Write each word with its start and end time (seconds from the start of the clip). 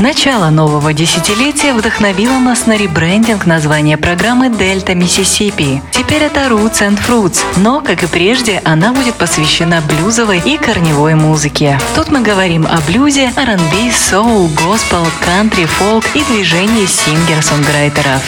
Начало 0.00 0.50
нового 0.50 0.92
десятилетия 0.92 1.72
вдохновило 1.72 2.38
нас 2.38 2.66
на 2.66 2.76
ребрендинг 2.76 3.46
названия 3.46 3.96
программы 3.96 4.48
«Дельта 4.48 4.94
Миссисипи». 4.94 5.82
Теперь 5.92 6.22
это 6.22 6.40
Roots 6.46 6.80
and 6.80 6.98
Fruits, 6.98 7.42
но, 7.58 7.80
как 7.80 8.02
и 8.02 8.06
прежде, 8.06 8.60
она 8.64 8.92
будет 8.92 9.14
посвящена 9.14 9.82
блюзовой 9.82 10.40
и 10.44 10.56
корневой 10.56 11.14
музыке. 11.14 11.78
Тут 11.94 12.10
мы 12.10 12.22
говорим 12.22 12.66
о 12.66 12.80
блюзе, 12.86 13.32
R&B, 13.36 13.92
соул, 13.92 14.48
госпел, 14.48 15.06
кантри, 15.24 15.66
фолк 15.66 16.04
и 16.14 16.24
движении 16.24 16.86
сингер-сонграйтеров. 16.86 18.22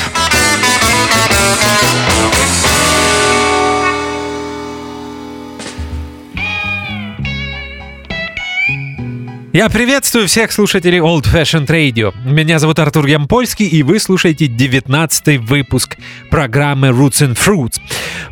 Я 9.56 9.70
приветствую 9.70 10.28
всех 10.28 10.52
слушателей 10.52 10.98
Old 10.98 11.22
Fashioned 11.22 11.68
Radio. 11.68 12.12
Меня 12.26 12.58
зовут 12.58 12.78
Артур 12.78 13.06
Ямпольский, 13.06 13.66
и 13.66 13.82
вы 13.82 13.98
слушаете 14.00 14.48
19 14.48 15.38
выпуск 15.38 15.96
программы 16.28 16.88
Roots 16.88 17.26
and 17.26 17.38
Fruits. 17.38 17.80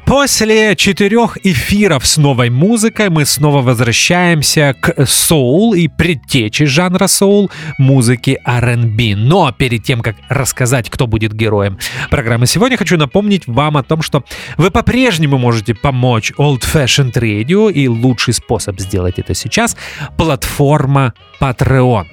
После 0.04 0.76
четырех 0.76 1.38
эфиров 1.42 2.06
с 2.06 2.18
новой 2.18 2.50
музыкой 2.50 3.08
мы 3.08 3.24
снова 3.24 3.62
возвращаемся 3.62 4.76
к 4.78 5.06
соул 5.06 5.72
и 5.72 5.88
предтечи 5.88 6.66
жанра 6.66 7.06
соул 7.06 7.50
музыки 7.78 8.38
R&B. 8.44 9.16
Но 9.16 9.50
перед 9.50 9.82
тем, 9.82 10.02
как 10.02 10.16
рассказать, 10.28 10.90
кто 10.90 11.06
будет 11.06 11.32
героем 11.32 11.78
программы 12.10 12.46
сегодня, 12.46 12.76
хочу 12.76 12.98
напомнить 12.98 13.46
вам 13.46 13.78
о 13.78 13.82
том, 13.82 14.02
что 14.02 14.24
вы 14.58 14.70
по-прежнему 14.70 15.38
можете 15.38 15.74
помочь 15.74 16.32
Old 16.36 16.64
Fashioned 16.70 17.14
Radio, 17.14 17.72
и 17.72 17.88
лучший 17.88 18.34
способ 18.34 18.78
сделать 18.78 19.18
это 19.18 19.32
сейчас— 19.32 19.74
платформа 20.18 21.13
Patreon. 21.40 22.06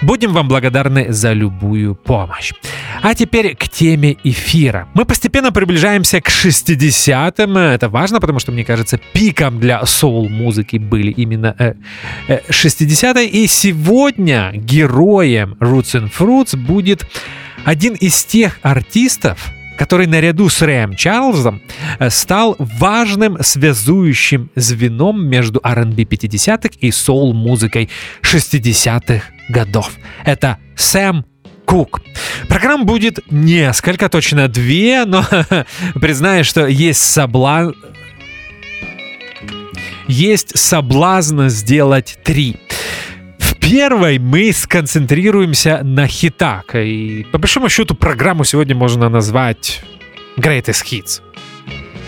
Будем 0.00 0.32
вам 0.32 0.46
благодарны 0.46 1.12
за 1.12 1.32
любую 1.32 1.96
помощь. 1.96 2.52
А 3.02 3.14
теперь 3.14 3.56
к 3.56 3.68
теме 3.68 4.16
эфира. 4.22 4.88
Мы 4.94 5.04
постепенно 5.04 5.50
приближаемся 5.50 6.20
к 6.20 6.28
60-м. 6.28 7.56
Это 7.56 7.88
важно, 7.88 8.20
потому 8.20 8.38
что, 8.38 8.52
мне 8.52 8.64
кажется, 8.64 9.00
пиком 9.12 9.58
для 9.58 9.84
соул-музыки 9.84 10.76
были 10.76 11.10
именно 11.10 11.54
э, 11.58 11.74
э, 12.28 12.40
60-е. 12.48 13.26
И 13.26 13.46
сегодня 13.48 14.52
героем 14.54 15.56
Roots 15.60 16.00
and 16.00 16.12
Fruits 16.16 16.56
будет 16.56 17.04
один 17.64 17.94
из 17.94 18.24
тех 18.24 18.60
артистов, 18.62 19.52
который 19.78 20.06
наряду 20.06 20.48
с 20.48 20.60
Рэем 20.60 20.96
Чарльзом 20.96 21.62
э, 21.98 22.10
стал 22.10 22.56
важным 22.58 23.42
связующим 23.42 24.50
звеном 24.56 25.24
между 25.24 25.60
R&B 25.62 26.02
50-х 26.02 26.70
и 26.80 26.90
соул-музыкой 26.90 27.88
60-х 28.22 29.22
годов. 29.48 29.92
Это 30.24 30.58
Сэм 30.76 31.24
Кук. 31.64 32.00
Программ 32.48 32.86
будет 32.86 33.20
несколько, 33.30 34.08
точно 34.08 34.48
две, 34.48 35.04
но 35.04 35.24
признаю, 35.94 36.42
что 36.44 36.66
есть 36.66 37.02
соблазн 37.02 37.72
есть 40.08 40.58
соблазн 40.58 41.48
сделать 41.48 42.18
три 42.24 42.56
первой 43.68 44.18
мы 44.18 44.50
сконцентрируемся 44.52 45.80
на 45.84 46.06
хитах. 46.06 46.74
И 46.74 47.26
по 47.30 47.36
большому 47.38 47.68
счету 47.68 47.94
программу 47.94 48.44
сегодня 48.44 48.74
можно 48.74 49.10
назвать 49.10 49.82
Greatest 50.38 50.84
Hits. 50.90 51.20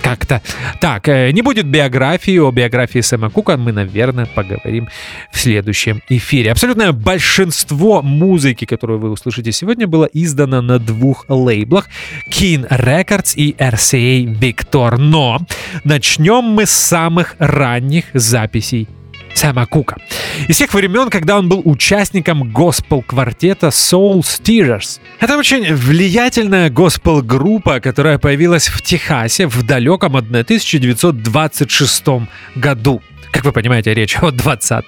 Как-то 0.03 0.41
так, 0.81 1.07
э, 1.09 1.31
не 1.33 1.43
будет 1.43 1.67
биографии, 1.67 2.39
о 2.39 2.51
биографии 2.51 3.01
Сэма 3.01 3.29
Кука 3.29 3.59
мы, 3.59 3.73
наверное, 3.73 4.25
поговорим 4.25 4.89
в 5.31 5.39
следующем 5.39 6.01
эфире. 6.09 6.53
Абсолютное 6.53 6.93
большинство 6.93 8.01
музыки, 8.01 8.65
которую 8.65 8.99
вы 8.99 9.11
услышите 9.11 9.53
сегодня, 9.53 9.87
было 9.87 10.09
издано 10.15 10.63
на 10.63 10.79
двух 10.79 11.27
лейблах 11.29 11.89
Keen 12.31 12.67
Records 12.71 13.35
и 13.37 13.55
RCA 13.59 14.25
Victor. 14.25 14.97
Но 14.97 15.41
начнем 15.85 16.43
мы 16.43 16.65
с 16.65 16.71
самых 16.71 17.37
ранних 17.39 18.05
записей 18.15 18.89
Сэма 19.35 19.67
Кука. 19.67 19.97
Из 20.49 20.57
тех 20.57 20.73
времен, 20.75 21.11
когда 21.11 21.39
он 21.39 21.49
был 21.49 21.63
участником 21.65 22.51
госпел-квартета 22.53 23.69
Soul 23.69 24.21
Steerers. 24.21 25.01
Это 25.19 25.37
очень 25.39 25.75
влиятельная 25.75 26.71
госпел-группа, 26.71 27.81
которая 27.81 28.19
появилась 28.19 28.69
в 28.69 28.83
Техасе 28.83 29.47
в 29.47 29.63
далеком 29.63 30.17
1926 30.17 32.05
году. 32.57 33.03
Как 33.33 33.45
вы 33.45 33.53
понимаете, 33.53 33.95
речь 33.95 34.17
о 34.17 34.31
20 34.31 34.85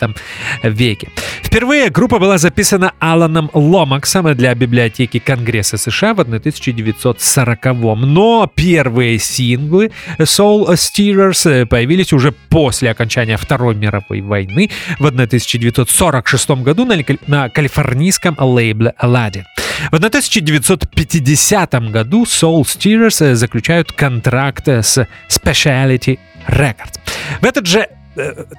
веке. 0.63 1.09
Впервые 1.43 1.91
группа 1.91 2.19
была 2.19 2.39
записана 2.39 2.93
Аланом 2.99 3.51
Ломаксом 3.53 4.35
для 4.35 4.55
библиотеки 4.55 5.19
Конгресса 5.19 5.77
США 5.77 6.15
в 6.15 6.21
1940 6.21 7.65
но 7.97 8.51
первые 8.55 9.19
синглы 9.19 9.91
Soul 10.19 10.69
Steerers 10.75 11.67
появились 11.67 12.13
уже 12.13 12.33
после 12.33 12.91
окончания 12.91 13.37
Второй 13.37 13.75
мировой 13.75 14.21
войны 14.21 14.71
в 14.99 15.07
1946 15.07 16.51
году 16.63 16.85
на, 16.85 16.97
на 17.27 17.49
калифорнийском 17.49 18.37
лейбле 18.39 18.95
Aladdin. 19.01 19.45
В 19.91 19.97
1950 19.97 21.91
году 21.91 22.25
Soul 22.25 22.63
Steerers 22.63 23.35
заключают 23.35 23.93
контракт 23.93 24.69
с 24.69 25.07
Speciality 25.29 26.19
Records. 26.49 26.99
В 27.41 27.45
этот 27.45 27.67
же 27.67 27.89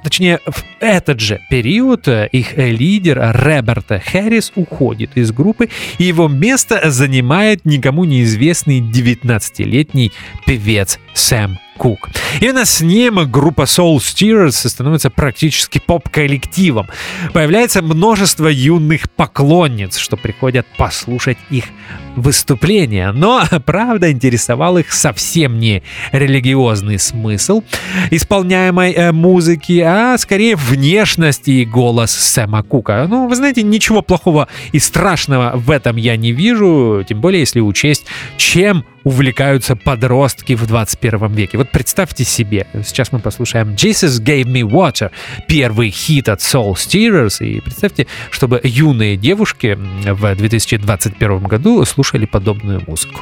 точнее, 0.03 0.39
в 0.45 0.63
этот 0.79 1.19
же 1.19 1.41
период 1.49 2.07
э, 2.07 2.27
их 2.31 2.57
лидер 2.57 3.19
Роберт 3.33 4.03
Хэррис 4.03 4.51
уходит 4.55 5.11
из 5.15 5.31
группы, 5.31 5.69
и 5.97 6.03
его 6.03 6.27
место 6.27 6.89
занимает 6.89 7.65
никому 7.65 8.03
неизвестный 8.05 8.79
19-летний 8.79 10.11
певец 10.45 10.99
Сэм 11.13 11.57
Кук. 11.77 12.09
Именно 12.41 12.65
с 12.65 12.81
ним 12.81 13.29
группа 13.31 13.63
Soul 13.63 13.97
Steerers 13.97 14.67
становится 14.67 15.09
практически 15.09 15.79
поп-коллективом. 15.79 16.87
Появляется 17.33 17.81
множество 17.81 18.47
юных 18.47 19.09
поклонниц, 19.11 19.97
что 19.97 20.17
приходят 20.17 20.65
послушать 20.77 21.37
их 21.49 21.65
выступления. 22.15 23.11
Но, 23.11 23.43
правда, 23.65 24.11
интересовал 24.11 24.77
их 24.77 24.91
совсем 24.91 25.59
не 25.59 25.83
религиозный 26.11 26.99
смысл 26.99 27.63
исполняемой 28.11 28.93
э, 28.93 29.11
музыки, 29.11 29.79
а 29.79 30.17
скорее 30.17 30.55
внешность 30.55 31.47
и 31.47 31.65
голос 31.65 32.11
Сэма 32.11 32.63
Кука. 32.63 33.07
Ну, 33.09 33.27
вы 33.27 33.35
знаете, 33.35 33.63
ничего 33.63 34.01
плохого 34.01 34.47
и 34.71 34.79
страшного 34.79 35.53
в 35.55 35.71
этом 35.71 35.95
я 35.97 36.15
не 36.17 36.31
вижу, 36.31 37.03
тем 37.07 37.21
более 37.21 37.41
если 37.41 37.59
учесть, 37.59 38.05
чем 38.37 38.85
увлекаются 39.03 39.75
подростки 39.75 40.53
в 40.53 40.65
21 40.65 41.33
веке. 41.33 41.57
Вот 41.63 41.71
представьте 41.71 42.25
себе, 42.25 42.67
сейчас 42.83 43.13
мы 43.13 43.19
послушаем 43.19 43.69
Jesus 43.69 44.21
Gave 44.21 44.43
Me 44.43 44.63
Water, 44.63 45.11
первый 45.47 45.91
хит 45.91 46.27
от 46.27 46.41
Soul 46.41 46.73
Steerers, 46.73 47.41
и 47.41 47.61
представьте, 47.61 48.05
чтобы 48.31 48.59
юные 48.65 49.15
девушки 49.15 49.77
в 49.79 50.35
2021 50.35 51.43
году 51.43 51.85
слушали 51.85 52.25
подобную 52.25 52.83
музыку. 52.85 53.21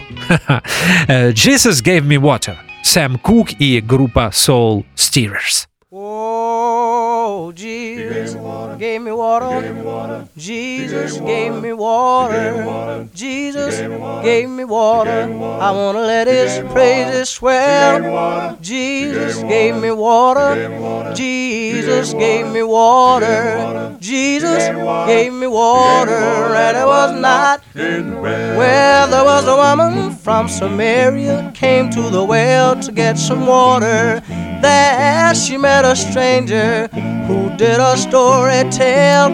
Jesus 1.08 1.84
Gave 1.84 2.02
Me 2.02 2.18
Water, 2.18 2.56
Сэм 2.82 3.20
Кук 3.20 3.50
и 3.60 3.80
группа 3.80 4.32
Soul 4.34 4.86
Steerers. 4.96 5.68
Oh, 5.94 7.52
Jesus 7.54 8.34
gave 8.80 9.02
me 9.02 9.12
water. 9.12 10.26
Jesus 10.38 11.18
gave 11.20 11.62
me 11.62 11.74
water. 11.74 13.10
Jesus 13.14 13.78
gave 14.24 14.50
me 14.50 14.64
water. 14.64 15.24
I 15.60 15.72
want 15.72 15.98
to 15.98 16.02
let 16.02 16.28
his 16.28 16.60
praises 16.72 17.28
swell. 17.28 18.58
Jesus 18.62 19.44
gave 19.44 19.76
me 19.82 19.92
water. 19.92 21.14
Jesus 21.14 22.14
gave 22.14 22.48
me 22.48 22.64
water. 22.64 23.98
Jesus 24.00 24.64
gave 25.08 25.34
me 25.34 25.48
water. 25.48 26.16
And 26.56 26.78
it 26.78 26.86
was 26.86 27.20
not 27.20 27.60
where 27.76 29.08
there 29.08 29.26
was 29.26 29.46
a 29.46 29.58
woman 29.58 30.12
from 30.16 30.48
Samaria 30.48 31.52
came 31.54 31.90
to 31.90 32.10
the 32.10 32.24
well 32.24 32.80
to 32.80 32.94
get 32.94 33.18
some 33.18 33.46
water. 33.46 34.22
There 34.62 35.34
she 35.34 35.58
met 35.58 35.81
a 35.86 35.96
stranger 35.96 36.88
who 37.28 37.56
did 37.58 37.80
a 37.80 37.98
story 37.98 38.64
tell 38.70 39.30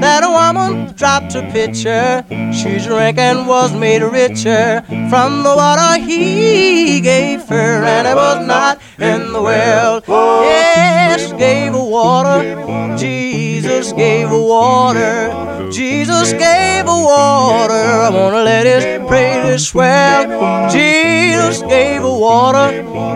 that 0.00 0.24
a 0.24 0.30
woman 0.30 0.92
dropped 0.94 1.34
a 1.34 1.42
pitcher. 1.52 2.24
She 2.52 2.78
drank 2.78 3.18
and 3.18 3.46
was 3.46 3.72
made 3.74 4.02
richer 4.02 4.82
from 5.10 5.42
the 5.42 5.54
water 5.54 6.00
he 6.02 7.00
gave 7.00 7.46
her, 7.48 7.84
and 7.84 8.06
it 8.06 8.16
was 8.16 8.46
not 8.46 8.80
in 8.98 9.32
the 9.32 9.42
well. 9.42 10.02
Yes, 10.08 11.32
gave 11.34 11.72
her 11.72 11.84
water. 11.84 12.96
Jesus 12.96 13.51
Jesus 13.62 13.92
gave 13.92 14.28
a 14.28 14.42
water. 14.42 15.70
Jesus 15.70 16.32
gave 16.32 16.84
a 16.84 17.00
water. 17.12 17.84
I 18.06 18.10
wanna 18.10 18.42
let 18.42 18.66
his 18.66 19.06
praise 19.06 19.68
swell. 19.68 20.68
Jesus 20.68 21.62
gave 21.62 22.02
a 22.02 22.12
water. 22.12 22.68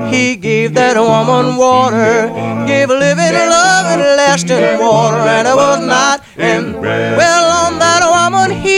He 0.09 0.37
gave 0.37 0.75
that 0.75 0.97
woman 0.97 1.57
water. 1.57 2.31
Gave 2.65 2.91
a 2.91 2.95
living, 2.95 3.35
loving, 3.35 4.05
lasting 4.23 4.79
water. 4.79 5.17
And 5.17 5.49
it 5.49 5.57
was 5.57 5.81
not 5.85 6.23
in 6.39 6.81
well 6.81 7.47
on 7.67 7.81
that 7.81 8.03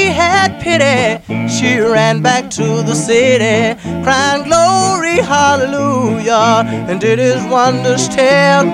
had 0.08 0.60
pity. 0.60 1.22
She 1.48 1.78
ran 1.78 2.22
back 2.22 2.50
to 2.50 2.82
the 2.82 2.94
city, 2.94 3.78
crying 4.04 4.44
glory, 4.44 5.18
hallelujah, 5.18 6.62
and 6.88 7.00
did 7.00 7.18
his 7.18 7.42
wonders 7.44 8.08
tell. 8.08 8.64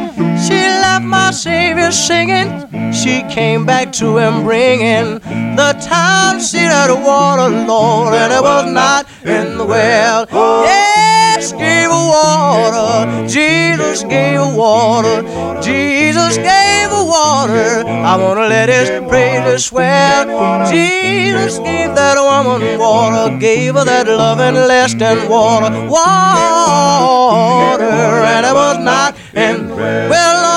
She 0.47 0.55
left 0.55 1.05
my 1.05 1.31
Savior 1.31 1.91
singing. 1.93 2.49
She 2.93 3.23
came 3.23 3.65
back 3.65 3.93
to 3.95 4.19
him 4.19 4.45
bringing 4.45 5.19
the 5.57 5.77
town 5.81 6.41
seat 6.41 6.71
of 6.71 6.89
the 6.89 6.97
water, 6.97 7.49
Lord, 7.49 8.15
and 8.15 8.33
it 8.33 8.43
was 8.43 8.71
not 8.73 9.07
in 9.25 9.59
the 9.59 9.65
well. 9.65 10.27
Yes, 10.65 11.53
gave 11.53 11.91
a 11.91 12.05
water. 12.15 13.29
Jesus 13.29 14.03
gave 14.05 14.41
a 14.41 14.55
water. 14.55 15.23
Jesus 15.61 16.37
gave 16.37 16.91
a 16.91 17.05
water. 17.05 17.85
I 17.87 18.17
wanna 18.17 18.47
let 18.47 18.69
his 18.69 18.89
praises 19.09 19.65
swell. 19.67 20.71
Jesus 20.71 21.24
gave 21.33 21.95
that 21.95 22.17
woman 22.19 22.79
water, 22.79 23.37
gave 23.39 23.75
her 23.75 23.85
that 23.85 24.07
loving, 24.07 24.55
lasting 24.55 25.29
water, 25.29 25.89
water, 25.89 27.85
and 27.85 28.47
it 28.47 28.55
was 28.55 28.79
not 28.79 29.17
in. 29.35 29.69
Well, 29.77 30.54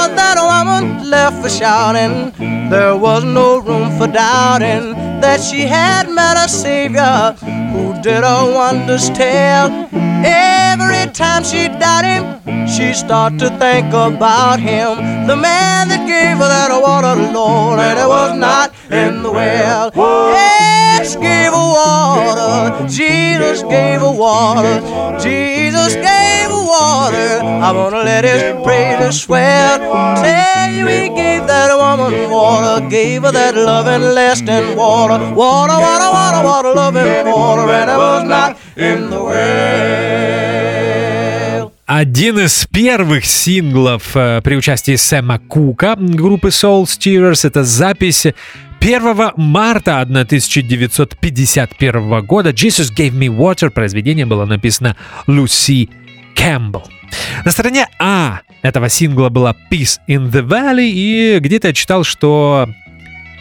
left 1.09 1.41
for 1.41 1.49
shouting. 1.49 2.31
There 2.69 2.95
was 2.95 3.23
no 3.23 3.59
room 3.59 3.97
for 3.97 4.07
doubting 4.07 4.93
that 5.21 5.39
she 5.41 5.61
had 5.61 6.09
met 6.09 6.35
a 6.37 6.49
Savior 6.49 7.35
who 7.71 7.99
did 8.01 8.23
her 8.23 8.53
wonders 8.53 9.09
tell. 9.11 9.67
Every 10.25 11.11
time 11.13 11.43
she 11.43 11.67
died 11.67 12.05
him, 12.05 12.67
she 12.67 12.93
started 12.93 13.39
to 13.39 13.49
think 13.57 13.87
about 13.93 14.59
him, 14.59 15.27
the 15.27 15.35
man 15.35 15.87
that 15.89 16.05
gave 16.05 16.37
her 16.37 16.49
that 16.49 16.71
water, 16.81 17.15
Lord, 17.31 17.79
and 17.79 17.97
it 17.99 18.07
was 18.07 18.37
not 18.37 18.73
in 18.91 19.23
the 19.23 19.31
well. 19.31 19.91
Yes, 19.95 21.15
gave 21.15 21.51
her 21.51 21.69
water. 21.77 22.87
Jesus 22.87 23.63
gave 23.63 24.01
her 24.01 24.11
water. 24.11 24.81
Jesus 25.19 25.95
gave 25.95 26.49
her. 26.51 26.56
I 27.67 27.71
wanna 27.73 28.03
let 28.03 28.23
his 28.23 28.43
praises 28.63 29.21
swell. 29.21 29.79
Tell 30.21 30.71
you 30.71 30.87
he 30.87 31.09
gave 31.09 31.45
that 31.47 31.75
woman 31.75 32.29
water, 32.29 32.87
gave 32.89 33.23
her 33.23 33.31
that 33.31 33.55
loving, 33.55 34.03
lasting 34.13 34.75
water, 34.75 35.33
water, 35.33 35.73
water, 35.73 36.11
water, 36.17 36.43
water, 36.47 36.73
loving 36.73 37.25
water, 37.31 37.71
and 37.71 37.89
it 37.89 37.97
was 37.97 38.23
not 38.23 38.57
in 38.75 39.09
the 39.09 39.23
well. 39.23 40.37
Один 41.89 42.37
из 42.39 42.65
первых 42.65 43.25
синглов 43.25 44.11
э, 44.15 44.41
при 44.43 44.57
участии 44.57 44.97
Сэма 44.97 45.39
Кука 45.39 45.95
группы 45.97 46.49
Soul 46.49 46.83
Steerers— 46.83 47.47
это 47.49 47.63
запись 47.63 48.27
1 48.81 49.31
марта 49.37 50.01
1951 50.01 52.25
года 52.25 52.49
«Jesus 52.49 52.93
Gave 52.93 53.13
Me 53.13 53.29
Water» 53.29 53.69
произведение 53.69 54.25
было 54.25 54.43
написано 54.45 54.97
Люси 55.27 55.89
Кэмпбелл. 56.37 56.83
На 57.43 57.51
стороне 57.51 57.87
А 57.99 58.41
этого 58.61 58.89
сингла 58.89 59.29
была 59.29 59.55
Peace 59.71 59.99
in 60.07 60.31
the 60.31 60.47
Valley, 60.47 60.89
и 60.93 61.39
где-то 61.39 61.67
я 61.67 61.73
читал, 61.73 62.03
что 62.03 62.69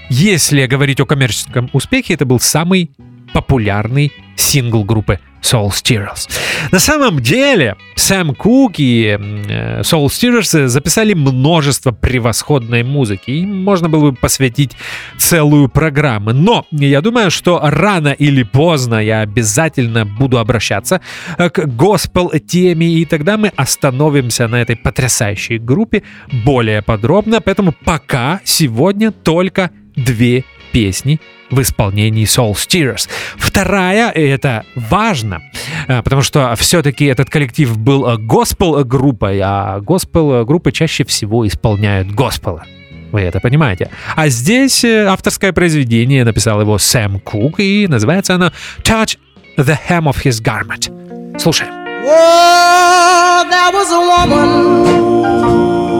если 0.08 0.66
говорить 0.66 1.00
о 1.00 1.06
коммерческом 1.06 1.70
успехе, 1.72 2.14
это 2.14 2.24
был 2.24 2.40
самый 2.40 2.90
популярный 3.32 4.12
сингл 4.36 4.84
группы 4.84 5.20
Soul 5.46 5.68
Steerers. 5.68 6.28
На 6.72 6.78
самом 6.80 7.20
деле, 7.20 7.76
Сэм 7.94 8.34
Кук 8.34 8.74
и 8.78 9.16
э, 9.18 9.80
Soul 9.82 10.06
Steerers 10.06 10.66
записали 10.66 11.14
множество 11.14 11.92
превосходной 11.92 12.82
музыки, 12.82 13.30
и 13.30 13.46
можно 13.46 13.88
было 13.88 14.10
бы 14.10 14.16
посвятить 14.16 14.72
целую 15.18 15.68
программу. 15.68 16.32
Но 16.32 16.66
я 16.72 17.00
думаю, 17.00 17.30
что 17.30 17.60
рано 17.62 18.08
или 18.08 18.42
поздно 18.42 18.96
я 18.96 19.20
обязательно 19.20 20.04
буду 20.04 20.38
обращаться 20.38 21.00
э, 21.38 21.48
к 21.48 21.66
госпел-теме, 21.66 22.86
и 22.86 23.04
тогда 23.04 23.36
мы 23.36 23.52
остановимся 23.54 24.48
на 24.48 24.56
этой 24.56 24.76
потрясающей 24.76 25.58
группе 25.58 26.02
более 26.44 26.82
подробно. 26.82 27.40
Поэтому 27.40 27.72
пока 27.84 28.40
сегодня 28.44 29.12
только 29.12 29.70
две 29.94 30.44
песни 30.72 31.20
в 31.50 31.60
исполнении 31.60 32.24
Soul 32.24 32.54
Steerers. 32.54 33.08
Вторая, 33.36 34.10
и 34.10 34.22
это 34.22 34.64
важно, 34.74 35.42
э, 35.88 36.02
потому 36.02 36.22
что 36.22 36.54
все-таки 36.56 37.06
этот 37.06 37.30
коллектив 37.30 37.76
был 37.76 38.18
госпел-группой, 38.18 39.40
а 39.42 39.80
госпел-группы 39.80 40.72
чаще 40.72 41.04
всего 41.04 41.46
исполняют 41.46 42.10
госпела. 42.10 42.64
Вы 43.12 43.20
это 43.20 43.40
понимаете. 43.40 43.90
А 44.14 44.28
здесь 44.28 44.84
э, 44.84 45.06
авторское 45.06 45.52
произведение 45.52 46.24
написал 46.24 46.60
его 46.60 46.78
Сэм 46.78 47.20
Кук, 47.20 47.60
и 47.60 47.86
называется 47.88 48.34
оно 48.34 48.52
«Touch 48.82 49.16
the 49.56 49.78
hem 49.88 50.04
of 50.04 50.16
his 50.24 50.42
garment». 50.42 50.90
Слушаем. 51.38 51.72
Oh, 52.08 53.44
there 53.50 53.72
was 53.72 53.90
a 53.90 53.98
woman 53.98 54.50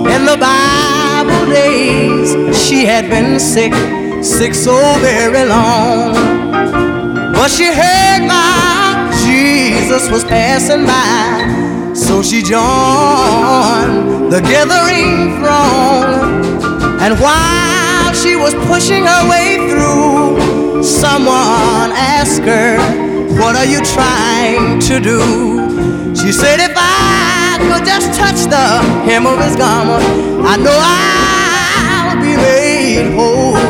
in 0.08 0.24
the 0.24 0.36
Bible 0.36 1.46
days. 1.52 2.34
She 2.56 2.84
had 2.84 3.08
been 3.08 3.40
sick. 3.40 3.72
Sick 4.22 4.54
so 4.54 4.76
very 5.00 5.46
long. 5.48 6.14
But 7.32 7.50
she 7.50 7.66
heard 7.66 8.26
my 8.26 8.76
Jesus 9.26 10.10
was 10.10 10.24
passing 10.24 10.84
by, 10.86 11.92
so 11.94 12.22
she 12.22 12.42
joined 12.42 14.32
the 14.32 14.40
gathering 14.40 15.38
throng. 15.38 16.44
And 17.00 17.18
while 17.18 18.12
she 18.14 18.36
was 18.36 18.54
pushing 18.66 19.04
her 19.04 19.28
way 19.28 19.56
through, 19.68 20.82
someone 20.82 21.90
asked 21.92 22.42
her, 22.42 22.78
What 23.40 23.56
are 23.56 23.64
you 23.64 23.80
trying 23.84 24.80
to 24.80 25.00
do? 25.00 26.14
She 26.14 26.30
said, 26.32 26.60
If 26.60 26.74
I 26.76 27.58
could 27.60 27.84
just 27.84 28.18
touch 28.18 28.48
the 28.48 28.66
hem 29.06 29.26
of 29.26 29.38
his 29.44 29.56
garment, 29.56 30.04
I 30.46 30.56
know 30.56 30.78
I'll 30.78 32.20
be 32.20 32.36
made 32.36 33.14
whole 33.14 33.65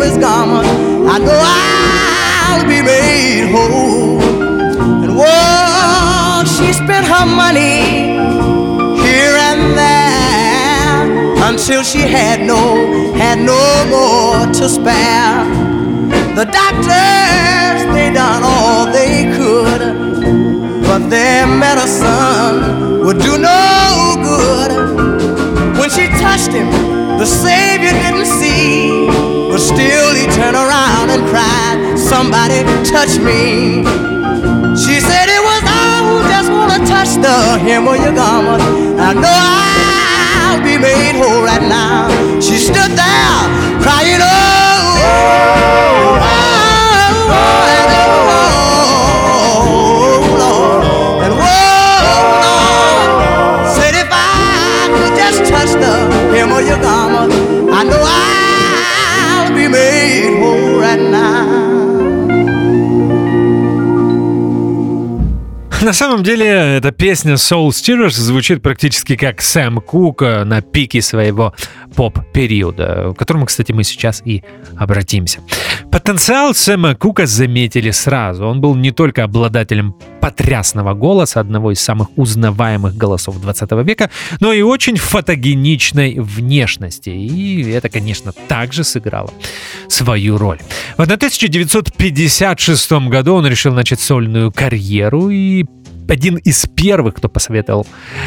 of 0.00 0.08
his 0.08 0.18
garment, 0.18 0.66
I 1.08 1.18
know 1.18 1.40
I'll 1.42 2.64
be 2.66 2.80
made 2.82 3.50
whole. 3.50 4.20
And 5.04 5.16
whoa, 5.16 6.44
she 6.44 6.72
spent 6.72 7.06
her 7.06 7.26
money 7.26 8.16
here 9.02 9.36
and 9.50 9.76
there 9.76 11.48
until 11.50 11.82
she 11.82 12.00
had 12.00 12.40
no, 12.46 13.12
had 13.14 13.38
no 13.38 13.60
more 13.90 14.52
to 14.54 14.68
spare. 14.68 15.44
The 16.34 16.44
doctors, 16.46 17.94
they 17.94 18.12
done 18.12 18.42
all 18.42 18.86
they 18.86 19.24
could, 19.36 19.80
but 20.82 21.08
their 21.10 21.46
medicine 21.46 23.04
would 23.04 23.18
do 23.18 23.36
no 23.38 24.16
good. 24.22 24.70
When 25.78 25.90
she 25.90 26.06
touched 26.20 26.52
him, 26.52 26.70
the 27.18 27.26
Savior 27.26 27.92
didn't 27.92 28.26
see, 28.26 28.99
but 29.60 29.76
still 29.76 30.14
he 30.14 30.24
turned 30.32 30.56
around 30.56 31.10
and 31.10 31.28
cried, 31.28 31.98
Somebody 31.98 32.64
touch 32.88 33.18
me. 33.18 33.84
She 34.76 35.00
said 35.00 35.28
it 35.28 35.42
was 35.44 35.62
I 35.68 36.00
who 36.06 36.16
just 36.32 36.50
wanna 36.50 36.80
touch 36.86 37.20
the 37.20 37.58
hem 37.60 37.86
of 37.86 37.96
your 38.00 38.14
garment. 38.14 38.62
I 38.98 39.12
know 39.12 39.28
I'll 39.28 40.62
be 40.64 40.78
made 40.78 41.16
whole 41.20 41.42
right 41.42 41.62
now. 41.62 42.08
She 42.40 42.56
stood 42.56 42.92
there 42.96 43.40
crying, 43.84 44.20
oh. 44.22 44.28
Oh, 45.02 46.24
oh, 46.24 46.30
oh, 46.30 47.70
and 51.24 51.34
oh, 51.34 51.80
your 56.60 56.80
garment. 56.82 57.32
I 57.72 57.84
know 57.84 58.09
На 65.82 65.94
самом 65.94 66.22
деле, 66.22 66.46
эта 66.46 66.92
песня 66.92 67.34
Soul 67.34 67.68
Stirrers 67.68 68.10
звучит 68.10 68.60
практически 68.60 69.16
как 69.16 69.40
Сэм 69.40 69.80
Кук 69.80 70.20
на 70.20 70.60
пике 70.60 71.00
своего 71.00 71.54
поп-периода, 71.94 73.14
к 73.14 73.18
которому, 73.18 73.46
кстати, 73.46 73.72
мы 73.72 73.82
сейчас 73.82 74.20
и 74.24 74.44
обратимся. 74.76 75.40
Потенциал 75.90 76.54
Сэма 76.54 76.94
Кука 76.94 77.26
заметили 77.26 77.90
сразу. 77.92 78.46
Он 78.46 78.60
был 78.60 78.74
не 78.74 78.90
только 78.90 79.24
обладателем 79.24 79.96
потрясного 80.20 80.92
голоса, 80.94 81.40
одного 81.40 81.72
из 81.72 81.80
самых 81.80 82.08
узнаваемых 82.16 82.94
голосов 82.94 83.40
20 83.40 83.72
века, 83.84 84.10
но 84.38 84.52
и 84.52 84.60
очень 84.62 84.96
фотогеничной 84.96 86.20
внешности. 86.20 87.10
И 87.10 87.68
это, 87.70 87.88
конечно, 87.88 88.32
также 88.32 88.84
сыграло 88.84 89.32
свою 89.88 90.36
роль. 90.36 90.58
В 90.96 91.02
1956 91.02 92.92
году 93.08 93.34
он 93.34 93.46
решил 93.46 93.72
начать 93.72 94.00
сольную 94.00 94.52
карьеру 94.52 95.30
и 95.30 95.64
один 96.10 96.36
из 96.36 96.66
первых, 96.66 97.14
кто 97.14 97.28
посоветовал 97.28 97.86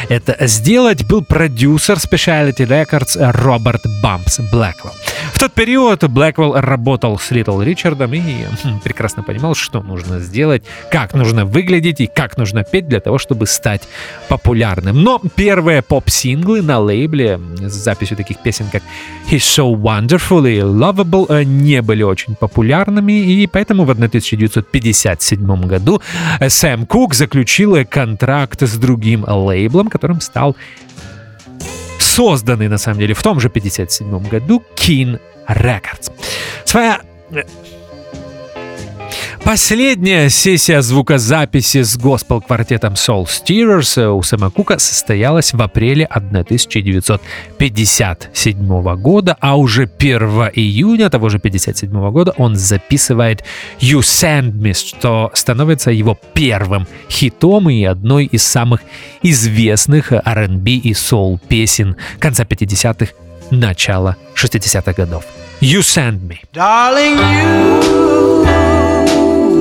это 0.09 0.35
сделать, 0.47 1.05
был 1.05 1.23
продюсер 1.23 1.97
Specialty 1.97 2.65
Records 2.65 3.17
Роберт 3.19 3.81
Бампс 4.01 4.39
Блэквелл. 4.51 4.93
В 5.33 5.39
тот 5.39 5.53
период 5.53 6.03
Блэквелл 6.03 6.53
работал 6.53 7.19
с 7.19 7.31
Литл 7.31 7.61
Ричардом 7.61 8.13
и 8.13 8.45
хм, 8.63 8.79
прекрасно 8.83 9.23
понимал, 9.23 9.55
что 9.55 9.81
нужно 9.81 10.19
сделать, 10.19 10.63
как 10.91 11.13
нужно 11.13 11.45
выглядеть 11.45 11.99
и 12.01 12.07
как 12.07 12.37
нужно 12.37 12.63
петь 12.63 12.87
для 12.87 12.99
того, 12.99 13.17
чтобы 13.17 13.47
стать 13.47 13.83
популярным. 14.29 15.03
Но 15.03 15.21
первые 15.35 15.81
поп-синглы 15.81 16.61
на 16.61 16.79
лейбле 16.79 17.39
с 17.59 17.73
записью 17.73 18.15
таких 18.15 18.37
песен, 18.39 18.67
как 18.71 18.83
He's 19.29 19.39
So 19.39 19.73
Wonderful 19.75 20.49
и 20.49 20.59
Lovable, 20.59 21.25
э, 21.29 21.43
не 21.43 21.81
были 21.81 22.03
очень 22.03 22.35
популярными, 22.35 23.13
и 23.13 23.47
поэтому 23.47 23.83
в 23.83 23.89
1957 23.89 25.67
году 25.67 26.01
Сэм 26.47 26.85
Кук 26.85 27.13
заключил 27.13 27.72
контракт 27.83 28.61
с 28.61 28.77
другим 28.77 29.25
лейблом, 29.27 29.89
которым 29.89 30.21
стал 30.21 30.55
созданный, 31.99 32.67
на 32.67 32.77
самом 32.77 32.99
деле, 32.99 33.13
в 33.13 33.23
том 33.23 33.39
же 33.39 33.49
57 33.49 34.27
году 34.27 34.63
Keen 34.75 35.19
Records. 35.47 36.11
Своя 36.65 37.01
Последняя 39.45 40.29
сессия 40.29 40.81
звукозаписи 40.81 41.83
с 41.83 41.97
госпел-квартетом 41.97 42.93
Soul 42.93 43.25
Steerers 43.25 44.07
у 44.07 44.23
Сэма 44.23 44.49
Кука 44.49 44.79
состоялась 44.79 45.51
в 45.51 45.61
апреле 45.61 46.05
1957 46.05 48.95
года, 48.95 49.35
а 49.41 49.57
уже 49.57 49.83
1 49.83 50.17
июня 50.53 51.09
того 51.09 51.27
же 51.27 51.39
1957 51.39 52.11
года 52.11 52.33
он 52.37 52.55
записывает 52.55 53.43
You 53.81 53.99
Send 53.99 54.53
Me, 54.53 54.73
что 54.73 55.29
становится 55.33 55.91
его 55.91 56.17
первым 56.33 56.87
хитом 57.09 57.69
и 57.69 57.83
одной 57.83 58.27
из 58.27 58.43
самых 58.43 58.79
известных 59.23 60.13
R&B 60.13 60.71
и 60.71 60.93
soul 60.93 61.37
песен 61.49 61.97
конца 62.17 62.45
50-х, 62.45 63.11
начала 63.51 64.15
60-х 64.35 64.93
годов. 64.93 65.25
You 65.59 65.81
Send 65.81 66.21
Me. 66.21 66.37
Darling, 66.53 67.19
you 67.19 68.72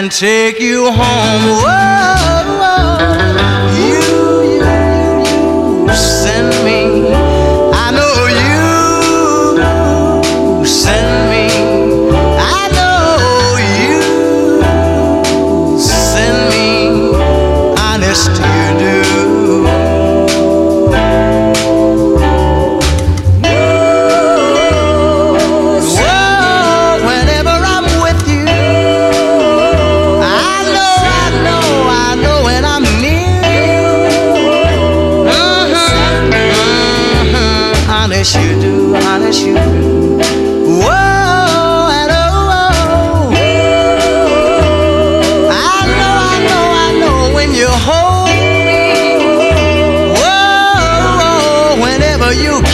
and 0.00 0.10
take 0.10 0.58
you 0.58 0.90
home. 0.90 1.42
Whoa, 1.60 2.56
whoa. 2.60 3.68
You, 3.76 4.00
you, 4.54 5.86
you 5.86 5.94
send 5.94 6.64
me. 6.64 7.19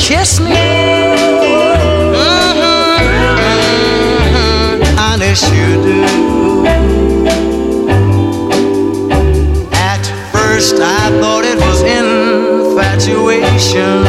kiss 0.06 0.38
me. 0.38 0.54
Mm-hmm, 2.36 3.08
you 5.58 5.70
do. 5.82 5.98
At 9.72 10.04
first, 10.30 10.76
I 10.78 11.10
thought 11.20 11.44
it 11.44 11.58
was 11.58 11.82
infatuation, 11.82 14.04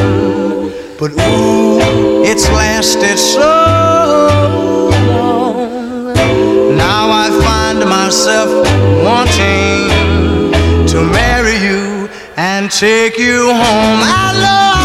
but 1.00 1.12
ooh, 1.14 1.80
it's 2.24 2.48
lasted 2.50 3.18
so 3.18 4.30
long. 5.02 6.14
Now 6.78 7.10
I 7.10 7.30
find 7.44 7.80
myself 7.90 8.50
wanting 9.04 9.90
to 10.92 11.02
marry 11.20 11.58
you 11.68 12.08
and 12.38 12.70
take 12.70 13.18
you 13.18 13.48
home. 13.48 14.04
I 14.04 14.06
love. 14.44 14.77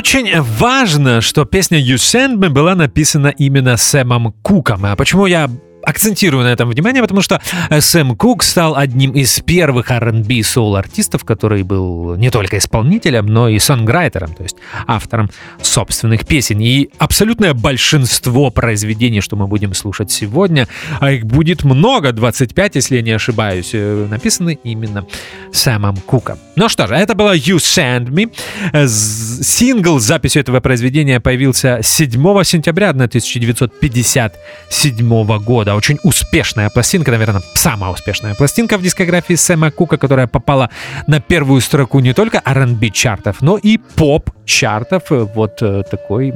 Очень 0.00 0.40
важно, 0.40 1.20
что 1.20 1.44
песня 1.44 1.78
You 1.78 1.96
Send 1.96 2.36
Me 2.36 2.48
была 2.48 2.74
написана 2.74 3.28
именно 3.28 3.76
Сэмом 3.76 4.32
Куком. 4.42 4.86
А 4.86 4.96
почему 4.96 5.26
я 5.26 5.48
акцентирую 5.82 6.44
на 6.44 6.48
этом 6.48 6.68
внимание, 6.68 7.02
потому 7.02 7.22
что 7.22 7.40
э, 7.70 7.80
Сэм 7.80 8.16
Кук 8.16 8.42
стал 8.42 8.76
одним 8.76 9.12
из 9.12 9.40
первых 9.40 9.90
R&B 9.90 10.42
соул-артистов, 10.42 11.24
который 11.24 11.62
был 11.62 12.16
не 12.16 12.30
только 12.30 12.58
исполнителем, 12.58 13.26
но 13.26 13.48
и 13.48 13.58
сонграйтером, 13.58 14.34
то 14.34 14.42
есть 14.42 14.56
автором 14.86 15.30
собственных 15.62 16.26
песен. 16.26 16.60
И 16.60 16.90
абсолютное 16.98 17.54
большинство 17.54 18.50
произведений, 18.50 19.20
что 19.20 19.36
мы 19.36 19.46
будем 19.46 19.74
слушать 19.74 20.10
сегодня, 20.10 20.68
а 21.00 21.12
их 21.12 21.24
будет 21.24 21.64
много, 21.64 22.12
25, 22.12 22.76
если 22.76 22.96
я 22.96 23.02
не 23.02 23.12
ошибаюсь, 23.12 23.70
э, 23.72 24.06
написаны 24.10 24.58
именно 24.64 25.06
Сэмом 25.52 25.96
Куком. 25.96 26.38
Ну 26.56 26.68
что 26.68 26.86
же, 26.86 26.94
это 26.94 27.14
была 27.14 27.34
You 27.34 27.56
Send 27.56 28.08
Me. 28.08 28.30
Э, 28.72 28.86
сингл 28.88 29.98
с 29.98 30.04
записью 30.04 30.42
этого 30.42 30.60
произведения 30.60 31.20
появился 31.20 31.80
7 31.82 32.44
сентября 32.44 32.90
1957 32.90 35.38
года 35.38 35.69
года. 35.70 35.74
Очень 35.76 35.98
успешная 36.02 36.70
пластинка, 36.70 37.10
наверное, 37.10 37.42
самая 37.54 37.90
успешная 37.90 38.34
пластинка 38.34 38.78
в 38.78 38.82
дискографии 38.82 39.34
Сэма 39.34 39.70
Кука, 39.70 39.96
которая 39.96 40.26
попала 40.26 40.70
на 41.06 41.20
первую 41.20 41.60
строку 41.60 42.00
не 42.00 42.12
только 42.12 42.42
R&B 42.44 42.90
чартов, 42.90 43.36
но 43.40 43.56
и 43.56 43.78
поп 43.78 44.30
чартов. 44.44 45.02
Вот 45.10 45.56
такой 45.56 46.34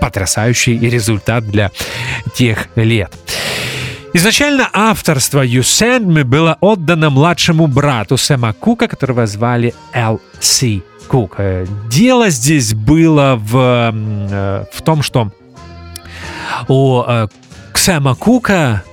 потрясающий 0.00 0.78
результат 0.78 1.44
для 1.44 1.70
тех 2.34 2.68
лет. 2.76 3.12
Изначально 4.14 4.68
авторство 4.72 5.44
You 5.44 5.60
Send 5.60 6.06
Me 6.06 6.24
было 6.24 6.56
отдано 6.60 7.10
младшему 7.10 7.66
брату 7.66 8.16
Сэма 8.16 8.52
Кука, 8.54 8.88
которого 8.88 9.26
звали 9.26 9.74
Л.С. 9.92 10.64
Кук. 11.08 11.34
Э, 11.38 11.66
дело 11.90 12.30
здесь 12.30 12.74
было 12.74 13.36
в, 13.36 13.92
э, 13.92 14.64
в 14.72 14.82
том, 14.82 15.02
что 15.02 15.30
у 16.68 17.02
э, 17.06 17.28
Сэма 17.88 18.14
Кука 18.14 18.84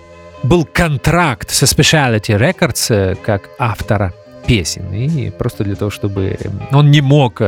был 0.41 0.63
контракт 0.63 1.49
со 1.49 1.65
Speciality 1.65 2.39
Records 2.39 3.17
как 3.25 3.49
автора 3.59 4.13
песен. 4.47 4.89
И 4.93 5.31
просто 5.31 5.65
для 5.65 5.75
того, 5.75 5.91
чтобы 5.91 6.39
он 6.71 6.91
не 6.91 7.01
мог 7.01 7.41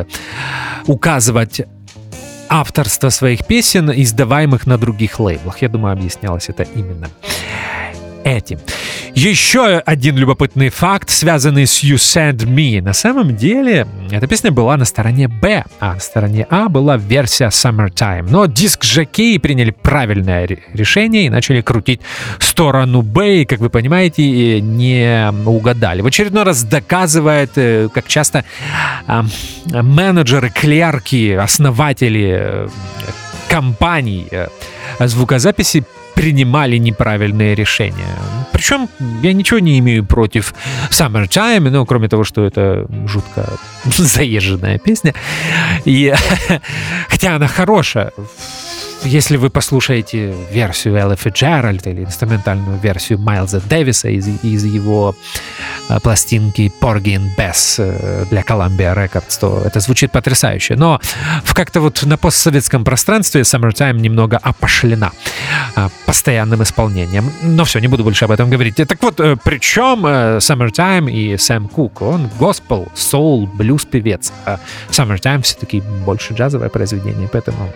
указывать 0.87 1.61
авторство 2.49 3.07
своих 3.07 3.47
песен, 3.47 3.89
издаваемых 3.89 4.67
на 4.67 4.77
других 4.77 5.21
лейблах. 5.21 5.61
Я 5.61 5.69
думаю, 5.69 5.93
объяснялось 5.93 6.49
это 6.49 6.63
именно 6.63 7.07
этим. 8.27 8.59
Еще 9.15 9.77
один 9.85 10.17
любопытный 10.17 10.69
факт, 10.69 11.09
связанный 11.09 11.65
с 11.65 11.83
You 11.83 11.95
Send 11.95 12.45
Me. 12.45 12.81
На 12.81 12.93
самом 12.93 13.35
деле, 13.35 13.87
эта 14.11 14.27
песня 14.27 14.51
была 14.51 14.77
на 14.77 14.85
стороне 14.85 15.27
Б, 15.27 15.63
а 15.79 15.93
на 15.93 15.99
стороне 15.99 16.45
А 16.49 16.69
была 16.69 16.97
версия 16.97 17.47
Summertime. 17.47 18.27
Но 18.29 18.45
диск 18.45 18.83
Жакей 18.83 19.39
приняли 19.39 19.71
правильное 19.71 20.47
решение 20.73 21.25
и 21.25 21.29
начали 21.29 21.61
крутить 21.61 22.01
сторону 22.39 23.01
Б, 23.01 23.41
и, 23.41 23.45
как 23.45 23.59
вы 23.59 23.69
понимаете, 23.69 24.61
не 24.61 25.31
угадали. 25.45 26.01
В 26.01 26.07
очередной 26.07 26.43
раз 26.43 26.63
доказывает, 26.63 27.51
э, 27.55 27.89
как 27.93 28.07
часто 28.07 28.43
менеджеры, 29.65 30.49
клерки, 30.49 31.33
основатели 31.33 32.37
э, 32.39 32.67
компаний 33.47 34.27
э, 34.31 34.47
звукозаписи 34.99 35.83
принимали 36.17 36.77
неправильные 36.79 37.55
решения. 37.55 38.17
Причем 38.51 38.89
я 39.23 39.33
ничего 39.33 39.59
не 39.59 39.77
имею 39.79 40.03
против 40.03 40.53
Summertime, 40.89 41.69
ну, 41.69 41.85
кроме 41.85 42.07
того, 42.07 42.23
что 42.23 42.43
это 42.43 42.87
жутко 43.05 43.45
заезженная 43.85 44.79
песня. 44.79 45.13
И, 45.85 46.13
хотя 47.09 47.35
она 47.35 47.47
хорошая, 47.47 48.11
если 49.07 49.37
вы 49.37 49.49
послушаете 49.49 50.33
версию 50.51 50.95
Эллы 50.95 51.15
Фиджеральд 51.15 51.87
или 51.87 52.03
инструментальную 52.03 52.77
версию 52.79 53.19
Майлза 53.19 53.61
Дэвиса 53.61 54.09
из, 54.09 54.27
из 54.43 54.65
его 54.65 55.15
э, 55.89 55.99
пластинки 56.01 56.71
Porgy 56.81 57.15
and 57.15 57.35
Bess 57.37 57.75
э, 57.79 58.25
для 58.29 58.41
Columbia 58.41 58.95
Records, 58.95 59.39
то 59.39 59.63
это 59.65 59.79
звучит 59.79 60.11
потрясающе. 60.11 60.75
Но 60.75 60.99
в 61.43 61.53
как-то 61.53 61.79
вот 61.79 62.03
на 62.03 62.17
постсоветском 62.17 62.83
пространстве 62.83 63.41
Summertime 63.41 63.99
немного 63.99 64.37
опошлена 64.37 65.11
э, 65.75 65.89
постоянным 66.05 66.61
исполнением. 66.63 67.31
Но 67.41 67.63
все, 67.63 67.79
не 67.79 67.87
буду 67.87 68.03
больше 68.03 68.25
об 68.25 68.31
этом 68.31 68.49
говорить. 68.49 68.75
Так 68.75 69.01
вот, 69.01 69.15
причем 69.43 70.05
Summertime 70.37 71.09
и 71.09 71.37
Сэм 71.37 71.69
Кук, 71.69 72.01
он 72.01 72.29
госпел, 72.39 72.87
соул, 72.93 73.47
блюз 73.47 73.85
певец. 73.85 74.33
А 74.45 74.59
Summertime 74.89 75.41
все-таки 75.41 75.81
больше 76.05 76.33
джазовое 76.33 76.69
произведение, 76.69 77.29
поэтому 77.31 77.71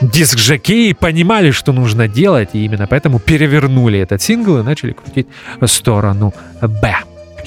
диск-жокеи 0.00 0.92
понимали, 0.92 1.50
что 1.50 1.72
нужно 1.72 2.08
делать, 2.08 2.50
и 2.52 2.64
именно 2.64 2.86
поэтому 2.86 3.18
перевернули 3.18 3.98
этот 4.00 4.22
сингл 4.22 4.58
и 4.58 4.62
начали 4.62 4.92
крутить 4.92 5.26
сторону 5.66 6.34
Б. 6.60 6.96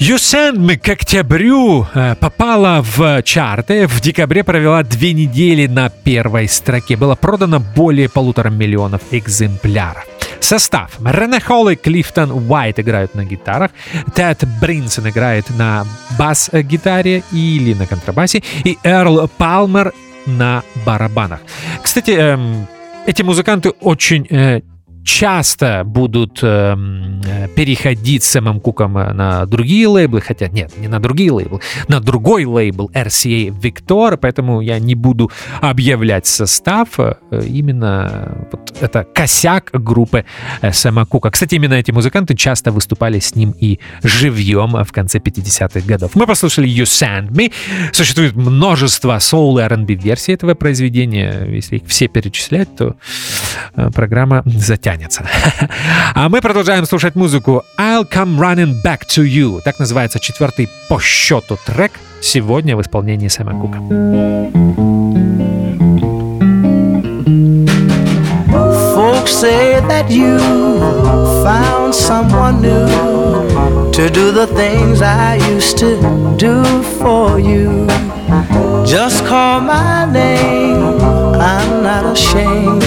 You 0.00 0.16
Send 0.16 0.56
Me 0.56 0.78
к 0.78 0.88
октябрю 0.88 1.86
э, 1.92 2.14
попала 2.14 2.80
в 2.80 3.22
чарты. 3.22 3.86
В 3.86 4.00
декабре 4.00 4.42
провела 4.42 4.82
две 4.82 5.12
недели 5.12 5.66
на 5.66 5.90
первой 5.90 6.48
строке. 6.48 6.96
Было 6.96 7.16
продано 7.16 7.60
более 7.60 8.08
полутора 8.08 8.48
миллионов 8.48 9.02
экземпляров. 9.10 10.06
Состав. 10.40 10.98
Рене 11.04 11.38
Холл 11.38 11.68
и 11.68 11.76
Клифтон 11.76 12.30
Уайт 12.30 12.80
играют 12.80 13.14
на 13.14 13.26
гитарах. 13.26 13.72
Тед 14.14 14.42
Бринсон 14.58 15.10
играет 15.10 15.50
на 15.50 15.86
бас-гитаре 16.18 17.22
или 17.30 17.74
на 17.74 17.86
контрабасе. 17.86 18.42
И 18.64 18.78
Эрл 18.82 19.28
Палмер 19.28 19.92
на 20.38 20.62
барабанах. 20.84 21.40
Кстати, 21.82 22.10
эм, 22.12 22.66
эти 23.06 23.22
музыканты 23.22 23.70
очень 23.80 24.26
э, 24.30 24.60
часто 25.10 25.82
будут 25.84 26.38
э, 26.42 26.76
переходить 27.56 28.22
с 28.22 28.30
Сэмом 28.30 28.60
Куком 28.60 28.96
э, 28.96 29.12
на 29.12 29.44
другие 29.44 29.88
лейблы, 29.88 30.20
хотя 30.20 30.46
нет, 30.48 30.70
не 30.78 30.88
на 30.88 31.00
другие 31.00 31.32
лейблы, 31.32 31.60
на 31.88 32.00
другой 32.00 32.44
лейбл 32.44 32.90
RCA 32.94 33.48
Victor, 33.48 34.16
поэтому 34.16 34.60
я 34.60 34.78
не 34.78 34.94
буду 34.94 35.30
объявлять 35.60 36.26
состав. 36.26 36.88
Э, 36.98 37.14
именно 37.44 38.46
вот 38.52 38.72
это 38.80 39.04
косяк 39.12 39.70
группы 39.72 40.24
э, 40.62 40.72
Сэма 40.72 41.06
Кука. 41.06 41.30
Кстати, 41.30 41.56
именно 41.56 41.74
эти 41.74 41.90
музыканты 41.90 42.36
часто 42.36 42.70
выступали 42.70 43.18
с 43.18 43.34
ним 43.34 43.52
и 43.60 43.80
живьем 44.04 44.84
в 44.84 44.92
конце 44.92 45.18
50-х 45.18 45.80
годов. 45.80 46.12
Мы 46.14 46.26
послушали 46.26 46.68
You 46.68 46.84
Send 46.84 47.30
Me. 47.30 47.52
Существует 47.92 48.36
множество 48.36 49.18
соул 49.18 49.58
и 49.58 49.62
R&B 49.62 49.94
версий 49.94 50.32
этого 50.32 50.54
произведения. 50.54 51.46
Если 51.48 51.76
их 51.76 51.82
все 51.86 52.06
перечислять, 52.06 52.68
то 52.76 52.94
программа 53.92 54.42
затянется 54.46 54.99
тянется. 55.00 55.24
А 56.14 56.28
мы 56.28 56.40
продолжаем 56.40 56.84
слушать 56.86 57.14
музыку 57.14 57.64
I'll 57.78 58.08
Come 58.08 58.38
Running 58.38 58.82
Back 58.84 59.00
to 59.08 59.24
You. 59.24 59.60
Так 59.62 59.78
называется 59.78 60.20
четвертый 60.20 60.68
по 60.88 61.00
счету 61.00 61.58
трек 61.64 61.92
сегодня 62.22 62.76
в 62.76 62.82
исполнении 62.82 63.28
Сэма 63.28 63.52
Кука. 63.52 63.78
Folks 68.94 69.32
say 69.32 69.80
that 69.88 70.10
you 70.10 70.38
found 71.42 71.94
someone 71.94 72.60
new 72.60 73.90
to 73.92 74.10
do 74.10 74.30
the 74.30 74.46
things 74.46 75.00
I 75.00 75.36
used 75.50 75.78
to 75.78 75.96
do 76.36 76.62
for 76.98 77.38
you. 77.38 77.86
Just 78.84 79.24
call 79.26 79.60
my 79.60 80.06
name, 80.12 80.99
I'm 81.40 81.82
not 81.82 82.04
ashamed. 82.12 82.84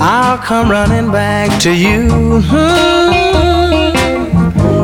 I'll 0.00 0.38
come 0.38 0.70
running 0.70 1.10
back 1.10 1.60
to 1.62 1.72
you. 1.72 2.40
Hmm. 2.44 3.28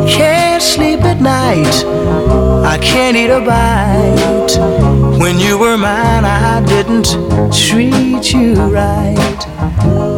Can't 0.06 0.62
sleep 0.62 1.00
at 1.02 1.20
night, 1.20 1.74
I 2.64 2.78
can't 2.78 3.16
eat 3.16 3.30
a 3.30 3.40
bite. 3.40 4.54
When 5.20 5.38
you 5.38 5.58
were 5.58 5.76
mine, 5.76 6.24
I 6.24 6.62
didn't 6.66 7.08
treat 7.52 8.32
you 8.32 8.54
right. 8.54 9.40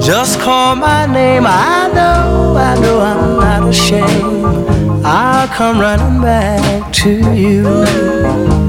Just 0.02 0.40
call 0.40 0.76
my 0.76 1.06
name, 1.06 1.44
I 1.46 1.90
know, 1.94 2.56
I 2.56 2.74
know 2.80 3.00
I'm 3.00 3.38
not 3.38 3.68
ashamed. 3.68 5.04
I'll 5.04 5.48
come 5.48 5.78
running 5.78 6.20
back 6.20 6.92
to 6.94 7.10
you. 7.34 8.65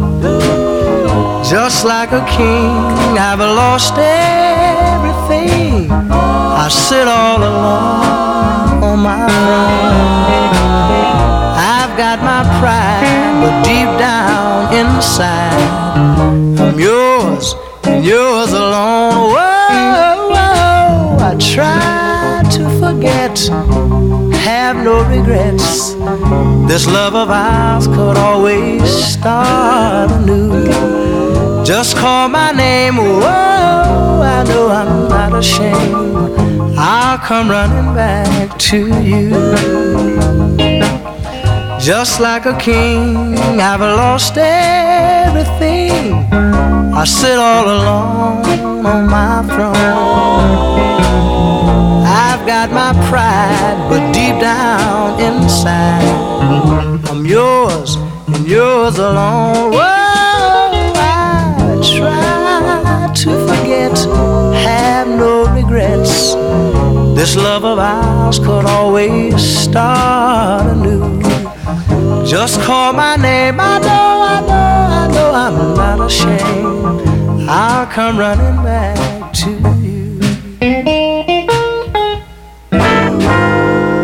Just 1.49 1.85
like 1.85 2.11
a 2.11 2.25
king, 2.27 3.17
I've 3.17 3.39
lost 3.39 3.93
everything. 3.97 5.89
I 5.89 6.67
sit 6.69 7.07
all 7.07 7.37
alone 7.37 8.83
on 8.83 8.99
my 8.99 9.25
throne. 9.29 10.27
I've 11.55 11.95
got 11.95 12.19
my 12.19 12.43
pride, 12.59 13.39
but 13.41 13.63
deep 13.63 13.87
down 13.97 14.73
inside, 14.73 15.69
I'm 16.59 16.77
yours 16.77 17.55
and 17.83 18.03
yours 18.03 18.51
alone. 18.51 19.31
Whoa, 19.31 20.29
whoa, 20.33 21.17
I 21.29 21.35
try 21.39 22.43
to 22.57 22.69
forget, 22.81 23.39
have 24.35 24.75
no 24.75 25.01
regrets. 25.09 25.93
This 26.67 26.87
love 26.87 27.15
of 27.15 27.29
ours 27.29 27.87
could 27.87 28.17
always 28.17 28.83
start 28.83 30.11
anew. 30.11 31.26
Just 31.67 31.97
call 31.97 32.29
my 32.29 32.53
name, 32.53 32.95
whoa, 32.95 34.21
I 34.23 34.45
know 34.47 34.69
I'm 34.69 35.09
not 35.09 35.37
ashamed. 35.37 36.73
I'll 36.77 37.17
come 37.17 37.49
running 37.51 37.93
back 37.93 38.57
to 38.69 38.87
you. 39.03 39.31
Just 41.77 42.21
like 42.21 42.45
a 42.45 42.57
king, 42.57 43.37
I've 43.59 43.81
lost 43.81 44.37
everything. 44.37 46.13
I 46.95 47.03
sit 47.03 47.37
all 47.37 47.65
alone 47.65 48.85
on 48.85 49.05
my 49.07 49.43
throne. 49.53 49.75
I've 52.07 52.47
got 52.47 52.71
my 52.71 52.93
pride, 53.09 53.77
but 53.89 54.13
deep 54.13 54.39
down 54.39 55.19
inside, 55.19 56.15
I'm 57.09 57.25
yours 57.25 57.97
and 58.27 58.47
yours 58.47 58.97
alone. 58.99 59.73
Whoa 59.73 59.96
regrets. 65.67 66.33
This 67.15 67.35
love 67.35 67.65
of 67.65 67.79
ours 67.79 68.39
could 68.39 68.65
always 68.65 69.35
start 69.41 70.65
anew. 70.65 71.21
Just 72.25 72.61
call 72.61 72.93
my 72.93 73.15
name, 73.15 73.59
I 73.59 73.79
know, 73.79 73.87
I 73.87 74.41
know, 74.41 74.77
I 75.01 75.07
know 75.13 75.31
I'm 75.31 75.75
not 75.75 76.05
ashamed. 76.05 77.49
I'll 77.49 77.87
come 77.87 78.17
running 78.17 78.63
back 78.63 79.33
to 79.33 79.51
you. 79.51 79.76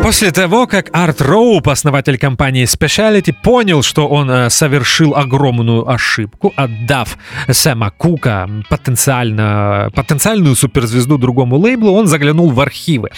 После 0.03 0.31
того, 0.31 0.67
как 0.67 0.89
Арт 0.91 1.21
Роуп, 1.21 1.69
основатель 1.69 2.17
компании 2.17 2.65
Speciality, 2.65 3.33
понял, 3.41 3.81
что 3.81 4.09
он 4.09 4.29
э, 4.29 4.49
совершил 4.49 5.15
огромную 5.15 5.89
ошибку, 5.89 6.51
отдав 6.57 7.17
Сэма 7.49 7.89
Кука, 7.89 8.49
потенциально, 8.69 9.89
потенциальную 9.95 10.57
суперзвезду 10.57 11.17
другому 11.17 11.55
лейблу, 11.55 11.93
он 11.93 12.07
заглянул 12.07 12.51
в 12.51 12.59
архивы. 12.59 13.11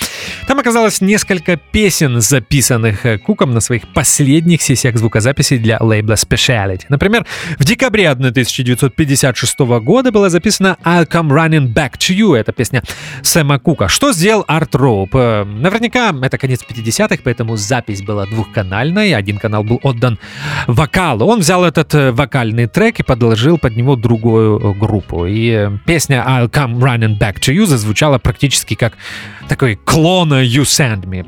Там 0.45 0.59
оказалось 0.59 1.01
несколько 1.01 1.57
песен, 1.57 2.21
записанных 2.21 3.03
э, 3.07 3.17
Куком 3.17 3.51
на 3.51 3.61
своих 3.61 3.91
последних 3.91 4.61
сессиях 4.61 4.95
звукозаписи 4.95 5.57
для 5.57 5.79
лейбла 5.79 6.13
Speciality. 6.13 6.83
Например, 6.89 7.25
в 7.57 7.63
декабре 7.65 8.11
1956 8.11 9.59
года 9.59 10.11
была 10.11 10.29
записана 10.29 10.77
I'll 10.83 11.07
Come 11.07 11.29
Running 11.29 11.73
Back 11.73 11.93
to 11.97 12.15
You, 12.15 12.35
это 12.35 12.51
песня 12.51 12.83
Сэма 13.23 13.57
Кука. 13.57 13.87
Что 13.87 14.13
сделал 14.13 14.45
Арт 14.47 14.75
Роуп? 14.75 15.15
Э, 15.15 15.45
наверняка 15.45 16.13
это 16.21 16.37
конец 16.37 16.61
50-х, 16.75 17.17
поэтому 17.23 17.55
запись 17.55 18.01
была 18.01 18.25
двухканальной, 18.25 19.13
один 19.13 19.37
канал 19.37 19.63
был 19.63 19.79
отдан 19.83 20.19
вокалу. 20.67 21.25
Он 21.25 21.39
взял 21.39 21.63
этот 21.63 21.93
э, 21.95 22.11
вокальный 22.11 22.67
трек 22.67 22.99
и 22.99 23.03
подложил 23.03 23.57
под 23.57 23.75
него 23.75 23.95
другую 23.95 24.59
э, 24.59 24.73
группу. 24.73 25.25
И 25.25 25.49
э, 25.49 25.71
песня 25.85 26.23
I'll 26.27 26.49
Come 26.49 26.79
Running 26.79 27.19
Back 27.19 27.39
to 27.39 27.53
You 27.53 27.65
зазвучала 27.65 28.17
практически 28.17 28.75
как 28.75 28.93
такой 29.47 29.75
клон 29.75 30.33
You 30.33 30.63
Send 30.63 31.05
Me. 31.05 31.25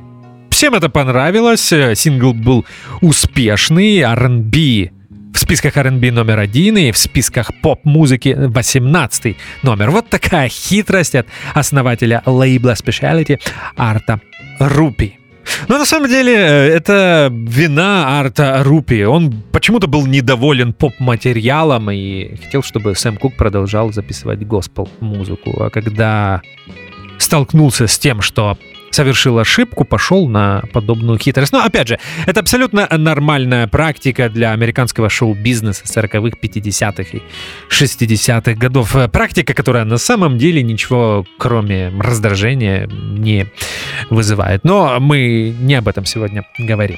Всем 0.50 0.74
это 0.74 0.90
понравилось, 0.90 1.74
сингл 1.96 2.34
был 2.34 2.66
успешный, 3.02 4.00
R&B 4.00 4.92
в 5.38 5.40
списках 5.40 5.78
R&B 5.78 6.12
номер 6.12 6.40
один 6.40 6.78
и 6.78 6.92
в 6.92 6.98
списках 6.98 7.52
поп-музыки 7.62 8.36
18 8.36 9.38
номер. 9.62 9.92
Вот 9.92 10.10
такая 10.10 10.50
хитрость 10.50 11.14
от 11.14 11.28
основателя 11.54 12.24
лейбла 12.26 12.72
Speciality 12.72 13.40
Арта 13.76 14.20
Рупи. 14.60 15.20
Но 15.68 15.78
на 15.78 15.86
самом 15.86 16.10
деле 16.10 16.34
э, 16.34 16.68
это 16.76 17.30
вина 17.32 18.20
Арта 18.20 18.64
Рупи. 18.64 19.04
Он 19.04 19.34
почему-то 19.52 19.88
был 19.88 20.06
недоволен 20.06 20.74
поп-материалом 20.74 21.92
и 21.92 22.36
хотел, 22.44 22.64
чтобы 22.64 22.96
Сэм 22.96 23.18
Кук 23.18 23.36
продолжал 23.36 23.92
записывать 23.92 24.46
госпел-музыку. 24.46 25.64
А 25.64 25.70
когда 25.70 26.42
столкнулся 27.18 27.88
с 27.88 27.98
тем, 27.98 28.22
что 28.22 28.58
совершил 28.92 29.40
ошибку, 29.40 29.86
пошел 29.86 30.28
на 30.28 30.64
подобную 30.74 31.18
хитрость. 31.18 31.54
Но, 31.54 31.64
опять 31.64 31.88
же, 31.88 32.00
это 32.26 32.40
абсолютно 32.40 32.88
нормальная 32.92 33.68
практика 33.68 34.30
для 34.30 34.52
американского 34.52 35.10
шоу-бизнеса 35.10 35.84
40-х, 35.86 36.38
50-х 36.42 37.18
и 37.18 37.22
60-х 37.70 38.54
годов. 38.54 38.96
Практика, 39.12 39.54
которая 39.54 39.86
на 39.86 39.98
самом 39.98 40.38
деле 40.38 40.64
ничего, 40.64 41.26
кроме 41.38 41.90
раздражения, 42.00 42.88
не 42.88 43.48
вызывает. 44.10 44.64
Но 44.64 45.00
мы 45.00 45.56
не 45.60 45.76
об 45.76 45.88
этом 45.88 46.06
сегодня 46.06 46.46
говорим. 46.58 46.98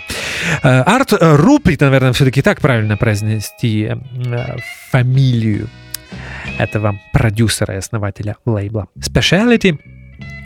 Э, 0.64 0.82
Арт 0.82 1.14
Руприт, 1.20 1.82
наверное, 1.82 2.14
все-таки 2.14 2.42
так 2.42 2.62
правильно 2.62 2.98
произнести 2.98 3.90
э, 3.92 4.58
фамилию 4.92 5.70
этого 6.58 7.00
продюсера 7.14 7.76
и 7.76 7.78
основателя 7.78 8.36
лейбла 8.46 8.88
Speciality 8.98 9.78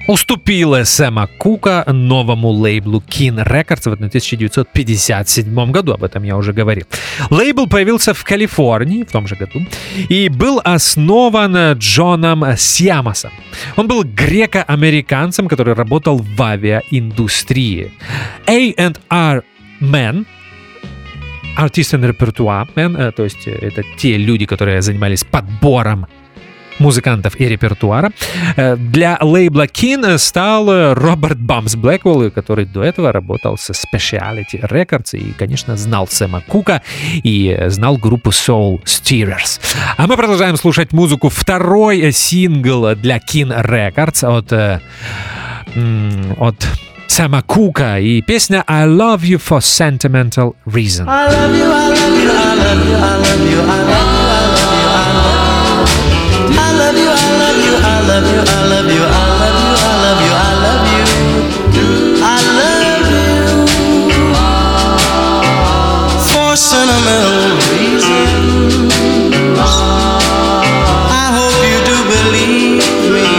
уступила 0.07 0.83
Сэма 0.83 1.27
Кука 1.37 1.83
новому 1.87 2.49
лейблу 2.49 3.03
Kin 3.07 3.45
Records 3.45 3.89
в 3.89 3.93
1957 3.93 5.71
году, 5.71 5.93
об 5.93 6.03
этом 6.03 6.23
я 6.23 6.35
уже 6.37 6.53
говорил. 6.53 6.85
Лейбл 7.29 7.67
появился 7.67 8.13
в 8.13 8.23
Калифорнии 8.23 9.03
в 9.03 9.11
том 9.11 9.27
же 9.27 9.35
году 9.35 9.61
и 10.09 10.29
был 10.29 10.61
основан 10.63 11.73
Джоном 11.73 12.57
Сиамасом. 12.57 13.31
Он 13.75 13.87
был 13.87 14.03
греко-американцем, 14.03 15.47
который 15.47 15.73
работал 15.73 16.17
в 16.17 16.41
авиаиндустрии. 16.41 17.91
A&R 18.47 19.43
Man 19.81 20.25
Artist 21.57 21.93
and 21.93 22.09
Repertoire 22.09 22.67
Man, 22.75 23.11
то 23.11 23.23
есть 23.23 23.47
это 23.47 23.83
те 23.97 24.17
люди, 24.17 24.45
которые 24.45 24.81
занимались 24.81 25.23
подбором 25.23 26.07
музыкантов 26.79 27.39
и 27.39 27.47
репертуара. 27.47 28.11
Э, 28.55 28.75
для 28.75 29.17
лейбла 29.21 29.65
Kin 29.65 30.17
стал 30.17 30.93
Роберт 30.93 31.39
Бамс 31.39 31.75
Блэквелл, 31.75 32.31
который 32.31 32.65
до 32.65 32.83
этого 32.83 33.11
работал 33.11 33.57
со 33.57 33.73
Speciality 33.73 34.67
Records 34.69 35.17
и, 35.17 35.31
конечно, 35.33 35.77
знал 35.77 36.07
Сэма 36.07 36.41
Кука 36.41 36.81
и 37.23 37.57
знал 37.67 37.97
группу 37.97 38.31
Soul 38.31 38.83
Steerers. 38.83 39.59
А 39.97 40.07
мы 40.07 40.17
продолжаем 40.17 40.57
слушать 40.57 40.93
музыку. 40.93 41.29
Второй 41.29 42.11
сингл 42.11 42.95
для 42.95 43.17
Kin 43.17 43.53
Records 43.65 44.25
от, 44.25 44.51
э, 44.51 44.79
от 46.37 46.67
Сэма 47.07 47.43
Кука 47.43 47.99
и 47.99 48.21
песня 48.21 48.63
I 48.67 48.87
Love 48.87 49.21
You 49.21 49.37
for 49.37 49.59
Sentimental 49.59 50.55
Reason. 50.65 51.05
I 51.07 51.27
love 51.27 51.55
you, 51.55 51.71
I 51.71 51.89
love 51.89 52.23
you, 52.23 52.31
I 52.31 52.55
love 52.55 52.87
you, 52.89 52.95
I 52.95 53.17
love 53.17 53.51
you, 53.51 53.61
I 53.61 53.65
love 53.65 53.77
you. 53.77 53.82
Love 58.13 58.29
you, 58.29 58.41
I 58.45 58.61
love 58.69 58.89
you, 58.93 59.01
I 59.01 59.25
love 59.41 59.57
you, 59.57 59.73
I 59.81 59.93
love 60.05 60.21
you, 60.21 60.33
I 60.37 60.53
love 60.65 60.85
you. 60.93 61.05
I 62.21 62.37
love 62.59 63.09
you 63.17 63.37
for 66.29 66.51
sentimental 66.55 67.57
reasons. 67.73 68.93
I 71.09 71.27
hope 71.37 71.57
you 71.71 71.79
do 71.89 71.97
believe 72.13 72.85
me. 73.15 73.29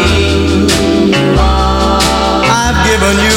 I've 2.50 2.78
given 2.88 3.16
you 3.28 3.36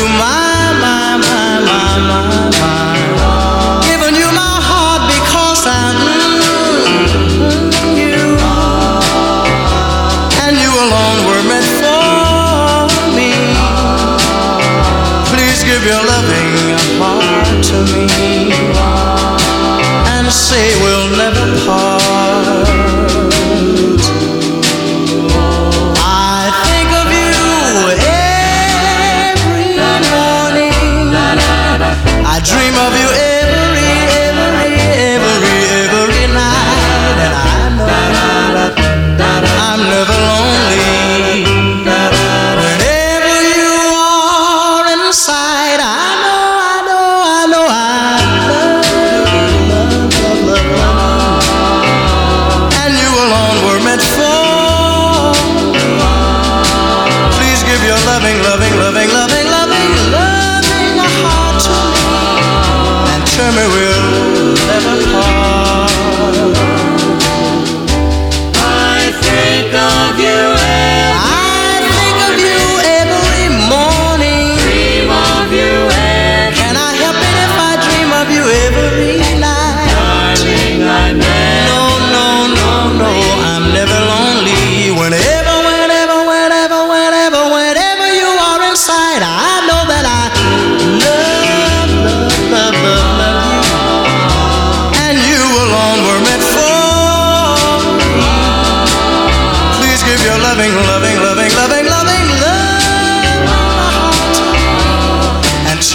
say 20.47 20.81
we'll 20.81 21.09
never 21.17 21.65
part. 21.65 21.96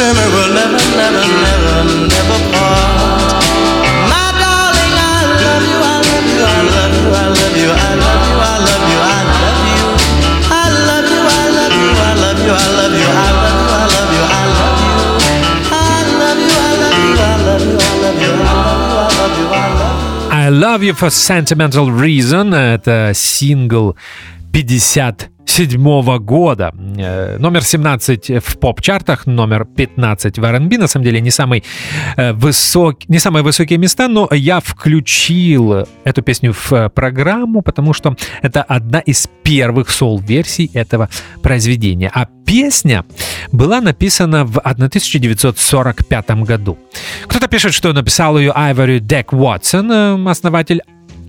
and 0.02 0.18
me 0.18 0.26
will 0.34 0.54
never, 0.58 0.82
never, 0.98 1.22
never, 1.22 1.78
never 2.10 2.40
part. 2.50 3.46
My 4.10 4.34
darling, 4.42 4.96
I 4.98 5.22
love 5.38 5.66
you, 5.70 5.78
I 5.78 6.02
love 6.02 6.26
you, 6.34 6.42
I 6.42 6.66
love 6.66 6.98
you, 6.98 7.14
I 7.14 7.30
love 7.38 7.56
you, 7.62 7.70
I 7.70 7.94
love 7.94 8.26
you, 8.26 8.42
I 8.42 8.58
love 8.58 8.86
you, 8.90 8.98
I 8.98 9.22
love 9.38 9.62
you. 9.70 9.86
I 10.50 10.66
love 10.90 11.06
you, 11.14 11.22
I 11.22 11.46
love 11.58 11.78
you, 11.78 11.94
I 11.94 12.14
love 12.18 12.42
you, 12.42 12.54
I 12.54 12.74
love 12.74 12.94
you, 12.98 13.06
I 13.06 13.22
love 13.22 13.54
you, 13.54 13.54
I 13.58 13.86
love 13.94 14.12
you, 14.14 14.24
I 14.26 14.54
love 14.58 14.82
you. 14.82 15.04
I 15.70 16.02
love 16.22 16.42
you, 16.42 16.58
I 16.58 16.74
love 16.82 16.98
you, 16.98 17.18
I 17.18 17.42
love 17.46 17.62
you, 17.62 17.78
I 17.78 17.96
love 17.98 18.02
you, 18.02 18.02
I 18.02 18.02
love 18.02 18.18
you, 18.18 18.34
I 18.34 19.14
love 19.14 19.36
you, 19.38 19.48
I 19.48 19.70
love 19.78 19.94
you. 19.94 20.32
I 20.32 20.50
Love 20.50 20.82
You 20.82 20.94
for 20.94 21.10
Sentimental 21.10 21.92
Reason. 21.92 22.54
Это 22.54 23.12
сингл 23.14 23.96
57 25.57 26.19
года. 26.19 26.73
Э, 26.97 27.37
Номер 27.39 27.63
17 27.63 28.43
в 28.43 28.59
поп-чартах, 28.59 29.27
номер 29.27 29.67
15 29.67 30.39
в 30.39 30.45
R&B. 30.45 30.79
На 30.79 30.87
самом 30.87 31.05
деле 31.05 31.21
не, 31.21 31.31
самый 31.31 31.63
э, 32.17 32.33
высок... 32.33 33.07
не 33.09 33.19
самые 33.19 33.43
высокие 33.43 33.79
места, 33.79 34.09
но 34.09 34.29
я 34.31 34.61
включил 34.61 35.87
эту 36.05 36.23
песню 36.23 36.55
в 36.55 36.73
э, 36.73 36.89
программу, 36.89 37.61
потому 37.61 37.93
что 37.93 38.17
это 38.41 38.63
одна 38.63 39.01
из 39.01 39.29
первых 39.43 39.91
сол-версий 39.91 40.71
этого 40.73 41.11
произведения. 41.43 42.11
А 42.15 42.27
песня 42.47 43.05
была 43.53 43.83
написана 43.83 44.47
в 44.47 44.59
1945 44.59 46.31
году. 46.47 46.79
Кто-то 47.27 47.49
пишет, 47.49 47.75
что 47.75 47.93
написал 47.93 48.39
ее 48.39 48.53
Айвори 48.55 49.01
Дек 49.01 49.35
Уотсон, 49.35 50.27
основатель 50.29 50.81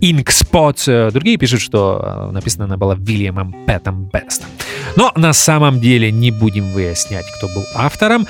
Ink 0.04 0.26
Spots. 0.26 0.84
Э, 0.88 1.12
Другие 1.12 1.38
пишут, 1.38 1.62
что 1.62 2.28
э, 2.30 2.32
написана 2.32 2.66
она 2.66 2.76
была 2.76 2.96
Вильямом 2.96 3.56
Пэтом 3.66 4.10
Бестом. 4.14 4.50
Но 4.98 5.14
на 5.16 5.32
самом 5.32 5.80
деле 5.80 6.12
не 6.12 6.30
будем 6.30 6.72
выяснять, 6.74 7.26
кто 7.38 7.48
был 7.48 7.64
автором. 7.74 8.28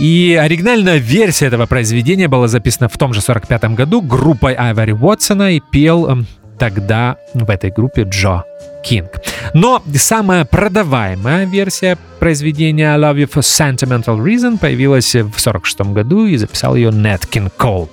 И 0.00 0.38
оригинальная 0.40 0.96
версия 0.96 1.46
этого 1.46 1.66
произведения 1.66 2.26
была 2.26 2.48
записана 2.48 2.88
в 2.88 2.98
том 2.98 3.14
же 3.14 3.20
45 3.20 3.76
году 3.76 4.02
группой 4.02 4.54
Айвори 4.54 4.92
Уотсона 4.92 5.54
и 5.54 5.60
пел 5.60 6.08
эм, 6.08 6.26
тогда 6.58 7.16
в 7.32 7.48
этой 7.48 7.70
группе 7.70 8.02
Джо 8.02 8.42
Кинг. 8.82 9.20
Но 9.54 9.82
самая 9.94 10.44
продаваемая 10.44 11.46
версия 11.46 11.96
произведения 12.18 12.92
I 12.92 12.98
Love 12.98 13.22
You 13.22 13.32
for 13.32 13.42
Sentimental 13.42 14.18
Reason 14.18 14.58
появилась 14.58 15.14
в 15.14 15.38
46 15.38 15.92
году 15.92 16.26
и 16.26 16.36
записал 16.36 16.74
ее 16.74 16.90
Нет 16.90 17.24
Кинг 17.26 17.54
Кол, 17.56 17.88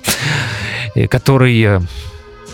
который 1.09 1.61
э, 1.61 1.81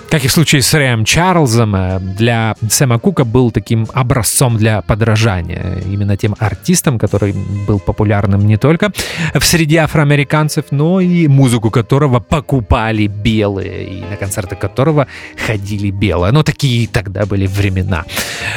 как 0.10 0.24
и 0.24 0.28
в 0.28 0.32
случае 0.32 0.62
с 0.62 0.74
Рэем 0.74 1.06
Чарльзом, 1.06 1.76
э, 1.76 2.00
для 2.00 2.56
Сэма 2.70 3.00
Кука 3.00 3.26
был 3.26 3.52
таким 3.52 3.88
образцом 3.93 4.58
для 4.58 4.82
подражания. 4.82 5.82
Именно 5.86 6.17
тем 6.17 6.36
артистом, 6.39 6.98
который 6.98 7.34
был 7.67 7.80
популярным 7.80 8.46
не 8.46 8.58
только 8.58 8.91
в 9.34 9.43
среде 9.43 9.80
афроамериканцев, 9.80 10.65
но 10.72 11.02
и 11.02 11.28
музыку 11.28 11.72
которого 11.72 12.20
покупали 12.20 13.08
белые, 13.08 13.86
и 13.86 14.02
на 14.02 14.15
концерты 14.15 14.56
которого 14.56 15.08
ходили 15.46 15.91
белые. 15.91 16.32
Но 16.32 16.43
такие 16.43 16.88
тогда 16.88 17.26
были 17.26 17.48
времена 17.48 18.06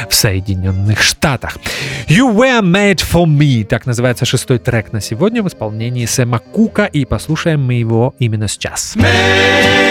в 0.09 0.13
Соединенных 0.13 1.01
Штатах. 1.01 1.57
You 2.07 2.33
Were 2.33 2.61
Made 2.61 3.03
For 3.11 3.25
Me, 3.25 3.65
так 3.65 3.85
называется 3.85 4.25
шестой 4.25 4.59
трек 4.59 4.93
на 4.93 5.01
сегодня 5.01 5.43
в 5.43 5.47
исполнении 5.47 6.05
Сэма 6.05 6.39
Кука, 6.39 6.85
и 6.85 7.05
послушаем 7.05 7.63
мы 7.63 7.73
его 7.73 8.15
именно 8.19 8.47
сейчас. 8.47 8.95
Made 8.95 9.90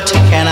what 0.00 0.12
can 0.30 0.49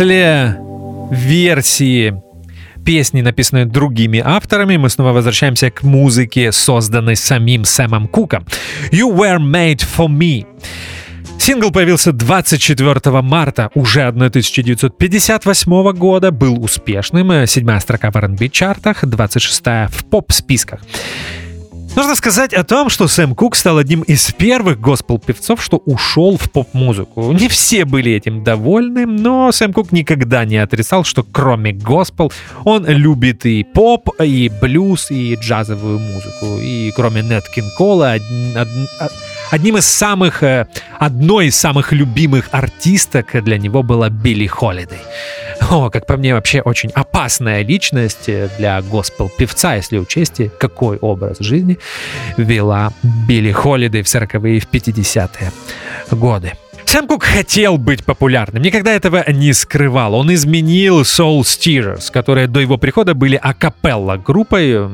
После 0.00 0.56
версии 1.10 2.14
песни, 2.86 3.20
написанной 3.20 3.66
другими 3.66 4.22
авторами, 4.24 4.78
мы 4.78 4.88
снова 4.88 5.12
возвращаемся 5.12 5.70
к 5.70 5.82
музыке, 5.82 6.52
созданной 6.52 7.16
самим 7.16 7.66
Сэмом 7.66 8.08
Куком. 8.08 8.46
You 8.90 9.14
Were 9.14 9.36
Made 9.36 9.84
For 9.84 10.08
Me. 10.08 10.46
Сингл 11.38 11.70
появился 11.70 12.12
24 12.12 13.20
марта 13.20 13.68
уже 13.74 14.06
1958 14.06 15.92
года, 15.92 16.30
был 16.30 16.64
успешным, 16.64 17.46
седьмая 17.46 17.80
строка 17.80 18.10
в 18.10 18.16
R&B 18.16 18.48
чартах, 18.48 19.04
26 19.04 19.62
в 19.90 20.06
поп-списках. 20.10 20.80
Нужно 21.96 22.14
сказать 22.14 22.54
о 22.54 22.62
том, 22.62 22.88
что 22.88 23.08
Сэм 23.08 23.34
Кук 23.34 23.56
стал 23.56 23.78
одним 23.78 24.02
из 24.02 24.32
первых 24.32 24.80
госпел-певцов, 24.80 25.62
что 25.62 25.78
ушел 25.78 26.38
в 26.38 26.50
поп-музыку. 26.50 27.32
Не 27.32 27.48
все 27.48 27.84
были 27.84 28.12
этим 28.12 28.44
довольны, 28.44 29.06
но 29.06 29.50
Сэм 29.50 29.72
Кук 29.72 29.90
никогда 29.90 30.44
не 30.44 30.56
отрицал, 30.58 31.04
что 31.04 31.24
кроме 31.24 31.72
госпел 31.72 32.32
он 32.64 32.86
любит 32.86 33.44
и 33.44 33.64
поп, 33.64 34.08
и 34.20 34.50
блюз, 34.60 35.10
и 35.10 35.34
джазовую 35.34 35.98
музыку. 35.98 36.58
И 36.60 36.92
кроме 36.94 37.22
Неткин 37.22 37.70
Кола, 37.76 38.16
одним 39.50 39.76
из 39.76 39.86
самых, 39.86 40.42
э, 40.42 40.66
одной 40.98 41.46
из 41.48 41.56
самых 41.56 41.92
любимых 41.92 42.48
артисток 42.52 43.42
для 43.44 43.58
него 43.58 43.82
была 43.82 44.08
Билли 44.08 44.46
Холидей. 44.46 45.00
О, 45.70 45.90
как 45.90 46.06
по 46.06 46.16
мне, 46.16 46.34
вообще 46.34 46.60
очень 46.62 46.90
опасная 46.90 47.62
личность 47.62 48.28
э, 48.28 48.48
для 48.58 48.80
госпел-певца, 48.82 49.74
если 49.74 49.98
учесть, 49.98 50.40
какой 50.58 50.96
образ 50.98 51.38
жизни 51.40 51.78
вела 52.36 52.92
Билли 53.28 53.52
Холидей 53.52 54.02
в 54.02 54.06
40-е 54.06 54.56
и 54.56 54.60
в 54.60 54.68
50-е 54.70 55.52
годы. 56.10 56.52
Сэм 56.86 57.06
Кук 57.06 57.22
хотел 57.22 57.78
быть 57.78 58.04
популярным, 58.04 58.64
никогда 58.64 58.92
этого 58.92 59.24
не 59.30 59.52
скрывал. 59.52 60.14
Он 60.14 60.34
изменил 60.34 61.02
Soul 61.02 61.42
Steerers, 61.42 62.10
которые 62.10 62.48
до 62.48 62.58
его 62.58 62.78
прихода 62.78 63.14
были 63.14 63.36
акапелла 63.36 64.16
группой, 64.16 64.88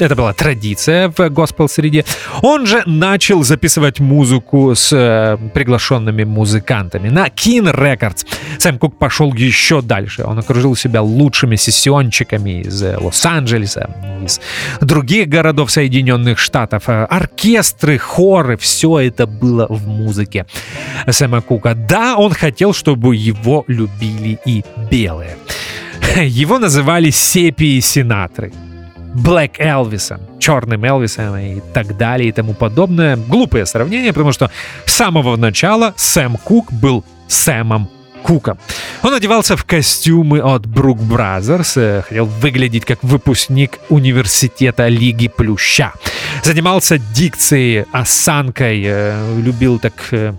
это 0.00 0.16
была 0.16 0.32
традиция 0.32 1.12
в 1.16 1.28
госпел-среде. 1.28 2.04
Он 2.42 2.66
же 2.66 2.82
начал 2.86 3.42
записывать 3.42 4.00
музыку 4.00 4.74
с 4.74 4.92
э, 4.92 5.38
приглашенными 5.52 6.24
музыкантами 6.24 7.08
на 7.08 7.26
Kin 7.26 7.74
Records. 7.74 8.26
Сэм 8.58 8.78
Кук 8.78 8.98
пошел 8.98 9.32
еще 9.34 9.82
дальше. 9.82 10.24
Он 10.24 10.38
окружил 10.38 10.76
себя 10.76 11.02
лучшими 11.02 11.56
сессиончиками 11.56 12.62
из 12.62 12.82
Лос-Анджелеса, 12.82 13.90
из 14.24 14.40
других 14.80 15.28
городов 15.28 15.70
Соединенных 15.70 16.38
Штатов. 16.38 16.88
Оркестры, 16.88 17.98
хоры, 17.98 18.56
все 18.56 19.00
это 19.00 19.26
было 19.26 19.66
в 19.68 19.86
музыке 19.86 20.46
Сэма 21.08 21.40
Кука. 21.42 21.74
Да, 21.74 22.16
он 22.16 22.32
хотел, 22.32 22.72
чтобы 22.72 23.16
его 23.16 23.64
любили 23.66 24.38
и 24.44 24.64
белые. 24.90 25.36
Его 26.16 26.58
называли 26.58 27.10
Sepia 27.10 27.80
Sinatra, 27.80 28.52
Black 29.14 29.56
Элвисом, 29.58 30.20
черным 30.38 30.84
Элвисом 30.84 31.36
и 31.36 31.60
так 31.74 31.96
далее 31.96 32.28
и 32.28 32.32
тому 32.32 32.54
подобное. 32.54 33.16
Глупое 33.16 33.66
сравнение, 33.66 34.12
потому 34.12 34.32
что 34.32 34.50
с 34.84 34.92
самого 34.92 35.36
начала 35.36 35.94
Сэм 35.96 36.36
Кук 36.36 36.72
был 36.72 37.04
Сэмом 37.28 37.88
Куком. 38.22 38.58
Он 39.02 39.14
одевался 39.14 39.56
в 39.56 39.64
костюмы 39.64 40.40
от 40.40 40.66
Brooks 40.66 41.00
Brothers, 41.00 41.76
э, 41.76 42.02
хотел 42.06 42.26
выглядеть 42.26 42.84
как 42.84 43.02
выпускник 43.02 43.78
университета 43.88 44.88
Лиги 44.88 45.28
Плюща. 45.28 45.94
Занимался 46.42 46.98
дикцией, 46.98 47.86
осанкой, 47.92 48.82
э, 48.84 49.40
любил 49.40 49.78
так 49.78 49.94
Э, 50.12 50.34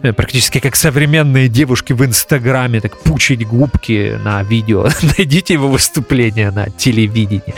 практически 0.00 0.60
как 0.60 0.76
современные 0.76 1.48
девушки 1.48 1.92
в 1.92 2.04
Инстаграме, 2.04 2.80
так 2.80 2.96
пучить 2.98 3.46
губки 3.46 4.18
на 4.24 4.42
видео. 4.42 4.88
Найдите 5.18 5.54
его 5.54 5.68
выступление 5.68 6.50
на 6.50 6.70
телевидении. 6.70 7.54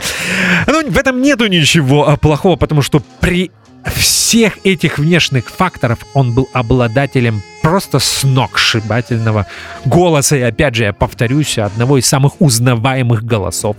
Ну, 0.67 0.89
в 0.89 0.97
этом 0.97 1.21
нету 1.21 1.47
ничего 1.47 2.17
плохого, 2.17 2.55
потому 2.55 2.81
что 2.81 3.01
при 3.19 3.51
всех 3.95 4.57
этих 4.63 4.97
внешних 4.97 5.49
факторов 5.49 5.99
он 6.13 6.33
был 6.33 6.49
обладателем 6.53 7.41
просто 7.61 7.99
сногсшибательного 7.99 9.45
голоса. 9.85 10.37
И 10.37 10.41
опять 10.41 10.75
же, 10.75 10.85
я 10.85 10.93
повторюсь, 10.93 11.57
одного 11.57 11.97
из 11.97 12.05
самых 12.05 12.39
узнаваемых 12.39 13.23
голосов 13.23 13.75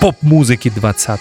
поп-музыки 0.00 0.70
20 0.74 1.20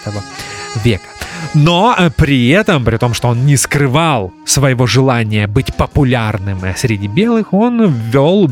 века. 0.84 1.11
Но 1.54 1.96
э, 1.98 2.10
при 2.10 2.50
этом, 2.50 2.86
при 2.86 2.98
том, 2.98 3.14
что 3.14 3.30
он 3.30 3.46
не 3.46 3.58
скрывал 3.58 4.32
своего 4.46 4.88
желания 4.88 5.48
быть 5.48 5.74
популярным 5.76 6.64
э, 6.64 6.74
среди 6.76 7.08
белых, 7.08 7.54
он 7.54 7.92
вел 8.12 8.50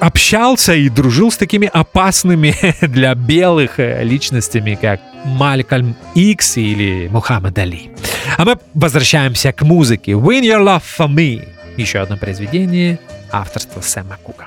общался 0.00 0.74
и 0.74 0.88
дружил 0.88 1.30
с 1.30 1.36
такими 1.36 1.70
опасными 1.72 2.54
для 2.86 3.14
белых 3.14 3.80
э, 3.80 4.04
личностями, 4.04 4.78
как 4.80 5.00
Малькольм 5.24 5.96
Икс 6.14 6.56
или 6.56 7.08
Мухаммад 7.08 7.58
Али. 7.58 7.90
А 8.36 8.44
мы 8.44 8.58
возвращаемся 8.74 9.52
к 9.52 9.62
музыке. 9.62 10.12
Win 10.12 10.42
Your 10.42 10.62
Love 10.62 10.82
For 10.98 11.08
Me. 11.08 11.48
Еще 11.76 11.98
одно 11.98 12.16
произведение 12.16 12.98
авторства 13.32 13.80
Сэма 13.80 14.18
Кука. 14.22 14.46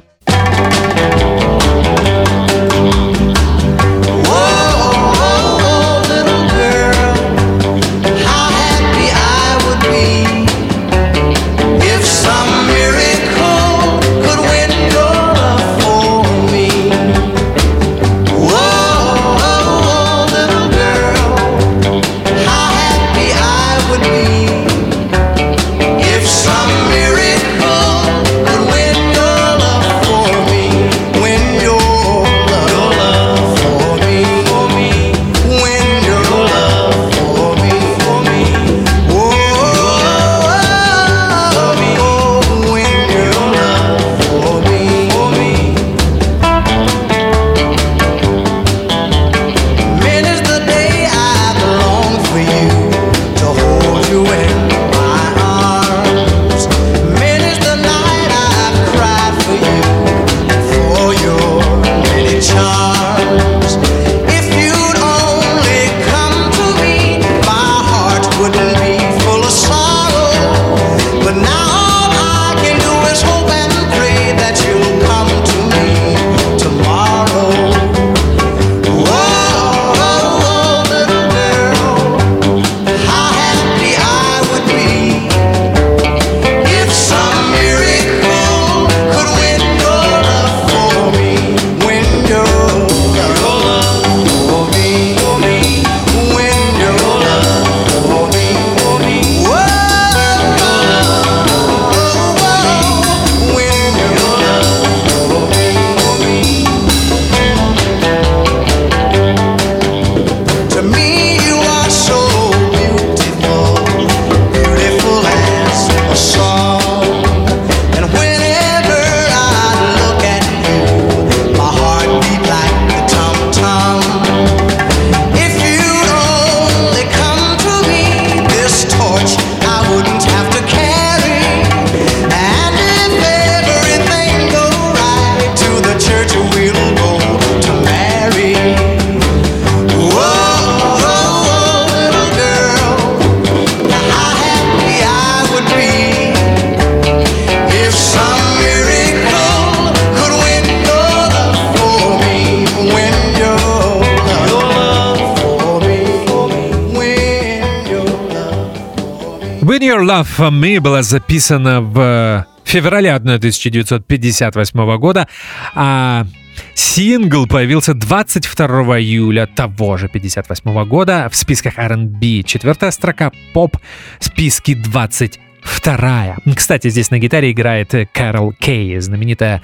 Your 160.00 160.08
Love 160.08 160.28
for 160.38 160.50
Me 160.50 160.80
была 160.80 161.02
записана 161.04 161.82
в 161.82 162.46
феврале 162.64 163.14
1958 163.14 164.98
года, 164.98 165.28
а 165.76 166.26
Сингл 166.74 167.48
появился 167.48 167.94
22 167.94 169.00
июля 169.00 169.46
того 169.46 169.98
же 169.98 170.08
58 170.08 170.86
года 170.86 171.28
в 171.30 171.36
списках 171.36 171.78
R&B. 171.78 172.44
Четвертая 172.44 172.92
строка 172.92 173.34
поп 173.52 173.76
20 174.22 175.40
вторая. 175.62 176.38
Кстати, 176.56 176.90
здесь 176.90 177.12
на 177.12 177.20
гитаре 177.20 177.52
играет 177.52 177.94
Кэрол 178.14 178.54
Кей, 178.54 178.98
знаменитая 179.00 179.62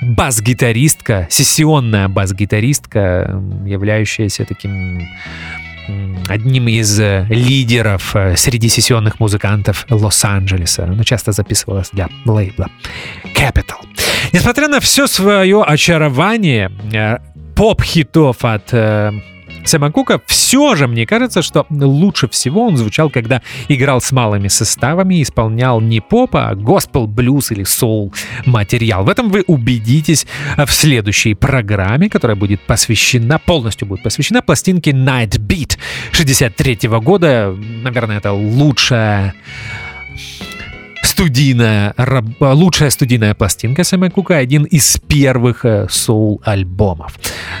бас-гитаристка, 0.00 1.26
сессионная 1.28 2.06
бас-гитаристка, 2.08 3.42
являющаяся 3.64 4.44
таким 4.44 5.08
одним 6.28 6.68
из 6.68 6.98
э, 7.00 7.26
лидеров 7.28 8.14
э, 8.16 8.36
среди 8.36 8.68
сессионных 8.68 9.20
музыкантов 9.20 9.86
Лос-Анджелеса. 9.90 10.84
Она 10.84 11.04
часто 11.04 11.32
записывалась 11.32 11.90
для 11.92 12.08
лейбла 12.24 12.68
Capital. 13.34 13.84
Несмотря 14.32 14.68
на 14.68 14.80
все 14.80 15.06
свое 15.06 15.62
очарование 15.62 16.70
э, 16.92 17.18
поп-хитов 17.54 18.44
от 18.44 18.72
Сэма 19.66 19.90
Кука, 19.90 20.20
все 20.26 20.76
же 20.76 20.86
мне 20.86 21.06
кажется, 21.06 21.42
что 21.42 21.66
лучше 21.70 22.28
всего 22.28 22.66
он 22.66 22.76
звучал, 22.76 23.10
когда 23.10 23.42
играл 23.68 24.00
с 24.00 24.12
малыми 24.12 24.48
составами, 24.48 25.22
исполнял 25.22 25.80
не 25.80 26.00
поп, 26.00 26.36
а 26.36 26.54
госпел, 26.54 27.06
блюз 27.06 27.50
или 27.50 27.64
соул 27.64 28.14
материал. 28.44 29.04
В 29.04 29.08
этом 29.08 29.28
вы 29.28 29.42
убедитесь 29.46 30.26
в 30.56 30.70
следующей 30.70 31.34
программе, 31.34 32.08
которая 32.08 32.36
будет 32.36 32.60
посвящена, 32.60 33.38
полностью 33.38 33.88
будет 33.88 34.02
посвящена 34.02 34.40
пластинке 34.40 34.92
Night 34.92 35.38
Beat 35.38 35.76
63 36.12 36.88
года. 37.00 37.54
Наверное, 37.82 38.18
это 38.18 38.32
лучшая 38.32 39.34
студийная, 41.06 41.94
лучшая 42.40 42.90
студийная 42.90 43.34
пластинка 43.34 43.84
Сэма 43.84 44.10
Кука, 44.10 44.36
один 44.36 44.64
из 44.64 44.98
первых 44.98 45.64
э, 45.64 45.86
соул-альбомов. 45.88 47.14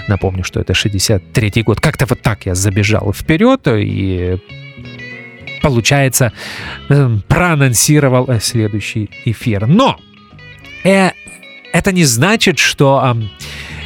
Напомню, 0.08 0.44
что 0.44 0.60
это 0.60 0.74
63 0.74 1.62
год. 1.62 1.80
Как-то 1.80 2.06
вот 2.06 2.20
так 2.20 2.46
я 2.46 2.54
забежал 2.54 3.12
вперед 3.12 3.66
и 3.68 4.38
получается, 5.62 6.32
эм, 6.88 7.22
проанонсировал 7.26 8.26
э, 8.28 8.40
следующий 8.40 9.10
эфир. 9.24 9.66
Но 9.66 9.98
э, 10.84 11.10
это 11.72 11.92
не 11.92 12.04
значит, 12.04 12.58
что 12.58 13.16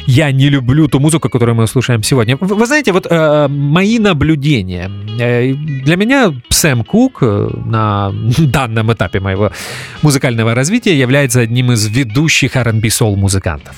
я 0.07 0.31
не 0.31 0.49
люблю 0.49 0.87
ту 0.87 0.99
музыку, 0.99 1.29
которую 1.29 1.55
мы 1.55 1.67
слушаем 1.67 2.03
сегодня. 2.03 2.37
Вы, 2.37 2.55
вы 2.55 2.65
знаете, 2.65 2.91
вот 2.91 3.07
э, 3.09 3.47
мои 3.47 3.99
наблюдения. 3.99 4.89
Э, 5.19 5.53
для 5.53 5.95
меня 5.95 6.33
Сэм 6.49 6.83
Кук 6.83 7.19
э, 7.21 7.49
на 7.65 8.11
данном 8.37 8.91
этапе 8.91 9.19
моего 9.19 9.51
музыкального 10.01 10.55
развития 10.55 10.97
является 10.97 11.41
одним 11.41 11.71
из 11.71 11.87
ведущих 11.87 12.55
R&B 12.55 12.89
сол 12.89 13.15
музыкантов 13.15 13.75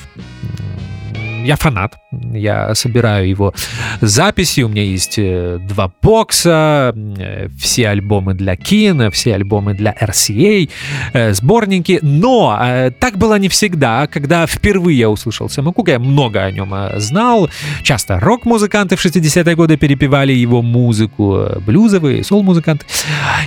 я 1.44 1.56
фанат, 1.56 1.96
я 2.32 2.74
собираю 2.74 3.28
его 3.28 3.54
записи, 4.00 4.62
у 4.62 4.68
меня 4.68 4.82
есть 4.82 5.18
э, 5.18 5.58
два 5.60 5.92
бокса, 6.02 6.94
э, 6.94 7.48
все 7.58 7.88
альбомы 7.88 8.34
для 8.34 8.56
кино, 8.56 9.10
все 9.10 9.34
альбомы 9.34 9.74
для 9.74 9.92
RCA, 9.92 10.70
э, 11.12 11.34
сборники, 11.34 11.98
но 12.02 12.90
так 12.98 13.18
было 13.18 13.38
не 13.38 13.48
всегда, 13.48 14.06
когда 14.06 14.46
впервые 14.46 14.98
я 14.98 15.10
услышал 15.10 15.48
Сэма 15.48 15.72
Кука, 15.72 15.92
я 15.92 15.98
много 15.98 16.42
о 16.42 16.50
нем 16.50 16.74
знал, 16.96 17.50
часто 17.82 18.18
рок-музыканты 18.20 18.96
в 18.96 19.04
60-е 19.04 19.54
годы 19.54 19.76
перепевали 19.76 20.32
его 20.32 20.62
музыку, 20.62 21.46
блюзовые, 21.66 22.24
сол-музыканты, 22.24 22.86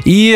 и 0.05 0.33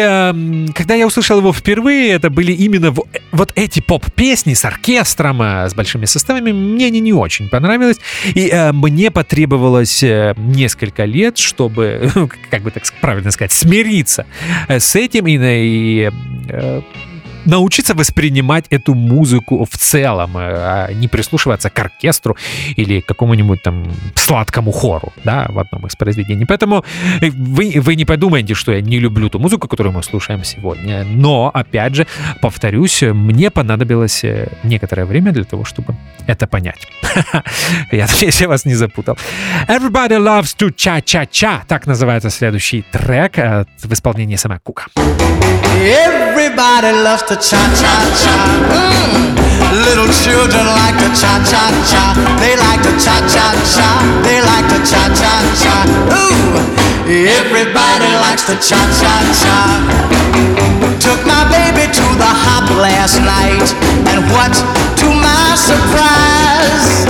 когда 0.73 0.95
я 0.95 1.05
услышал 1.05 1.37
его 1.37 1.53
впервые, 1.53 2.11
это 2.11 2.29
были 2.29 2.51
именно 2.53 2.93
вот 3.31 3.51
эти 3.55 3.81
поп-песни 3.81 4.53
с 4.53 4.65
оркестром, 4.65 5.41
с 5.41 5.75
большими 5.75 6.05
составами, 6.05 6.51
мне 6.51 6.87
они 6.87 6.99
не 6.99 7.13
очень 7.13 7.49
понравилось. 7.51 7.99
И 8.33 8.47
э, 8.47 8.71
мне 8.71 9.11
потребовалось 9.11 10.01
э, 10.01 10.33
несколько 10.37 11.05
лет, 11.05 11.37
чтобы, 11.37 12.09
как 12.49 12.63
бы 12.63 12.71
так 12.71 12.83
правильно 12.99 13.29
сказать, 13.29 13.51
смириться 13.51 14.25
э, 14.67 14.79
с 14.79 14.95
этим 14.95 15.27
и, 15.27 15.37
и 15.37 16.11
э, 16.49 16.81
научиться 17.45 17.93
воспринимать 17.93 18.65
эту 18.69 18.93
музыку 18.93 19.65
в 19.65 19.77
целом, 19.77 20.37
э, 20.37 20.41
а 20.41 20.93
не 20.93 21.07
прислушиваться 21.07 21.69
к 21.69 21.79
оркестру 21.79 22.37
или 22.75 23.01
какому-нибудь 23.01 23.63
там 23.63 23.91
сладкому 24.15 24.71
хору, 24.71 25.11
да, 25.23 25.47
в 25.49 25.59
одном 25.59 25.87
из 25.87 25.95
произведений. 25.95 26.45
Поэтому 26.45 26.83
э, 27.21 27.29
вы, 27.29 27.73
вы 27.81 27.95
не 27.95 28.05
подумайте, 28.05 28.53
что 28.53 28.71
я 28.71 28.81
не 28.81 28.99
люблю 28.99 29.29
ту 29.29 29.39
музыку, 29.39 29.67
которую 29.67 29.93
мы 29.93 30.03
слушаем 30.03 30.43
сегодня. 30.43 31.03
Но, 31.03 31.51
опять 31.53 31.95
же, 31.95 32.07
повторюсь, 32.41 33.01
мне 33.01 33.49
понадобилось 33.49 34.23
э, 34.23 34.47
некоторое 34.63 35.05
время 35.05 35.31
для 35.31 35.43
того, 35.43 35.65
чтобы 35.65 35.95
это 36.27 36.47
понять. 36.47 36.87
Я 37.91 38.07
надеюсь, 38.07 38.41
я 38.41 38.47
вас 38.47 38.65
не 38.65 38.75
запутал. 38.75 39.17
Everybody 39.67 40.17
loves 40.17 40.55
to 40.57 40.73
cha-cha-cha. 40.73 41.61
Так 41.67 41.87
называется 41.87 42.29
следующий 42.29 42.83
трек 42.91 43.35
в 43.35 43.93
исполнении 43.93 44.37
Сэма 44.37 44.59
Кука. 44.59 44.85
Everybody 45.81 46.91
loves 47.03 47.23
to 47.27 47.30
cha-cha-cha. 47.35 48.35
Mm. 48.75 49.31
Little 49.87 50.11
children 50.11 50.65
like 50.67 50.99
to 50.99 51.07
cha-cha-cha. 51.15 52.03
They 52.43 52.59
like 52.59 52.83
to 52.83 52.91
cha-cha-cha. 52.99 53.87
They 54.19 54.43
like 54.43 54.67
to 54.67 54.79
cha-cha-cha. 54.83 55.75
Ooh, 56.11 56.59
everybody 57.07 58.11
likes 58.27 58.43
to 58.51 58.55
cha-cha-cha. 58.59 59.59
Took 60.99 61.23
my 61.23 61.47
baby 61.47 61.87
to 61.87 62.05
the 62.19 62.31
hop 62.43 62.67
last 62.75 63.23
night, 63.23 63.67
and 64.11 64.19
what 64.35 64.51
to 64.99 65.07
my 65.07 65.55
surprise, 65.55 67.07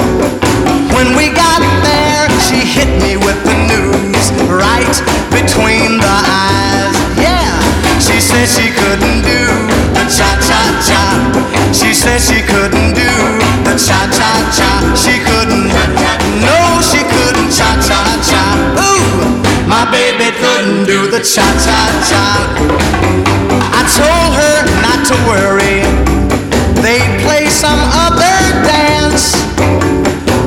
when 0.93 1.17
we 1.17 1.34
got 1.34 1.65
there, 1.82 2.30
she 2.45 2.61
hit 2.61 2.93
me 3.01 3.17
with 3.17 3.41
the 3.41 3.57
news 3.74 4.26
right 4.53 4.97
between 5.34 5.97
the 5.97 6.17
eyes. 6.30 6.93
Yeah, 7.17 7.57
she 7.97 8.22
said 8.22 8.45
she 8.45 8.69
the 9.00 9.00
cha-cha-cha. 10.91 11.73
She 11.73 11.93
said 11.93 12.19
she 12.19 12.41
couldn't 12.41 12.93
do 12.93 13.11
the 13.63 13.75
cha-cha-cha. 13.77 14.71
She 14.95 15.19
couldn't, 15.23 15.67
no, 16.43 16.57
she 16.81 17.01
couldn't 17.03 17.51
cha-cha-cha. 17.51 18.43
Ooh, 18.79 19.67
my 19.67 19.89
baby 19.91 20.31
couldn't 20.37 20.85
do 20.85 21.09
the 21.09 21.19
cha-cha-cha. 21.19 22.25
I 23.73 23.81
told 23.95 24.31
her 24.35 24.57
not 24.83 24.99
to 25.09 25.15
worry. 25.27 25.81
They'd 26.81 27.21
play 27.23 27.47
some 27.47 27.79
other 28.07 28.35
dance. 28.67 29.35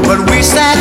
But 0.07 0.31
we 0.31 0.43
sat 0.43 0.77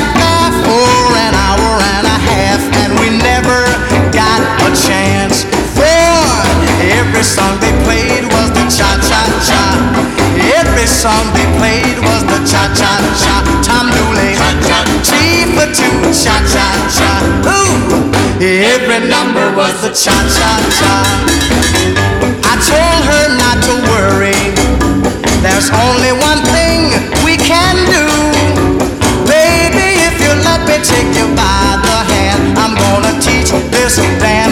song 11.04 11.28
they 11.36 11.44
played 11.60 12.00
was 12.00 12.24
the 12.32 12.40
cha-cha-cha. 12.48 13.36
Tom 13.60 13.92
Dooley, 13.92 14.40
T 15.04 15.12
for 15.52 15.68
two, 15.76 16.00
cha-cha-cha. 16.16 17.12
Ooh, 17.44 18.08
every 18.40 19.04
number 19.12 19.52
was 19.52 19.76
the 19.84 19.92
cha-cha-cha. 19.92 20.96
I 22.48 22.56
told 22.72 23.02
her 23.12 23.26
not 23.36 23.58
to 23.68 23.74
worry. 23.92 24.40
There's 25.44 25.68
only 25.76 26.16
one 26.24 26.40
thing 26.56 26.96
we 27.28 27.36
can 27.36 27.76
do. 27.92 28.08
Baby, 29.28 30.00
if 30.08 30.16
you 30.24 30.32
let 30.48 30.64
me 30.64 30.80
take 30.88 31.12
you 31.20 31.28
by 31.36 31.84
the 31.84 31.98
hand, 32.16 32.56
I'm 32.56 32.80
gonna 32.80 33.12
teach 33.20 33.52
this 33.76 34.00
dance 34.24 34.43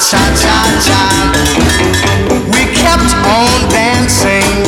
baby 0.00 0.12
how 0.12 0.30
to 0.30 0.38
cha 0.38 0.38
cha 0.42 0.58
cha. 0.86 1.02
We 2.52 2.62
kept 2.74 3.10
on 3.26 3.68
dancing, 3.70 4.62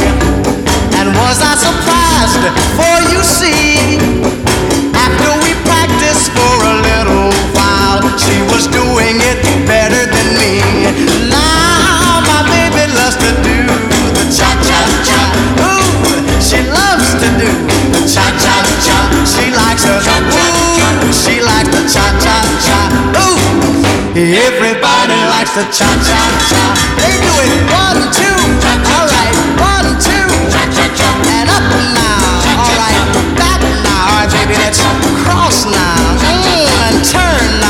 and 0.99 1.15
was 1.15 1.39
I 1.43 1.55
surprised? 1.55 2.43
For 2.77 2.97
you 3.13 3.21
see, 3.23 3.99
after 4.95 5.31
we 5.45 5.55
practiced 5.67 6.31
for 6.35 6.55
a 6.67 6.75
little 6.83 7.31
while, 7.55 8.03
she 8.19 8.37
was 8.51 8.67
doing 8.69 9.17
it 9.23 9.39
better 9.67 10.05
than 10.11 10.29
me. 10.39 10.53
Now 11.31 12.21
my 12.27 12.43
baby 12.51 12.91
loves 12.95 13.17
to 13.23 13.31
do 13.47 13.59
the 14.17 14.25
cha 14.35 14.51
cha 14.67 14.81
cha. 15.07 15.23
Ooh, 15.63 16.43
she 16.43 16.59
loves 16.67 17.15
to 17.23 17.29
do 17.39 17.51
the 17.95 18.03
cha 18.07 18.27
cha 18.43 18.57
cha. 18.83 18.99
She 19.25 19.51
likes 19.55 19.85
the 19.85 19.97
ooh, 20.35 21.13
she 21.13 21.41
likes 21.41 21.71
the 21.71 21.83
cha 21.89 22.07
cha 22.19 22.37
cha. 22.67 22.81
Ooh, 23.19 23.39
Everybody 24.13 24.60
likes 25.51 25.77
to 25.77 25.85
cha 25.85 25.91
cha 26.07 26.21
cha. 26.49 26.63
They 26.97 27.15
do 27.19 27.33
it 27.43 27.53
one 27.75 28.03
two. 28.15 28.39
All 28.95 29.07
right, 29.07 29.35
one 29.59 29.91
two. 29.99 30.27
Cha 30.51 30.63
cha 30.71 30.87
cha. 30.95 31.09
And 31.39 31.49
up 31.51 31.63
now. 31.95 32.63
All 32.63 32.75
right, 32.79 33.37
back 33.37 33.61
now. 33.83 34.07
All 34.07 34.27
right, 34.27 34.31
baby, 34.31 34.55
let's 34.55 34.81
cross 35.25 35.65
now. 35.67 36.19
Mm, 36.19 36.87
and 36.87 37.05
turn 37.05 37.61
now. 37.61 37.70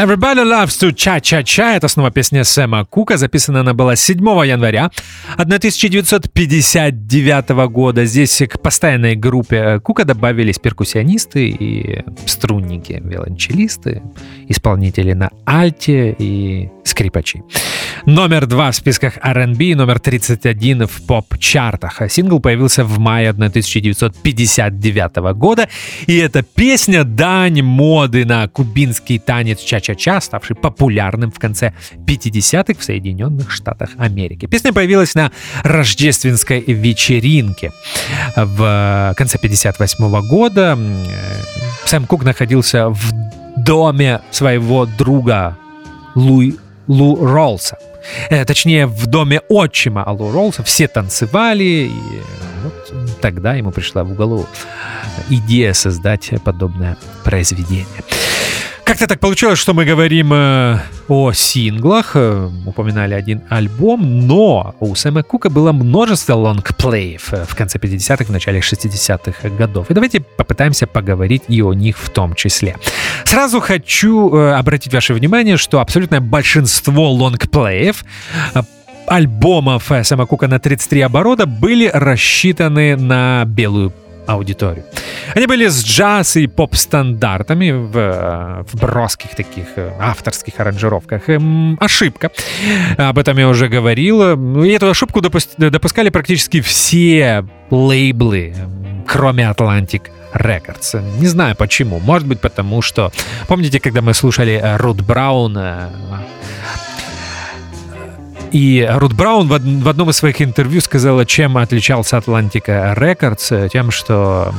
Everybody 0.00 0.44
loves 0.44 0.78
to 0.80 0.92
cha-cha-cha. 0.94 1.76
Это 1.76 1.88
снова 1.88 2.10
песня 2.10 2.42
Сэма 2.42 2.86
Кука. 2.86 3.18
Записана 3.18 3.60
она 3.60 3.74
была 3.74 3.96
7 3.96 4.18
января 4.46 4.90
1959 5.36 7.48
года. 7.70 8.06
Здесь 8.06 8.42
к 8.48 8.58
постоянной 8.62 9.14
группе 9.14 9.78
Кука 9.80 10.06
добавились 10.06 10.58
перкуссионисты 10.58 11.50
и 11.50 12.02
струнники, 12.24 13.02
виолончелисты, 13.04 14.00
исполнители 14.48 15.12
на 15.12 15.28
альте 15.44 16.16
и 16.18 16.70
скрипачи. 16.90 17.42
Номер 18.06 18.46
два 18.46 18.70
в 18.70 18.76
списках 18.76 19.18
R&B, 19.22 19.74
номер 19.74 19.98
31 19.98 20.86
в 20.86 21.06
поп-чартах. 21.06 22.02
Сингл 22.10 22.40
появился 22.40 22.84
в 22.84 22.98
мае 22.98 23.30
1959 23.30 25.16
года, 25.34 25.68
и 26.06 26.16
эта 26.16 26.42
песня 26.42 27.04
дань 27.04 27.62
моды 27.62 28.24
на 28.24 28.48
кубинский 28.48 29.18
танец 29.18 29.60
ча-ча-ча, 29.60 30.20
ставший 30.20 30.56
популярным 30.56 31.30
в 31.30 31.38
конце 31.38 31.72
50-х 32.06 32.80
в 32.80 32.84
Соединенных 32.84 33.50
Штатах 33.50 33.90
Америки. 33.98 34.46
Песня 34.46 34.72
появилась 34.72 35.14
на 35.14 35.30
рождественской 35.62 36.60
вечеринке 36.60 37.72
в 38.36 39.14
конце 39.16 39.38
58 39.38 40.28
года. 40.28 40.78
Сэм 41.84 42.06
Кук 42.06 42.24
находился 42.24 42.88
в 42.88 43.12
доме 43.56 44.20
своего 44.30 44.86
друга 44.86 45.56
Луи 46.14 46.54
Лу 46.90 47.24
Ролса. 47.24 47.78
Э, 48.30 48.44
точнее, 48.44 48.86
в 48.86 49.06
доме 49.06 49.42
отчима 49.48 50.02
Аллу 50.02 50.32
Ролса 50.32 50.64
все 50.64 50.88
танцевали, 50.88 51.88
и 51.88 51.92
вот 52.64 53.20
тогда 53.20 53.54
ему 53.54 53.70
пришла 53.70 54.02
в 54.02 54.14
голову 54.14 54.48
идея 55.28 55.72
создать 55.72 56.30
подобное 56.44 56.96
произведение. 57.22 57.86
Как-то 58.90 59.06
так 59.06 59.20
получилось, 59.20 59.60
что 59.60 59.72
мы 59.72 59.84
говорим 59.84 60.32
э, 60.32 60.80
о 61.06 61.32
синглах, 61.32 62.16
э, 62.16 62.50
упоминали 62.66 63.14
один 63.14 63.40
альбом, 63.48 64.26
но 64.26 64.74
у 64.80 64.96
Сэма 64.96 65.22
Кука 65.22 65.48
было 65.48 65.70
множество 65.70 66.34
лонгплеев 66.34 67.32
э, 67.32 67.44
в 67.48 67.54
конце 67.54 67.78
50-х, 67.78 68.24
в 68.24 68.30
начале 68.30 68.58
60-х 68.58 69.48
годов. 69.50 69.90
И 69.90 69.94
давайте 69.94 70.20
попытаемся 70.20 70.88
поговорить 70.88 71.44
и 71.46 71.62
о 71.62 71.72
них 71.72 71.98
в 71.98 72.10
том 72.10 72.34
числе. 72.34 72.74
Сразу 73.22 73.60
хочу 73.60 74.34
э, 74.34 74.54
обратить 74.54 74.92
ваше 74.92 75.14
внимание, 75.14 75.56
что 75.56 75.78
абсолютное 75.78 76.20
большинство 76.20 77.12
лонгплеев 77.12 78.04
э, 78.54 78.62
альбомов 79.06 79.92
э, 79.92 80.02
Сэма 80.02 80.26
Кука 80.26 80.48
на 80.48 80.58
33 80.58 81.02
оборота 81.02 81.46
были 81.46 81.88
рассчитаны 81.94 82.96
на 82.96 83.44
белую 83.44 83.92
аудиторию. 84.32 84.84
Они 85.34 85.46
были 85.46 85.68
с 85.68 85.84
джаз 85.84 86.36
и 86.36 86.46
поп-стандартами 86.46 87.70
в, 87.70 87.96
э, 87.96 88.64
в 88.70 88.80
броских 88.80 89.34
таких 89.34 89.66
э, 89.76 89.92
авторских 90.00 90.60
аранжировках. 90.60 91.28
Эм, 91.28 91.76
ошибка. 91.80 92.30
Об 92.96 93.18
этом 93.18 93.38
я 93.38 93.48
уже 93.48 93.68
говорил. 93.68 94.62
И 94.64 94.70
эту 94.70 94.90
ошибку 94.90 95.20
допус- 95.20 95.70
допускали 95.70 96.10
практически 96.10 96.60
все 96.60 97.44
лейблы, 97.70 98.54
эм, 98.56 99.04
кроме 99.06 99.44
Atlantic 99.44 100.10
Records. 100.34 101.02
Не 101.20 101.26
знаю 101.26 101.56
почему. 101.56 101.98
Может 101.98 102.28
быть 102.28 102.40
потому, 102.40 102.82
что... 102.82 103.12
Помните, 103.48 103.80
когда 103.80 104.00
мы 104.00 104.14
слушали 104.14 104.60
э, 104.62 104.76
Рут 104.76 105.00
Браун, 105.00 105.56
э, 105.56 105.88
и 108.52 108.86
Рут 108.90 109.12
Браун 109.14 109.48
в, 109.48 109.52
од- 109.52 109.62
в 109.62 109.88
одном 109.88 110.10
из 110.10 110.16
своих 110.16 110.40
интервью 110.42 110.80
сказала, 110.80 111.24
чем 111.26 111.56
отличался 111.56 112.16
Atlantic 112.16 112.94
Records, 112.96 113.52
э, 113.52 113.68
тем, 113.72 113.90
что 113.90 114.52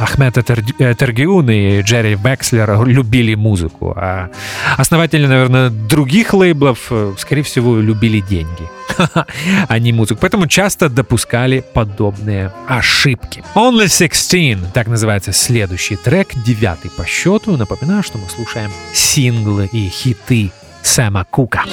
Ахмет 0.00 0.34
Эртегюн 0.34 1.50
и 1.50 1.80
Джерри 1.82 2.14
Векслер 2.14 2.84
любили 2.84 3.34
музыку, 3.34 3.92
а 3.96 4.28
основатели, 4.76 5.26
наверное, 5.26 5.70
других 5.70 6.34
лейблов, 6.34 6.88
э, 6.90 7.14
скорее 7.18 7.42
всего, 7.42 7.76
любили 7.78 8.20
деньги, 8.20 8.68
а 9.68 9.78
не 9.78 9.92
музыку. 9.92 10.20
Поэтому 10.20 10.46
часто 10.46 10.88
допускали 10.88 11.64
подобные 11.74 12.52
ошибки. 12.68 13.44
Only 13.54 13.88
16, 13.88 14.72
так 14.72 14.88
называется 14.88 15.32
следующий 15.32 15.96
трек, 15.96 16.28
девятый 16.44 16.90
по 16.90 17.04
счету. 17.06 17.56
Напоминаю, 17.56 18.02
что 18.02 18.18
мы 18.18 18.28
слушаем 18.28 18.70
синглы 18.92 19.68
и 19.72 19.88
хиты 19.88 20.50
Сэма 20.82 21.24
Кука. 21.30 21.64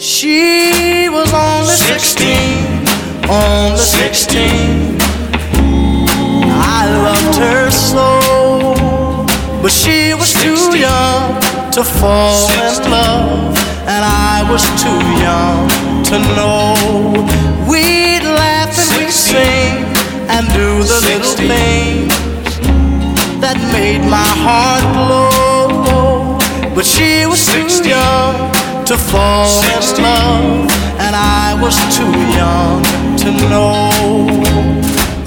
She 0.00 1.10
was 1.10 1.30
only 1.34 1.74
16, 1.74 2.88
only 3.28 3.76
16. 3.76 4.96
I 6.56 6.88
loved 7.04 7.36
her 7.36 7.70
so, 7.70 8.74
but 9.60 9.70
she 9.70 10.14
was 10.14 10.32
too 10.32 10.78
young 10.78 11.38
to 11.72 11.84
fall 11.84 12.48
in 12.48 12.90
love, 12.90 13.54
and 13.86 14.02
I 14.02 14.42
was 14.50 14.64
too 14.80 15.02
young 15.20 15.68
to 16.04 16.18
know. 16.32 16.72
We'd 17.70 18.24
laugh 18.24 18.72
and 18.80 18.90
we'd 18.96 19.12
sing 19.12 19.84
and 20.32 20.48
do 20.54 20.82
the 20.82 20.98
little 21.12 21.36
things 21.36 22.08
that 23.42 23.58
made 23.70 24.00
my 24.08 24.30
heart 24.40 24.82
glow. 24.96 26.38
But 26.74 26.86
she 26.86 27.26
was 27.26 27.44
too 27.44 27.86
young 27.86 28.50
to 28.90 28.98
fall 28.98 29.46
in 29.70 30.02
love, 30.02 30.66
and 30.98 31.14
I 31.14 31.54
was 31.62 31.78
too 31.94 32.10
young 32.34 32.82
to 33.22 33.30
know. 33.46 34.26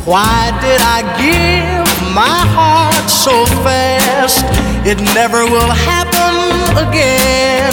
Why 0.04 0.52
did 0.60 0.82
I 0.84 1.00
give 1.16 1.88
my 2.12 2.40
heart 2.58 3.08
so 3.10 3.46
fast? 3.64 4.44
It 4.86 5.00
never 5.16 5.46
will 5.46 5.72
happen 5.72 6.36
again. 6.76 7.72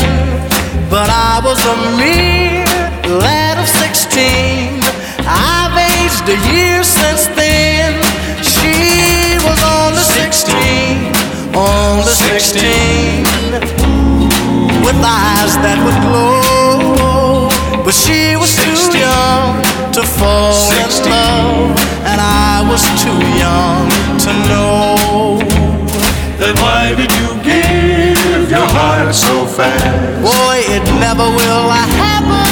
But 0.88 1.11
I 1.11 1.43
was 1.43 1.59
a 1.66 1.76
mere 1.99 3.18
lad 3.18 3.59
of 3.59 3.66
16. 3.66 4.78
I've 5.26 5.74
aged 5.74 6.22
a 6.30 6.38
year 6.55 6.84
since 6.84 7.26
then. 7.34 7.99
She 8.47 9.43
was 9.43 9.59
only 9.74 10.05
16, 10.07 11.11
only 11.57 12.14
16 12.30 13.30
with 14.93 15.05
eyes 15.05 15.55
that 15.62 15.78
would 15.86 15.99
glow. 16.03 17.49
But 17.84 17.95
she 17.95 18.34
was 18.34 18.51
too 18.59 18.74
young 18.99 19.62
to 19.95 20.03
fall 20.03 20.51
in 20.74 20.91
love, 21.07 21.78
and 22.11 22.18
I 22.18 22.66
was 22.66 22.82
too 22.99 23.20
young 23.38 23.86
to 24.24 24.30
know. 24.51 25.38
Then 26.41 26.55
why 26.59 26.95
did 26.99 27.12
you 27.20 27.30
give 27.47 28.51
your 28.51 28.66
heart 28.74 29.14
so 29.14 29.47
fast? 29.47 29.86
Boy, 30.22 30.59
it 30.76 30.84
never 30.99 31.26
will 31.38 31.70
happen 31.70 32.51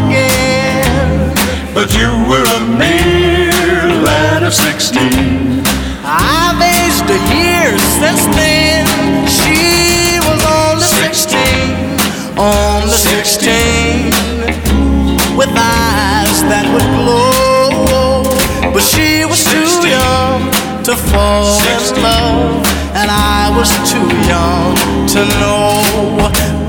again. 0.00 1.34
But 1.74 1.92
you 1.92 2.10
were 2.30 2.48
a 2.58 2.62
mere 2.80 3.88
lad 4.08 4.42
of 4.42 4.54
16. 4.54 5.62
I've 6.04 6.60
aged 6.76 7.08
a 7.12 7.20
year 7.36 7.76
since 8.00 8.24
then. 8.36 8.86
She 9.28 9.97
16, 12.38 12.46
only 12.46 12.94
16, 12.94 14.14
with 15.36 15.50
eyes 15.58 16.38
that 16.46 16.70
would 16.70 16.86
glow. 17.02 18.22
But 18.72 18.82
she 18.82 19.24
was 19.26 19.42
too 19.42 19.66
young 19.82 20.46
to 20.84 20.94
fall 20.94 21.58
in 21.66 21.82
love, 22.00 22.62
and 22.94 23.10
I 23.10 23.50
was 23.58 23.70
too 23.90 24.06
young 24.30 24.76
to 25.14 25.26
know. 25.42 25.82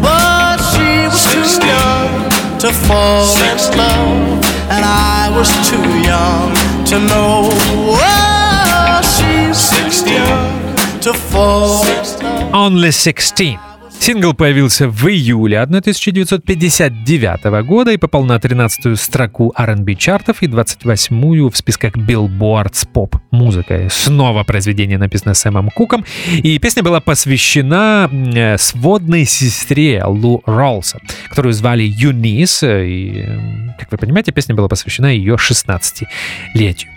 But 0.02 0.58
she 0.74 1.06
was 1.06 1.22
too 1.30 1.46
young 1.62 2.10
to 2.58 2.74
fall 2.74 3.30
in 3.38 3.58
love, 3.78 4.42
and 4.74 4.84
I 4.84 5.30
was 5.38 5.50
too 5.70 5.86
young 6.02 6.50
to 6.90 6.98
know. 7.00 7.54
Oh, 7.94 9.02
she's 9.06 9.70
too 9.70 10.10
young 10.10 10.76
to 11.02 11.14
fall 11.14 11.86
in 11.86 12.04
love. 12.24 12.54
Only 12.56 12.92
16. 12.92 13.69
Сингл 14.00 14.34
появился 14.34 14.88
в 14.88 15.08
июле 15.08 15.60
1959 15.60 17.66
года 17.66 17.92
и 17.92 17.98
попал 17.98 18.24
на 18.24 18.38
13-ю 18.38 18.96
строку 18.96 19.52
R&B 19.56 19.96
чартов 19.96 20.42
и 20.42 20.48
28-ю 20.48 21.50
в 21.50 21.58
списках 21.58 21.98
Billboard 21.98 22.70
с 22.74 22.86
поп-музыкой. 22.86 23.90
Снова 23.90 24.44
произведение 24.44 24.98
написано 24.98 25.34
Сэмом 25.34 25.70
Куком, 25.70 26.06
и 26.32 26.58
песня 26.60 26.82
была 26.82 27.02
посвящена 27.02 28.10
э, 28.12 28.58
сводной 28.58 29.26
сестре 29.26 30.02
Лу 30.06 30.42
Ролса, 30.46 31.00
которую 31.28 31.52
звали 31.54 31.84
Юнис, 31.84 32.64
и 32.64 33.26
Как 33.80 33.92
вы 33.92 33.98
понимаете, 33.98 34.34
песня 34.34 34.56
была 34.56 34.68
посвящена 34.68 35.08
ее 35.08 35.36
16-летию. 35.36 36.92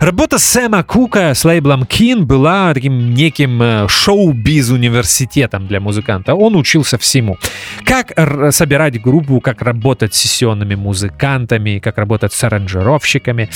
Работа 0.00 0.38
Сэма 0.38 0.82
Кука 0.82 1.32
с 1.32 1.44
лейблом 1.44 1.86
Кин 1.86 2.26
была 2.26 2.74
таким 2.74 3.14
неким 3.14 3.62
э, 3.62 3.88
шоу-биз-университетом 3.88 5.66
для 5.66 5.80
музыканта. 5.80 6.34
Он 6.34 6.56
учился 6.56 6.98
всему. 6.98 7.38
Как 7.84 8.12
собирать 8.52 9.00
группу, 9.00 9.40
как 9.40 9.62
работать 9.62 10.14
с 10.14 10.18
сессионными 10.18 10.74
музыкантами, 10.74 11.78
как 11.78 11.98
работать 11.98 12.32
с 12.32 12.44
аранжировщиками, 12.44 13.48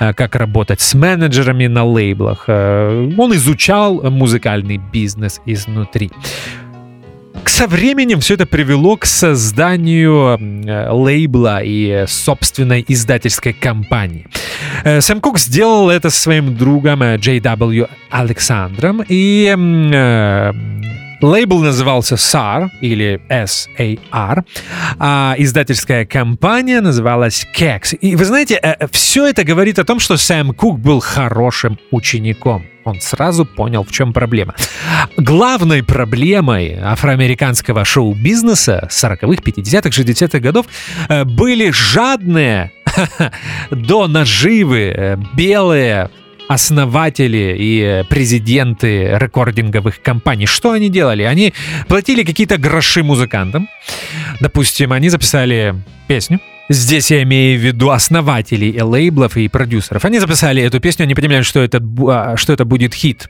э, 0.00 0.14
как 0.14 0.36
работать 0.36 0.80
с 0.80 0.94
менеджерами 0.94 1.66
на 1.66 1.84
лейблах. 1.84 2.44
Э, 2.46 3.10
он 3.18 3.34
изучал 3.34 4.02
музыкальный 4.10 4.78
бизнес 4.78 5.40
изнутри. 5.44 6.10
Со 7.46 7.66
временем 7.66 8.20
все 8.20 8.34
это 8.34 8.46
привело 8.46 8.96
к 8.96 9.06
созданию 9.06 10.38
э, 10.38 10.90
лейбла 10.90 11.62
и 11.62 12.04
собственной 12.08 12.84
издательской 12.88 13.52
компании. 13.52 14.26
Э, 14.84 15.00
Сэм 15.00 15.20
Кук 15.20 15.38
сделал 15.38 15.90
это 15.90 16.10
со 16.10 16.20
своим 16.20 16.56
другом 16.56 17.00
J.W. 17.00 17.84
Э, 17.84 17.88
Александром, 18.10 19.04
и 19.08 19.46
Лейбл 21.20 21.60
назывался 21.60 22.16
SAR 22.16 22.68
или 22.80 23.20
SAR, 23.28 24.44
а 24.98 25.34
издательская 25.38 26.04
компания 26.04 26.80
называлась 26.80 27.46
Kex. 27.56 27.94
И 27.96 28.16
вы 28.16 28.24
знаете, 28.24 28.78
все 28.90 29.26
это 29.28 29.44
говорит 29.44 29.78
о 29.78 29.84
том, 29.84 30.00
что 30.00 30.16
Сэм 30.16 30.52
Кук 30.52 30.80
был 30.80 30.98
хорошим 30.98 31.78
учеником. 31.92 32.64
Он 32.84 33.00
сразу 33.00 33.44
понял, 33.44 33.84
в 33.84 33.92
чем 33.92 34.12
проблема. 34.12 34.54
Главной 35.16 35.82
проблемой 35.82 36.78
афроамериканского 36.80 37.84
шоу-бизнеса 37.84 38.88
40-х, 38.90 39.42
50-х, 39.42 39.88
60-х 39.88 40.38
годов 40.40 40.66
э, 41.08 41.24
были 41.24 41.70
жадные 41.70 42.72
до 43.70 44.08
наживы 44.08 44.92
э, 44.94 45.16
белые 45.34 46.10
основатели 46.48 47.56
и 47.58 48.04
президенты 48.08 49.16
рекординговых 49.16 50.02
компаний. 50.02 50.46
Что 50.46 50.72
они 50.72 50.88
делали? 50.88 51.22
Они 51.22 51.54
платили 51.88 52.24
какие-то 52.24 52.58
гроши 52.58 53.02
музыкантам. 53.02 53.68
Допустим, 54.40 54.92
они 54.92 55.08
записали 55.08 55.74
песню, 56.08 56.40
Здесь 56.72 57.10
я 57.10 57.22
имею 57.22 57.60
в 57.60 57.62
виду 57.62 57.90
основателей 57.90 58.80
лейблов 58.80 59.36
и 59.36 59.48
продюсеров. 59.48 60.04
Они 60.06 60.18
записали 60.18 60.62
эту 60.62 60.80
песню, 60.80 61.04
они 61.04 61.14
понимали, 61.14 61.42
что 61.42 61.60
это, 61.60 61.82
а, 62.08 62.36
что 62.36 62.52
это 62.52 62.64
будет 62.64 62.94
хит. 62.94 63.28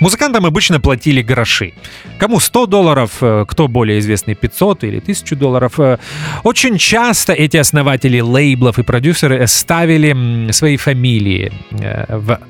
Музыкантам 0.00 0.46
обычно 0.46 0.80
платили 0.80 1.22
гроши. 1.22 1.74
Кому 2.18 2.40
100 2.40 2.66
долларов, 2.66 3.18
э, 3.20 3.44
кто 3.46 3.68
более 3.68 3.98
известный 3.98 4.34
500 4.34 4.84
или 4.84 5.00
1000 5.00 5.36
долларов. 5.36 5.78
Э, 5.78 5.98
очень 6.44 6.78
часто 6.78 7.34
эти 7.34 7.58
основатели 7.58 8.20
лейблов 8.20 8.78
и 8.78 8.82
продюсеры 8.82 9.46
ставили 9.46 10.50
свои 10.50 10.76
фамилии 10.76 11.52
э, 11.72 12.16
в 12.16 12.40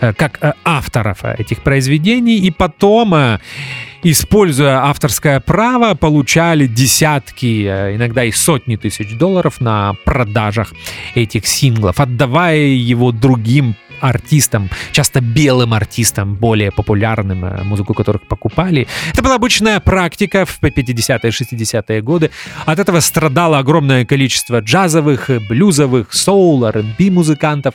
как 0.00 0.56
авторов 0.64 1.24
этих 1.24 1.62
произведений, 1.62 2.38
и 2.38 2.50
потом 2.50 3.38
используя 4.02 4.84
авторское 4.84 5.40
право, 5.40 5.94
получали 5.94 6.66
десятки, 6.66 7.66
э, 7.66 7.96
иногда 7.96 8.24
и 8.24 8.30
сотни 8.30 8.76
тысяч 8.76 9.16
долларов 9.16 9.60
на 9.60 9.94
продажах 10.04 10.72
этих 11.14 11.46
синглов, 11.46 12.00
отдавая 12.00 12.58
его 12.58 13.12
другим 13.12 13.76
артистам, 14.00 14.70
часто 14.92 15.20
белым 15.20 15.74
артистам, 15.74 16.34
более 16.34 16.70
популярным, 16.70 17.44
э, 17.44 17.62
музыку 17.64 17.94
которых 17.94 18.22
покупали. 18.26 18.86
Это 19.12 19.22
была 19.22 19.34
обычная 19.36 19.80
практика 19.80 20.44
в 20.44 20.60
50-е, 20.62 21.30
60-е 21.30 22.02
годы. 22.02 22.30
От 22.66 22.78
этого 22.78 23.00
страдало 23.00 23.58
огромное 23.58 24.04
количество 24.04 24.60
джазовых, 24.60 25.30
блюзовых, 25.48 26.12
соул, 26.12 26.64
R&B 26.64 27.10
музыкантов 27.10 27.74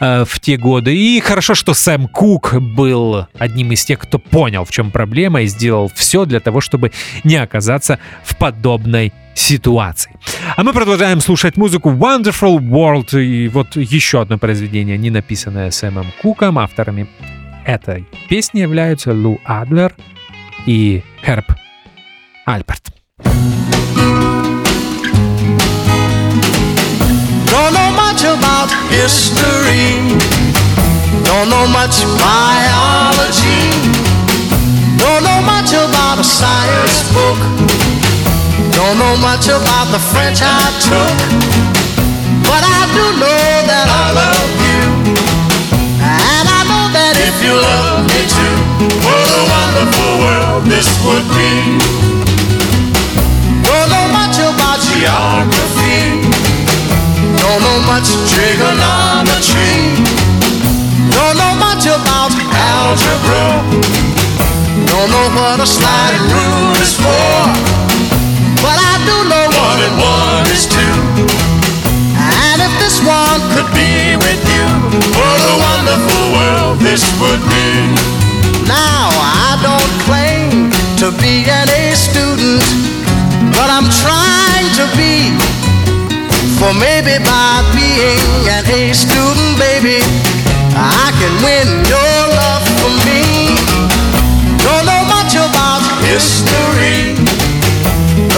э, 0.00 0.24
в 0.24 0.40
те 0.40 0.56
годы. 0.56 0.96
И 0.96 1.20
хорошо, 1.20 1.54
что 1.54 1.74
Сэм 1.74 2.08
Кук 2.08 2.54
был 2.60 3.26
одним 3.38 3.72
из 3.72 3.84
тех, 3.84 3.98
кто 3.98 4.18
понял, 4.18 4.64
в 4.64 4.70
чем 4.70 4.90
проблема, 4.90 5.42
и 5.42 5.46
сделал 5.46 5.90
все 5.94 6.24
для 6.24 6.40
того, 6.40 6.60
чтобы 6.60 6.92
не 7.24 7.36
оказаться 7.36 7.98
в 8.24 8.36
подобной 8.36 9.12
ситуаций. 9.36 10.12
А 10.56 10.64
мы 10.64 10.72
продолжаем 10.72 11.20
слушать 11.20 11.56
музыку 11.56 11.90
Wonderful 11.90 12.58
World 12.58 13.22
и 13.22 13.48
вот 13.48 13.76
еще 13.76 14.22
одно 14.22 14.38
произведение, 14.38 14.98
не 14.98 15.10
написанное 15.10 15.70
Сэмом 15.70 16.06
Куком. 16.22 16.58
Авторами 16.58 17.06
этой 17.64 18.06
песни 18.28 18.60
являются 18.60 19.12
Лу 19.12 19.38
Адлер 19.44 19.94
и 20.66 21.02
Херб 21.24 21.52
Альберт. 22.46 22.92
Don't 27.52 27.72
know 27.72 27.90
much 27.92 28.24
about 28.24 28.70
history. 28.90 29.96
Don't 31.24 31.48
know 31.50 31.66
much 31.66 32.04
biology. 32.18 33.70
Don't 34.98 35.22
know 35.22 35.40
much 35.42 35.72
about 35.72 36.18
a 36.18 36.24
science 36.24 37.02
book. 37.12 37.85
Don't 38.76 38.98
know 38.98 39.16
much 39.16 39.48
about 39.48 39.88
the 39.88 39.98
French 40.12 40.44
I 40.44 40.60
took, 40.84 41.16
but 42.44 42.60
I 42.60 42.84
do 42.92 43.04
know 43.16 43.44
that 43.72 43.88
I 43.88 44.04
love 44.12 44.52
you. 44.68 44.84
And 46.04 46.44
I 46.44 46.60
know 46.68 46.84
that 46.92 47.16
if 47.16 47.40
you 47.40 47.56
love 47.56 48.04
me 48.04 48.20
too, 48.28 48.56
what 49.00 49.28
a 49.32 49.42
wonderful 49.48 50.12
world 50.20 50.62
this 50.68 50.92
would 51.08 51.24
be. 51.32 51.80
Don't 53.64 53.88
know 53.88 54.06
much 54.12 54.36
about 54.44 54.76
geography. 54.84 56.20
Don't 57.40 57.60
know 57.64 57.80
much 57.88 58.12
trigonometry. 58.28 60.04
Don't 61.16 61.36
know 61.40 61.54
much 61.64 61.88
about 61.88 62.28
algebra. 62.28 63.56
Don't 64.84 65.08
know 65.08 65.26
what 65.32 65.64
a 65.64 65.66
sliding 65.66 66.28
rule 66.28 66.76
is 66.76 66.92
for. 67.00 67.95
But 68.62 68.78
I 68.78 68.94
do 69.04 69.16
know 69.28 69.44
one 69.52 69.80
and 69.86 69.96
one 70.00 70.46
is 70.52 70.64
two. 70.66 70.96
And 72.16 72.58
if 72.62 72.72
this 72.80 72.98
one 73.04 73.40
could 73.52 73.68
be 73.76 74.16
with 74.16 74.42
you, 74.48 74.66
what 75.16 75.40
a 75.52 75.54
wonderful 75.60 76.24
world 76.36 76.78
this 76.80 77.04
would 77.20 77.42
be. 77.52 77.68
Now 78.66 79.12
I 79.12 79.60
don't 79.60 79.92
claim 80.08 80.72
to 81.00 81.12
be 81.22 81.44
an 81.46 81.68
A 81.68 81.94
student, 81.94 82.64
but 83.52 83.68
I'm 83.68 83.88
trying 84.02 84.70
to 84.80 84.86
be. 84.96 85.36
For 86.58 86.72
maybe 86.72 87.20
by 87.22 87.60
being 87.76 88.48
an 88.48 88.64
A 88.66 88.92
student, 88.94 89.58
baby, 89.60 90.00
I 90.72 91.12
can 91.20 91.34
win 91.44 91.68
your 91.84 92.16
love 92.40 92.64
for 92.80 92.92
me. 93.04 93.22
Don't 94.64 94.84
know 94.88 95.04
much 95.04 95.36
about 95.36 95.84
history 96.08 96.65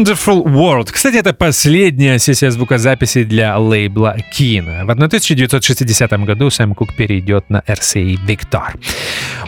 Wonderful 0.00 0.44
World. 0.44 0.90
Кстати, 0.90 1.16
это 1.16 1.34
последняя 1.34 2.18
сессия 2.18 2.50
звукозаписи 2.50 3.22
для 3.24 3.58
лейбла 3.58 4.16
Keen. 4.32 4.86
В 4.86 4.90
1960 4.90 6.10
году 6.24 6.48
Сэм 6.48 6.74
Кук 6.74 6.96
перейдет 6.96 7.50
на 7.50 7.58
RCA 7.66 8.16
Victor. 8.26 8.80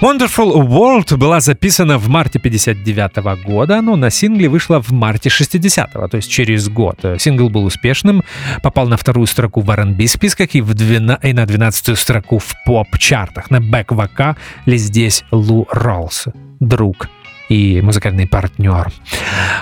Wonderful 0.03 0.53
World 0.69 1.17
была 1.17 1.41
записана 1.41 1.97
в 1.97 2.09
марте 2.09 2.39
59 2.39 3.45
года, 3.47 3.81
но 3.81 3.97
на 3.97 4.11
сингле 4.11 4.51
вышла 4.51 4.83
в 4.83 4.93
марте 4.93 5.31
60-го, 5.31 6.09
то 6.09 6.19
есть 6.19 6.31
через 6.31 6.69
год. 6.69 6.99
Сингл 7.19 7.49
был 7.49 7.65
успешным, 7.65 8.23
попал 8.63 8.89
на 8.89 8.99
вторую 8.99 9.27
строку 9.27 9.63
в 9.63 9.71
R&B 9.71 10.07
списках 10.07 10.55
и, 10.55 10.61
в 10.61 10.75
12, 10.75 11.25
и 11.25 11.33
на 11.33 11.47
12 11.47 11.99
строку 11.99 12.39
в 12.39 12.55
поп-чартах. 12.67 13.51
На 13.51 13.61
бэк-вокале 13.61 14.77
здесь 14.77 15.25
Лу 15.31 15.67
Роллс, 15.73 16.27
друг 16.61 17.09
и 17.53 17.81
музыкальный 17.83 18.27
партнер 18.27 18.91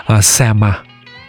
а, 0.07 0.23
Сэма 0.23 0.79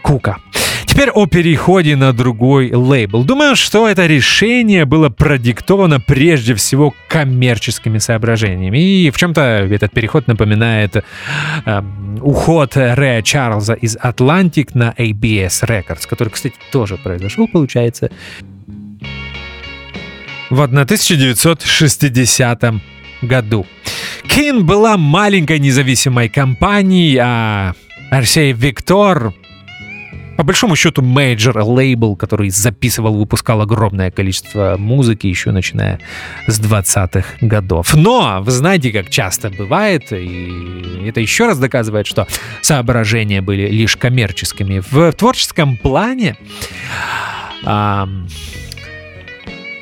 Кука. 0.03 0.38
Теперь 0.86 1.09
о 1.09 1.26
переходе 1.26 1.95
на 1.95 2.14
другой 2.14 2.72
лейбл. 2.72 3.24
Думаю, 3.24 3.55
что 3.55 3.88
это 3.88 4.05
решение 4.05 4.86
было 4.86 5.09
продиктовано 5.09 5.99
прежде 5.99 6.53
всего 6.53 6.93
коммерческими 7.07 7.97
соображениями. 7.97 8.78
И 8.78 9.09
в 9.09 9.18
чем-то 9.18 9.41
этот 9.41 9.91
переход 9.93 10.28
напоминает 10.28 10.97
э, 10.97 11.03
уход 12.22 12.76
Рэя 12.76 13.22
Чарльза 13.22 13.74
из 13.74 13.95
Atlantic 13.97 14.72
на 14.74 14.93
ABS 14.97 15.66
Records, 15.66 16.07
который, 16.07 16.30
кстати, 16.30 16.55
тоже 16.72 16.97
произошел, 16.97 17.47
получается, 17.47 18.12
в 20.49 20.62
1960 20.62 22.74
году. 23.22 23.66
Keen 24.34 24.66
была 24.65 24.95
маленькой 24.95 25.59
независимой 25.59 26.29
компанией, 26.29 27.17
а 27.21 27.73
RCA 28.09 28.53
Victor 28.53 29.34
по 30.38 30.43
большому 30.43 30.77
счету 30.77 31.01
major 31.01 31.62
лейбл, 31.61 32.15
который 32.15 32.49
записывал, 32.49 33.15
выпускал 33.15 33.61
огромное 33.61 34.09
количество 34.09 34.77
музыки 34.79 35.27
еще 35.27 35.51
начиная 35.51 35.99
с 36.47 36.61
20-х 36.61 37.45
годов. 37.45 37.93
Но 37.93 38.41
вы 38.41 38.51
знаете, 38.51 38.91
как 38.91 39.09
часто 39.09 39.49
бывает, 39.49 40.13
и 40.13 41.03
это 41.05 41.19
еще 41.19 41.47
раз 41.47 41.59
доказывает, 41.59 42.07
что 42.07 42.25
соображения 42.61 43.41
были 43.41 43.67
лишь 43.67 43.97
коммерческими. 43.97 44.82
В 44.89 45.11
творческом 45.11 45.75
плане 45.75 46.38
а, 47.65 48.07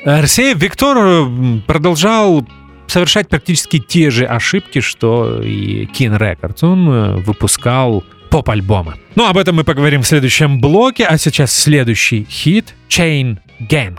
Арсеев 0.03 0.57
Виктор 0.57 1.29
продолжал 1.67 2.45
совершать 2.89 3.29
практически 3.29 3.79
те 3.79 4.09
же 4.09 4.25
ошибки, 4.25 4.81
что 4.81 5.41
и 5.41 5.85
Kin 5.85 6.17
Records. 6.17 6.65
Он 6.65 6.89
э, 6.89 7.15
выпускал 7.17 8.03
поп-альбомы. 8.29 8.95
Ну, 9.15 9.27
об 9.27 9.37
этом 9.37 9.55
мы 9.55 9.63
поговорим 9.63 10.01
в 10.01 10.07
следующем 10.07 10.59
блоке, 10.59 11.05
а 11.05 11.17
сейчас 11.17 11.53
следующий 11.53 12.25
хит 12.29 12.75
Chain 12.89 13.37
Gang. 13.59 13.97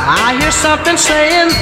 I 0.00 0.36
hear 0.40 0.50
something 0.50 0.96
saying, 0.96 1.52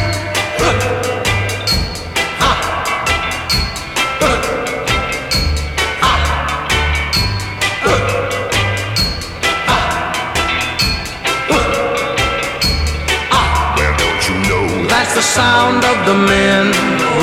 sound 15.36 15.84
of 15.84 15.98
the 16.08 16.16
men 16.32 16.64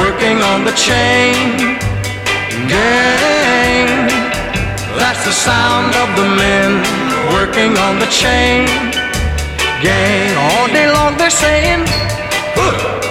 working 0.02 0.38
on 0.52 0.60
the 0.70 0.76
chain 0.88 1.34
gang. 2.74 3.90
That's 5.02 5.24
the 5.26 5.36
sound 5.50 5.92
of 6.04 6.10
the 6.20 6.28
men 6.44 6.70
working 7.34 7.74
on 7.86 7.94
the 8.04 8.10
chain 8.22 8.68
gang. 9.82 10.32
All 10.46 10.68
day 10.78 10.88
long 10.98 11.12
they're 11.18 11.38
saying, 11.46 11.82
"Huh, 12.58 13.03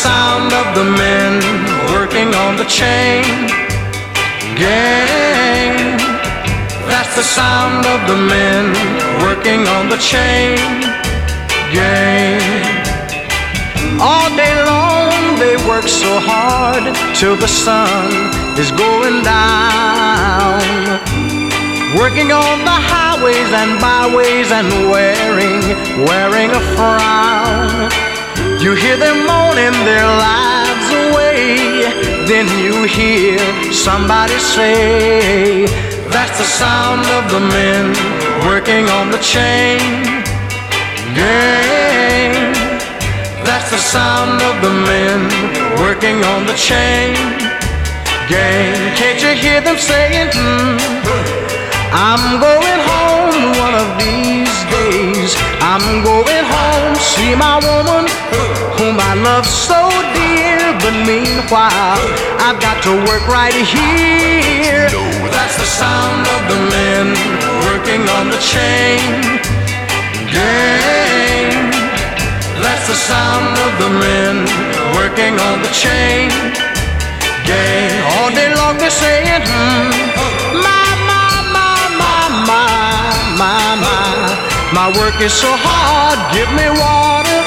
sound 0.00 0.50
of 0.54 0.66
the 0.74 0.86
men 0.96 1.32
working 1.92 2.32
on 2.44 2.56
the 2.56 2.64
chain 2.64 3.22
gang. 4.56 5.76
That's 6.88 7.14
the 7.20 7.26
sound 7.40 7.84
of 7.84 8.00
the 8.08 8.16
men 8.16 8.64
working 9.26 9.68
on 9.76 9.90
the 9.92 10.00
chain 10.12 10.56
gang. 11.76 12.40
All 14.00 14.28
day 14.42 14.54
long 14.72 15.36
they 15.42 15.56
work 15.68 15.86
so 15.86 16.12
hard 16.30 16.84
till 17.14 17.36
the 17.36 17.52
sun 17.64 18.08
is 18.56 18.70
going 18.72 19.22
down. 19.22 20.64
Working 22.00 22.32
on 22.32 22.56
the 22.70 22.78
highways 22.92 23.50
and 23.60 23.72
byways 23.84 24.48
and 24.50 24.68
wearing, 24.92 25.60
wearing 26.08 26.50
a 26.60 26.62
frown. 26.74 28.09
You 28.60 28.74
hear 28.74 28.98
them 28.98 29.24
moaning 29.24 29.72
their 29.88 30.04
lives 30.04 30.88
away. 31.04 31.88
Then 32.28 32.46
you 32.62 32.84
hear 32.84 33.38
somebody 33.72 34.38
say, 34.38 35.64
That's 36.12 36.36
the 36.36 36.44
sound 36.44 37.06
of 37.16 37.30
the 37.32 37.40
men 37.40 37.96
working 38.44 38.86
on 38.90 39.10
the 39.10 39.16
chain 39.18 39.80
gang. 41.16 42.52
That's 43.48 43.70
the 43.70 43.78
sound 43.78 44.42
of 44.42 44.60
the 44.60 44.74
men 44.90 45.20
working 45.80 46.22
on 46.24 46.44
the 46.44 46.52
chain 46.52 47.16
gang. 48.28 48.76
Can't 48.94 49.22
you 49.24 49.32
hear 49.40 49.62
them 49.62 49.78
saying, 49.78 50.28
hmm, 50.34 50.76
I'm 51.92 52.38
going 52.38 52.80
home 52.86 53.58
one 53.58 53.74
of 53.74 53.88
these 53.98 54.54
days. 54.70 55.34
I'm 55.58 55.82
going 56.06 56.44
home, 56.46 56.94
see 56.96 57.34
my 57.34 57.58
woman, 57.58 58.06
whom 58.78 58.96
I 58.98 59.14
love 59.18 59.46
so 59.46 59.90
dear. 60.14 60.58
But 60.78 60.94
meanwhile, 61.02 62.02
I've 62.38 62.60
got 62.62 62.82
to 62.86 62.94
work 63.10 63.26
right 63.26 63.54
here. 63.54 64.86
That's 65.34 65.56
the 65.58 65.66
sound 65.66 66.26
of 66.30 66.40
the 66.46 66.60
men 66.70 67.06
working 67.66 68.06
on 68.18 68.30
the 68.30 68.38
chain 68.38 69.40
gang. 70.30 71.70
That's 72.62 72.86
the 72.86 72.94
sound 72.94 73.58
of 73.66 73.72
the 73.82 73.90
men 73.90 74.46
working 74.94 75.34
on 75.38 75.62
the 75.62 75.72
chain 75.74 76.30
gang. 77.44 77.94
All 78.14 78.30
day 78.30 78.54
long 78.54 78.78
they're 78.78 78.90
saying, 78.90 79.42
hmm, 79.42 79.90
my, 83.40 83.74
my, 83.84 84.04
my. 84.76 84.86
Work 85.00 85.18
is 85.26 85.32
so 85.32 85.50
hard, 85.66 86.18
give 86.36 86.50
me 86.60 86.68
water. 86.84 87.40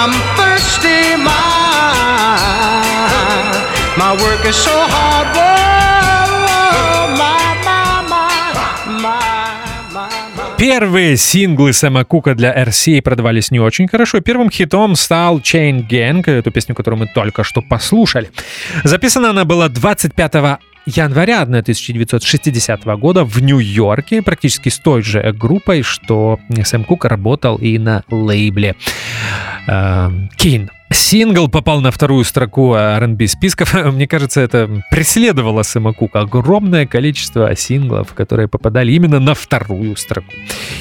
I'm 0.00 0.12
thirsty, 0.38 1.00
my. 1.28 1.36
My 4.00 4.12
work 4.24 4.42
is 4.46 4.56
so 4.56 4.76
hard, 4.94 5.28
whoa, 5.36 7.16
my, 7.20 7.40
my, 7.68 7.84
my, 8.12 8.32
my. 9.02 9.26
Первые 10.58 11.18
синглы 11.18 11.74
Сэма 11.74 12.04
Кука 12.04 12.34
для 12.34 12.50
RCA 12.64 13.02
продавались 13.02 13.50
не 13.50 13.60
очень 13.60 13.88
хорошо. 13.88 14.20
Первым 14.20 14.50
хитом 14.50 14.96
стал 14.96 15.40
Chain 15.40 15.86
Gang, 15.86 16.26
эту 16.30 16.50
песню, 16.50 16.74
которую 16.74 17.00
мы 17.00 17.06
только 17.08 17.44
что 17.44 17.60
послушали. 17.60 18.30
Записана 18.82 19.30
она 19.30 19.44
была 19.44 19.68
25 19.68 20.58
января 20.86 21.42
1960 21.42 22.84
года 22.98 23.24
в 23.24 23.40
Нью-Йорке, 23.42 24.22
практически 24.22 24.68
с 24.68 24.78
той 24.78 25.02
же 25.02 25.32
группой, 25.32 25.82
что 25.82 26.38
Сэм 26.64 26.84
Кук 26.84 27.04
работал 27.04 27.56
и 27.56 27.78
на 27.78 28.04
лейбле 28.10 28.76
э, 29.66 29.70
Keen. 30.38 30.70
Сингл 31.08 31.46
попал 31.46 31.80
на 31.80 31.92
вторую 31.92 32.24
строку 32.24 32.74
R&B 32.74 33.28
списков. 33.28 33.74
Мне 33.92 34.08
кажется, 34.08 34.40
это 34.40 34.82
преследовало 34.90 35.62
Сэма 35.62 35.92
Кука. 35.92 36.22
Огромное 36.22 36.84
количество 36.84 37.54
синглов, 37.54 38.12
которые 38.12 38.48
попадали 38.48 38.90
именно 38.90 39.20
на 39.20 39.34
вторую 39.34 39.94
строку. 39.94 40.32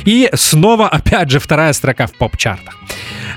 И 0.04 0.28
снова, 0.34 0.90
опять 0.90 1.30
же, 1.30 1.38
вторая 1.38 1.74
строка 1.74 2.08
в 2.08 2.14
поп-чартах. 2.14 2.76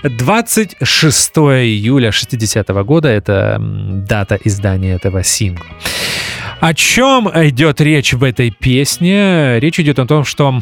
26 0.02 1.36
июля 1.36 2.10
60 2.10 2.68
года— 2.84 3.08
это 3.10 3.58
дата 3.60 4.38
издания 4.42 4.94
этого 4.94 5.22
сингла. 5.22 5.66
О 6.58 6.72
чем 6.72 7.28
идет 7.34 7.82
речь 7.82 8.14
в 8.14 8.24
этой 8.24 8.50
песне? 8.50 9.60
Речь 9.60 9.78
идет 9.78 9.98
о 9.98 10.06
том, 10.06 10.24
что 10.24 10.58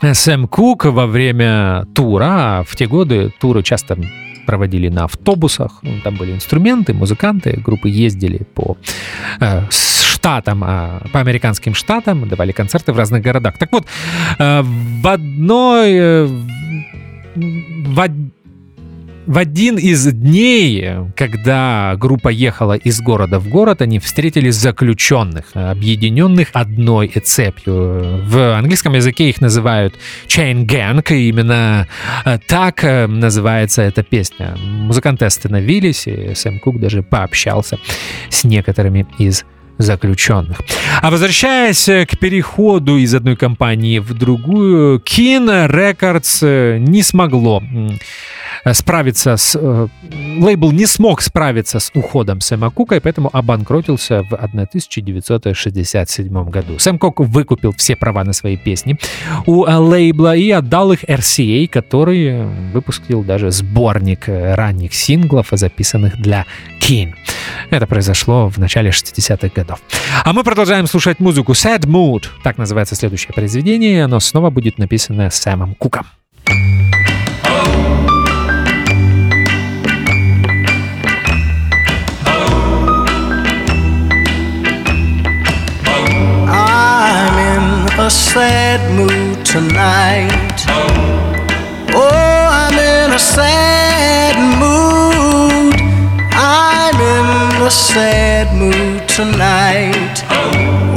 Сэм 0.00 0.46
Кук 0.46 0.84
во 0.84 1.08
время 1.08 1.86
тура, 1.92 2.60
а 2.60 2.64
в 2.64 2.76
те 2.76 2.86
годы 2.86 3.32
туры 3.40 3.64
часто 3.64 3.98
проводили 4.46 4.88
на 4.88 5.04
автобусах, 5.04 5.80
ну, 5.82 6.00
там 6.04 6.16
были 6.16 6.32
инструменты, 6.32 6.94
музыканты, 6.94 7.60
группы 7.66 7.88
ездили 7.88 8.46
по 8.54 8.76
э, 9.40 9.62
штатам, 9.70 10.62
а, 10.64 11.02
по 11.12 11.20
американским 11.20 11.74
штатам, 11.74 12.28
давали 12.28 12.52
концерты 12.52 12.92
в 12.92 12.98
разных 12.98 13.22
городах. 13.22 13.58
Так 13.58 13.72
вот, 13.72 13.86
э, 14.38 14.62
в 14.62 15.06
одной... 15.06 15.92
э, 15.92 16.26
в 17.36 18.00
В 19.30 19.38
один 19.38 19.78
из 19.78 20.06
дней, 20.06 20.84
когда 21.14 21.94
группа 21.96 22.30
ехала 22.30 22.72
из 22.72 23.00
города 23.00 23.38
в 23.38 23.48
город, 23.48 23.80
они 23.80 24.00
встретили 24.00 24.50
заключенных, 24.50 25.52
объединенных 25.54 26.48
одной 26.52 27.06
цепью. 27.06 28.24
В 28.24 28.58
английском 28.58 28.94
языке 28.94 29.28
их 29.30 29.40
называют 29.40 29.94
chain 30.26 30.66
gang, 30.66 31.04
и 31.14 31.28
именно 31.28 31.86
э, 32.24 32.38
так 32.48 32.82
э, 32.82 33.06
называется 33.06 33.82
эта 33.82 34.02
песня. 34.02 34.56
Музыканты 34.58 35.26
остановились, 35.26 36.08
и 36.08 36.34
Сэм 36.34 36.58
Кук 36.58 36.80
даже 36.80 37.04
пообщался 37.04 37.78
с 38.30 38.42
некоторыми 38.42 39.06
из 39.20 39.44
заключенных. 39.80 40.60
А 41.02 41.10
возвращаясь 41.10 41.84
к 41.84 42.18
переходу 42.18 42.96
из 42.96 43.14
одной 43.14 43.36
компании 43.36 43.98
в 43.98 44.14
другую, 44.14 45.00
Kin 45.00 45.68
Records 45.68 46.78
не 46.78 47.02
смогло 47.02 47.62
Э, 48.64 48.74
справиться 48.74 49.36
с... 49.36 49.58
Э, 49.60 49.88
лейбл 50.38 50.70
не 50.72 50.86
смог 50.86 51.20
справиться 51.22 51.80
с 51.80 51.90
уходом 51.94 52.40
Сэма 52.40 52.70
Кука, 52.70 52.96
и 52.96 53.00
поэтому 53.00 53.30
обанкротился 53.32 54.24
в 54.24 54.34
1967 54.34 56.50
году. 56.50 56.78
Сэм 56.78 56.98
Кук 56.98 57.20
выкупил 57.20 57.72
все 57.76 57.96
права 57.96 58.24
на 58.24 58.32
свои 58.32 58.56
песни 58.56 58.98
у 59.46 59.64
э, 59.64 59.74
лейбла 59.74 60.36
и 60.36 60.50
отдал 60.50 60.92
их 60.92 61.04
RCA, 61.04 61.68
который 61.68 62.44
выпустил 62.72 63.22
даже 63.22 63.50
сборник 63.50 64.24
ранних 64.26 64.94
синглов, 64.94 65.48
записанных 65.50 66.20
для 66.20 66.46
Keen. 66.80 67.14
Это 67.70 67.86
произошло 67.86 68.48
в 68.48 68.58
начале 68.58 68.90
60-х 68.90 69.48
годов. 69.54 69.69
А 70.24 70.32
мы 70.32 70.44
продолжаем 70.44 70.86
слушать 70.86 71.20
музыку 71.20 71.52
Sad 71.52 71.86
Mood. 71.86 72.24
Так 72.42 72.58
называется 72.58 72.94
следующее 72.94 73.32
произведение, 73.32 73.96
и 73.96 74.00
оно 74.00 74.20
снова 74.20 74.50
будет 74.50 74.78
написано 74.78 75.30
Сэмом 75.30 75.74
Куком. 75.74 76.06
a 88.00 88.08
sad 88.08 88.80
mood 88.96 89.44
tonight. 89.44 90.64
Oh, 91.94 92.48
I'm 92.60 92.72
in 92.72 93.12
a 93.12 93.18
sad 93.18 94.36
mood. 94.58 95.19
Sad 97.70 98.52
mood 98.58 99.08
tonight. 99.08 100.24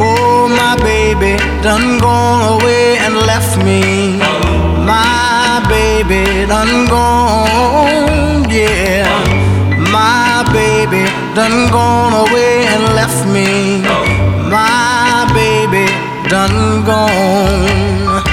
Oh, 0.02 0.50
my 0.50 0.76
baby 0.82 1.38
done 1.62 2.00
gone 2.00 2.62
away 2.62 2.98
and 2.98 3.16
left 3.30 3.58
me. 3.64 4.18
My 4.82 5.64
baby 5.70 6.48
done 6.48 6.88
gone, 6.88 8.50
yeah. 8.50 9.06
My 9.94 10.42
baby 10.52 11.06
done 11.36 11.70
gone 11.70 12.28
away 12.28 12.66
and 12.66 12.84
left 12.98 13.22
me. 13.28 13.82
My 14.50 15.30
baby 15.38 15.86
done 16.28 16.84
gone. 16.90 18.24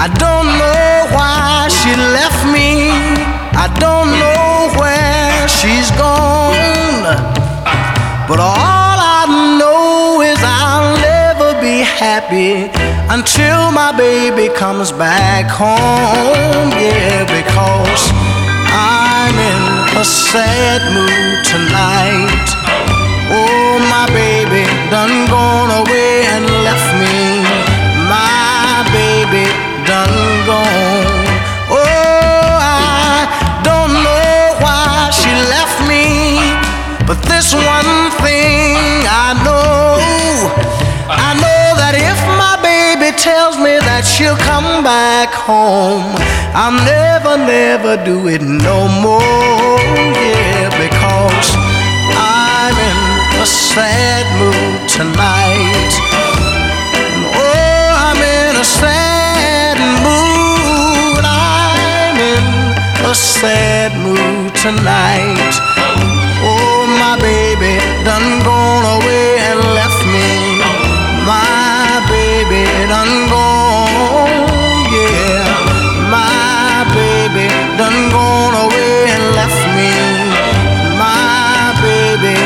I 0.00 0.08
don't 0.16 0.48
know 0.56 1.14
why 1.14 1.68
she 1.68 1.92
left 2.16 2.42
me. 2.48 2.88
I 3.52 3.68
don't 3.78 4.08
know 4.16 4.80
where 4.80 5.19
she's 5.58 5.90
gone. 5.92 7.04
But 8.28 8.38
all 8.38 8.98
I 9.18 9.26
know 9.58 10.22
is 10.22 10.38
I'll 10.38 10.94
never 11.02 11.60
be 11.60 11.82
happy 11.82 12.70
until 13.10 13.72
my 13.72 13.90
baby 13.96 14.46
comes 14.54 14.92
back 14.92 15.50
home. 15.50 16.70
Yeah, 16.78 17.26
because 17.26 18.02
I'm 18.70 19.34
in 19.50 19.62
a 19.98 20.04
sad 20.04 20.80
mood 20.94 21.38
tonight. 21.52 22.46
Oh, 23.32 23.78
my 23.94 24.06
baby 24.14 24.64
done 24.90 25.26
gone 25.28 25.59
but 37.52 37.66
one 37.66 38.10
thing 38.22 38.76
I 39.06 39.34
know. 39.42 39.98
I 41.10 41.34
know 41.34 41.64
that 41.82 41.94
if 41.98 42.18
my 42.38 42.54
baby 42.62 43.16
tells 43.16 43.56
me 43.58 43.78
that 43.78 44.06
she'll 44.06 44.38
come 44.38 44.84
back 44.84 45.34
home, 45.34 46.14
I'll 46.54 46.78
never, 46.86 47.36
never 47.38 47.96
do 48.04 48.28
it 48.28 48.42
no 48.42 48.86
more. 49.02 49.78
Yeah, 50.14 50.70
because 50.78 51.48
I'm 52.14 52.76
in 52.78 52.98
a 53.40 53.46
sad 53.46 54.26
mood 54.38 54.86
tonight. 54.86 55.92
Oh, 57.34 57.90
I'm 58.06 58.20
in 58.20 58.54
a 58.60 58.66
sad 58.66 59.78
mood. 60.04 61.24
I'm 61.24 62.14
in 62.14 63.10
a 63.10 63.14
sad 63.14 63.90
mood 64.04 64.54
tonight. 64.54 66.19
My 67.10 67.18
baby 67.18 67.74
done 68.04 68.38
gone 68.44 68.86
away 69.02 69.34
and 69.48 69.58
left 69.74 69.98
me. 70.06 70.62
My 71.26 71.98
baby 72.06 72.62
done 72.86 73.26
gone, 73.26 74.46
yeah. 74.94 75.42
My 76.06 76.86
baby 76.94 77.50
done 77.76 78.00
gone 78.14 78.54
away 78.62 79.10
and 79.10 79.24
left 79.34 79.58
me. 79.74 79.90
My 81.02 81.74
baby 81.82 82.38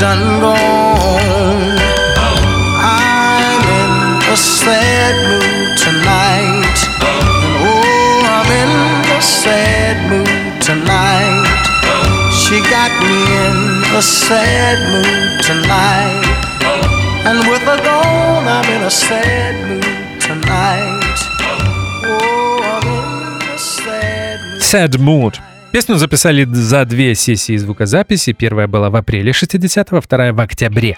done 0.00 0.40
gone. 0.40 1.76
I'm 2.80 3.60
in 3.76 3.92
a 4.32 4.36
sad 4.38 5.16
mood 5.28 5.76
tonight. 5.84 6.78
Oh, 7.60 8.24
I'm 8.24 8.48
in 8.62 8.72
a 9.18 9.20
sad 9.20 9.96
mood 10.08 10.62
tonight. 10.62 11.44
She 12.32 12.62
got 12.72 12.92
me 13.04 13.20
in 13.44 13.67
a 13.94 14.02
sad 14.02 14.78
mood 14.92 15.42
tonight. 15.42 16.24
And 17.24 17.38
with 17.48 17.62
her 17.62 17.82
gone, 17.82 18.46
I'm 18.46 18.68
in 18.74 18.82
a 18.82 18.90
sad 18.90 19.54
mood 19.68 20.20
tonight. 20.20 21.18
Oh, 22.04 22.60
I'm 22.72 22.86
in 22.86 23.48
a 23.48 23.58
sad 23.58 24.40
mood. 24.40 24.62
Sad 24.62 24.98
Mood. 24.98 25.40
Песню 25.72 25.96
записали 25.96 26.44
за 26.44 26.84
две 26.84 27.14
сессии 27.14 27.56
звукозаписи. 27.56 28.32
Первая 28.32 28.66
была 28.66 28.90
в 28.90 28.96
апреле 28.96 29.32
60-го, 29.32 30.00
вторая 30.00 30.32
в 30.32 30.40
октябре 30.40 30.96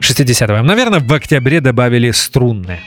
60-го. 0.00 0.62
Наверное, 0.62 1.00
в 1.00 1.12
октябре 1.12 1.60
добавили 1.60 2.10
струнные. 2.10 2.80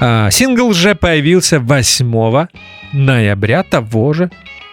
А, 0.00 0.30
Сингл 0.30 0.72
же 0.72 0.94
появился 0.94 1.58
8 1.58 2.46
ноября 2.92 3.62
того 3.62 4.12
же 4.12 4.30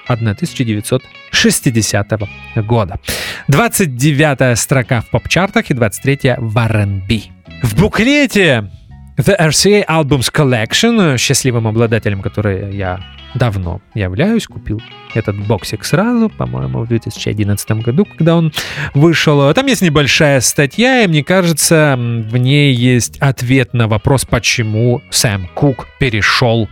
1960 0.10 2.20
года. 2.56 3.00
29 3.48 4.58
строка 4.58 5.02
в 5.02 5.10
поп-чартах 5.10 5.70
и 5.70 5.74
23 5.74 6.36
в 6.38 6.58
R&B. 6.58 7.20
В 7.64 7.80
буклете 7.80 8.72
The 9.18 9.38
RCA 9.38 9.86
Albums 9.86 10.32
Collection, 10.34 11.18
счастливым 11.18 11.68
обладателем 11.68 12.22
которой 12.22 12.76
я 12.76 13.00
давно 13.36 13.82
являюсь, 13.94 14.48
купил 14.48 14.82
этот 15.14 15.36
боксик 15.46 15.84
сразу, 15.84 16.30
по-моему, 16.30 16.84
в 16.84 16.88
2011 16.88 17.72
году, 17.84 18.06
когда 18.06 18.36
он 18.36 18.54
вышел. 18.94 19.54
Там 19.54 19.66
есть 19.66 19.82
небольшая 19.82 20.40
статья, 20.40 21.04
и 21.04 21.08
мне 21.08 21.24
кажется, 21.24 21.96
в 21.98 22.38
ней 22.38 22.74
есть 22.74 23.18
ответ 23.20 23.74
на 23.74 23.88
вопрос, 23.88 24.26
почему 24.26 25.02
Сэм 25.10 25.48
Кук 25.54 25.88
перешел 26.00 26.70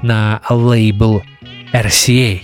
на 0.00 0.40
лейбл 0.48 1.22
RCA. 1.72 2.40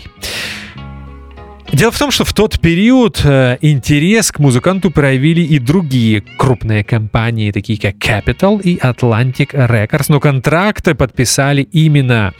Дело 1.72 1.92
в 1.92 1.98
том, 1.98 2.10
что 2.10 2.24
в 2.24 2.32
тот 2.32 2.60
период 2.60 3.20
э, 3.24 3.58
интерес 3.60 4.32
к 4.32 4.38
музыканту 4.38 4.90
проявили 4.90 5.42
и 5.42 5.58
другие 5.58 6.22
крупные 6.22 6.82
компании, 6.82 7.52
такие 7.52 7.78
как 7.78 7.96
Capital 7.96 8.60
и 8.62 8.78
Atlantic 8.78 9.50
Records, 9.52 10.06
но 10.08 10.18
контракты 10.18 10.94
подписали 10.94 11.62
именно 11.62 12.32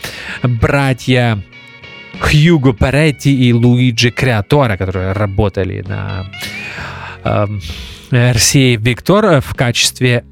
братья 0.42 1.42
Хьюго 2.20 2.72
Паретти 2.72 3.48
и 3.48 3.52
Луиджи 3.52 4.10
Креатора, 4.10 4.76
которые 4.76 5.12
работали 5.12 5.84
на 5.86 6.26
эм, 7.24 7.60
RCA 8.10 8.76
Victor 8.76 9.42
в 9.42 9.54
качестве 9.54 10.24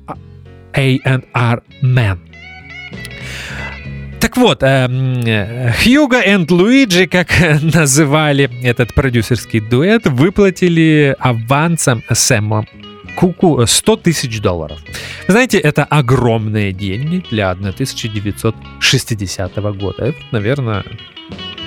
A&R 0.75 1.63
Man. 1.83 2.19
Так 4.21 4.37
вот, 4.37 4.63
эм, 4.63 5.23
Хьюго 5.83 6.21
и 6.21 6.37
Луиджи, 6.51 7.07
как 7.07 7.29
называли 7.63 8.51
этот 8.63 8.93
продюсерский 8.95 9.61
дуэт, 9.61 10.07
выплатили 10.07 11.17
авансом 11.19 12.03
Сэму 12.11 12.67
Куку 13.17 13.67
100 13.67 13.97
тысяч 13.97 14.41
долларов. 14.41 14.79
Знаете, 15.29 15.59
это 15.59 15.85
огромные 15.85 16.73
деньги 16.73 17.23
для 17.31 17.51
1960 17.51 19.57
года. 19.57 20.05
Это, 20.05 20.19
наверное, 20.33 20.85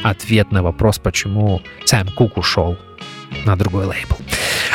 ответ 0.03 0.51
на 0.51 0.63
вопрос, 0.63 0.99
почему 0.99 1.61
Сэм 1.85 2.09
Кук 2.09 2.37
ушел 2.37 2.77
на 3.45 3.55
другой 3.55 3.85
лейбл. 3.85 4.17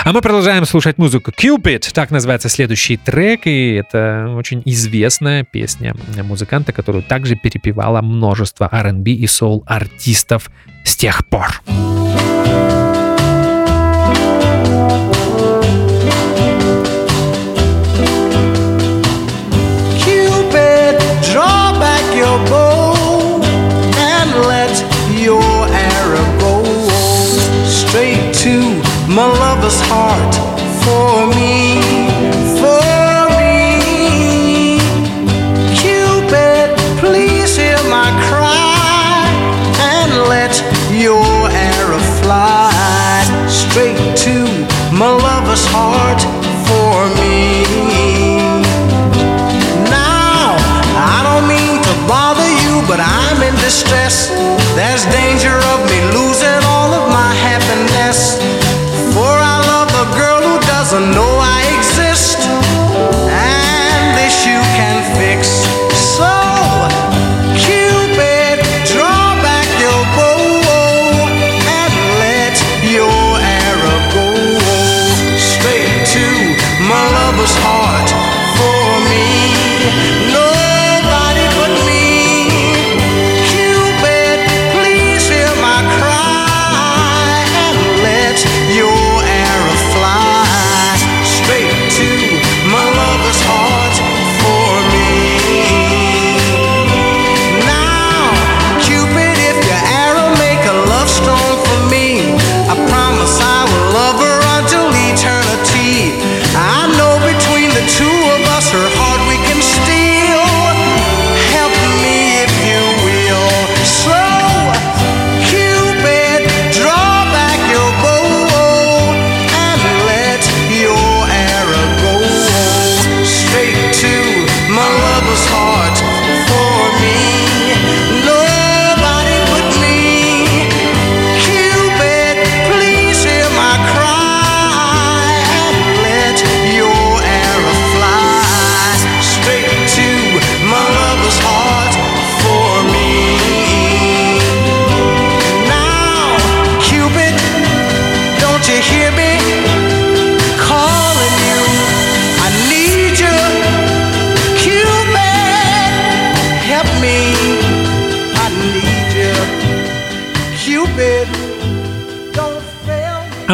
А 0.02 0.12
мы 0.12 0.20
продолжаем 0.20 0.64
слушать 0.66 0.98
музыку 0.98 1.30
Cupid, 1.30 1.92
так 1.92 2.10
называется 2.10 2.48
следующий 2.48 2.96
трек, 2.96 3.46
и 3.46 3.74
это 3.74 4.34
очень 4.36 4.62
известная 4.64 5.44
песня 5.44 5.94
музыканта, 6.22 6.72
которую 6.72 7.02
также 7.02 7.36
перепевало 7.36 8.00
множество 8.02 8.68
R&B 8.70 9.12
и 9.12 9.26
соул 9.26 9.62
артистов 9.66 10.50
с 10.84 10.96
тех 10.96 11.26
пор. 11.26 11.62
Cupid, 11.66 12.23
lover's 29.64 29.80
heart 29.88 30.43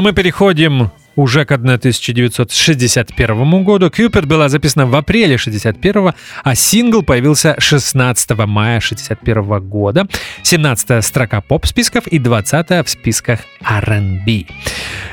А 0.01 0.03
мы 0.03 0.15
переходим 0.15 0.91
уже 1.15 1.45
к 1.45 1.53
1961 1.53 3.65
году. 3.65 3.89
Cupid 3.89 4.25
была 4.25 4.49
записана 4.49 4.87
в 4.87 4.97
апреле 4.97 5.37
61 5.37 6.15
а 6.43 6.55
сингл 6.55 7.03
появился 7.03 7.55
16 7.59 8.31
мая 8.47 8.81
61 8.81 9.69
года. 9.69 10.07
17 10.43 11.05
строка 11.05 11.43
поп-списков 11.43 12.07
и 12.07 12.19
20 12.19 12.71
в 12.71 12.89
списках 12.89 13.41
R&B. 13.63 14.47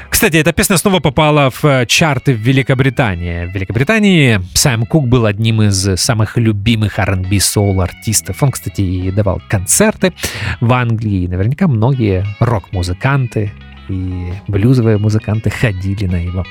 Кстати, 0.09 0.38
эта 0.38 0.53
песня 0.53 0.77
снова 0.77 1.01
попала 1.01 1.49
в 1.49 1.65
э, 1.65 1.85
чарты 1.85 2.33
в 2.33 2.38
Великобритании. 2.38 3.45
В 3.45 3.53
Великобритании 3.53 4.39
Сэм 4.53 4.85
Кук 4.85 5.09
был 5.09 5.25
одним 5.25 5.63
из 5.63 5.99
самых 5.99 6.38
любимых 6.38 6.97
R&B 6.97 7.41
соул 7.41 7.81
артистов. 7.81 8.41
Он, 8.41 8.51
кстати, 8.51 8.79
и 8.79 9.11
давал 9.11 9.41
концерты 9.49 10.13
в 10.61 10.71
Англии. 10.71 11.27
Наверняка 11.27 11.67
многие 11.67 12.25
рок-музыканты 12.39 13.51
и 13.89 14.33
блюзовые 14.47 14.97
музыканты 14.97 15.49
ходили 15.49 16.05
на 16.05 16.23
его 16.23 16.45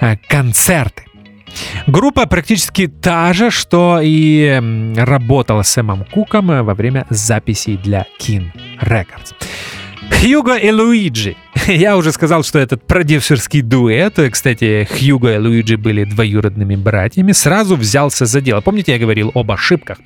э, 0.00 0.16
концерты. 0.28 1.04
Группа 1.86 2.26
практически 2.26 2.86
та 2.86 3.32
же, 3.32 3.50
что 3.50 4.00
и 4.02 4.60
работала 4.96 5.62
с 5.62 5.70
Сэмом 5.70 6.04
Куком 6.04 6.50
э, 6.50 6.62
во 6.62 6.74
время 6.74 7.06
записей 7.10 7.76
для 7.76 8.06
Kin 8.20 8.50
Records. 8.80 9.34
Хьюго 10.10 10.56
и 10.56 10.70
Луиджи. 10.70 11.36
Я 11.66 11.96
уже 11.96 12.12
сказал, 12.12 12.42
что 12.42 12.58
этот 12.58 12.86
продюсерский 12.86 13.62
дуэт, 13.62 14.18
э, 14.18 14.30
кстати, 14.30 14.88
Хьюго 14.90 15.34
и 15.34 15.38
Луиджи 15.38 15.76
были 15.76 16.04
двоюродными 16.04 16.76
братьями, 16.76 17.32
сразу 17.32 17.76
взялся 17.76 18.26
за 18.26 18.40
дело. 18.40 18.60
Помните, 18.60 18.92
я 18.92 18.98
говорил 18.98 19.30
об 19.34 19.50
ошибках, 19.50 19.98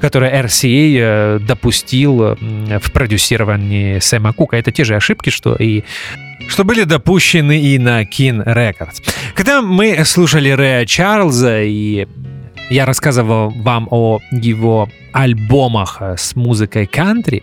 которые 0.00 0.32
RCA 0.42 0.98
э, 0.98 1.38
допустил 1.40 2.22
м, 2.22 2.78
в 2.80 2.92
продюсировании 2.92 3.98
Сэма 3.98 4.32
Кука. 4.32 4.56
Это 4.56 4.72
те 4.72 4.84
же 4.84 4.96
ошибки, 4.96 5.30
что 5.30 5.54
и 5.54 5.82
что 6.48 6.64
были 6.64 6.84
допущены 6.84 7.60
и 7.60 7.78
на 7.78 8.04
Kin 8.04 8.44
Records. 8.44 9.02
Когда 9.34 9.60
мы 9.60 10.04
слушали 10.04 10.50
Рэя 10.50 10.86
Чарльза 10.86 11.62
и 11.62 12.06
я 12.70 12.84
рассказывал 12.84 13.50
вам 13.50 13.88
о 13.90 14.20
его 14.30 14.88
альбомах 15.18 15.96
э, 16.00 16.14
с 16.16 16.36
музыкой 16.36 16.86
кантри, 16.86 17.42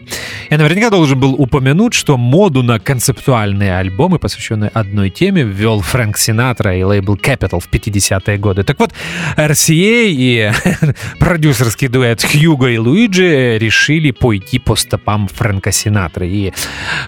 я 0.50 0.58
наверняка 0.58 0.90
должен 0.90 1.20
был 1.20 1.34
упомянуть, 1.34 1.94
что 1.94 2.18
моду 2.18 2.64
на 2.64 2.80
концептуальные 2.80 3.78
альбомы, 3.78 4.20
посвященные 4.20 4.70
одной 4.74 5.10
теме, 5.10 5.44
ввел 5.44 5.82
Фрэнк 5.82 6.18
Синатра 6.18 6.76
и 6.76 6.84
лейбл 6.84 7.16
Capital 7.16 7.60
в 7.60 7.70
50-е 7.70 8.38
годы. 8.38 8.64
Так 8.64 8.80
вот, 8.80 8.94
RCA 9.36 10.06
и 10.08 10.52
продюсерский 11.20 11.88
дуэт 11.88 12.24
Хьюго 12.24 12.70
и 12.70 12.78
Луиджи 12.78 13.58
решили 13.58 14.12
пойти 14.12 14.60
по 14.60 14.76
стопам 14.76 15.28
Фрэнка 15.28 15.72
Синатры. 15.72 16.28
И 16.28 16.54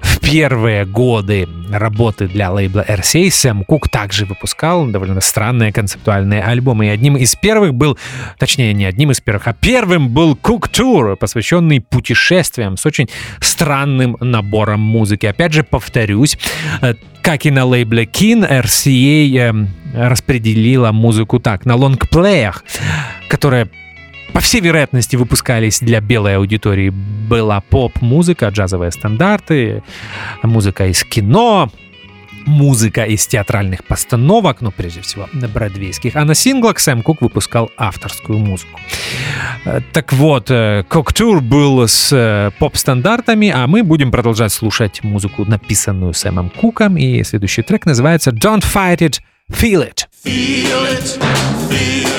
в 0.02 0.20
первые 0.20 0.86
годы 0.86 1.48
работы 1.72 2.28
для 2.28 2.52
лейбла 2.52 2.84
RCA 2.88 3.30
Сэм 3.30 3.64
Кук 3.64 3.90
также 3.90 4.26
выпускал 4.26 4.86
довольно 4.88 5.22
странные 5.22 5.72
концептуальные 5.72 6.42
альбомы. 6.44 6.88
И 6.88 6.90
одним 6.90 7.16
из 7.18 7.36
первых 7.36 7.74
был, 7.74 7.98
точнее, 8.38 8.74
не 8.74 8.86
одним 8.86 9.12
из 9.12 9.22
первых, 9.22 9.48
а 9.48 9.54
первым 9.54 10.10
был 10.10 10.36
Cook 10.58 10.72
Tour, 10.72 11.16
посвященный 11.16 11.82
путешествиям 11.82 12.78
с 12.78 12.86
очень 12.86 13.10
странным 13.40 14.18
набором 14.20 14.80
музыки. 14.80 15.26
Опять 15.26 15.54
же, 15.54 15.64
повторюсь, 15.64 16.38
э, 16.82 16.96
как 17.22 17.46
и 17.46 17.52
на 17.52 17.66
лейбле 17.66 18.06
Kin, 18.06 18.48
RCA 18.50 19.38
эм, 19.38 19.70
распределила 19.94 20.92
музыку 20.92 21.40
так, 21.40 21.66
на 21.66 21.76
лонгплеях, 21.76 22.64
которые 23.30 23.70
по 24.34 24.40
всей 24.40 24.62
вероятности 24.62 25.16
выпускались 25.16 25.80
для 25.80 26.00
белой 26.00 26.38
аудитории. 26.38 26.90
Была 26.90 27.62
поп-музыка, 27.62 28.48
джазовые 28.50 28.92
стандарты, 28.92 29.84
музыка 30.44 30.88
из 30.88 31.04
кино, 31.04 31.72
музыка 32.48 33.04
из 33.04 33.28
театральных 33.28 33.84
постановок, 33.84 34.62
ну, 34.62 34.72
прежде 34.72 35.02
всего, 35.02 35.30
бродвейских, 35.34 36.16
а 36.16 36.26
на 36.26 36.34
синглах 36.34 36.80
Сэм 36.80 37.04
Кук 37.04 37.22
выпускал 37.22 37.70
авторскую 37.78 38.40
музыку. 38.40 38.80
Э, 39.66 39.82
так 39.94 40.14
вот, 40.14 40.52
Коктур 40.88 41.42
был 41.42 41.88
с 41.88 42.52
поп-стандартами, 42.58 43.52
а 43.54 43.68
мы 43.68 43.84
будем 43.84 44.12
продолжать 44.12 44.52
слушать 44.52 45.04
музыку, 45.04 45.46
написанную 45.46 46.14
Сэмом 46.14 46.50
Куком, 46.50 46.98
и 46.98 47.24
следующий 47.24 47.62
трек 47.62 47.86
называется 47.86 48.32
«Don't 48.32 48.64
Fight 48.64 49.00
It, 49.00 49.20
Feel 49.52 49.88
It». 49.88 50.08
Feel 50.26 50.88
it, 50.88 51.20
feel 51.70 52.06
it, 52.06 52.17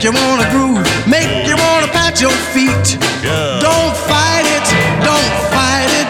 make 0.00 0.14
you 0.14 0.22
wanna 0.22 0.48
groove, 0.48 0.86
make 1.06 1.46
you 1.46 1.56
wanna 1.56 1.86
pat 1.92 2.22
your 2.22 2.32
feet. 2.54 2.96
Don't 3.60 3.94
fight 4.08 4.46
it, 4.48 4.66
don't 5.04 5.34
fight 5.52 5.92
it, 6.00 6.08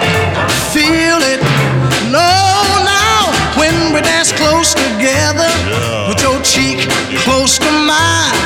feel 0.70 1.18
it. 1.18 1.42
No, 2.06 2.30
now, 2.86 3.32
when 3.58 3.92
we 3.92 4.00
dance 4.00 4.30
close 4.30 4.74
together, 4.74 5.50
with 6.08 6.22
your 6.22 6.38
cheek 6.42 6.86
close 7.26 7.58
to 7.58 7.70
mine, 7.90 8.38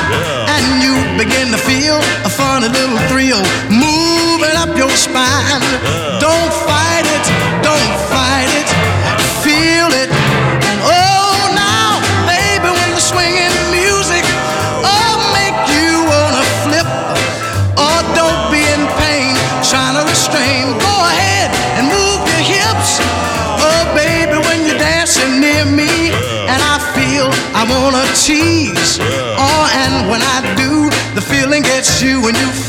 and 0.49 0.81
you 0.81 0.95
begin 1.15 1.51
to 1.51 1.59
feel 1.59 1.97
a 2.25 2.29
funny 2.29 2.69
little 2.69 2.97
thrill 3.09 3.41
moving 3.69 4.57
up 4.57 4.75
your 4.75 4.89
spine. 4.97 5.61
Don't 6.19 6.53
fight 6.65 6.74
wanna 28.27 28.41
tease. 28.41 28.99
Oh, 29.01 29.69
and 29.73 30.09
when 30.09 30.21
I 30.21 30.55
do, 30.55 30.89
the 31.15 31.21
feeling 31.21 31.61
gets 31.63 32.01
you, 32.01 32.27
and 32.27 32.37
you 32.37 32.64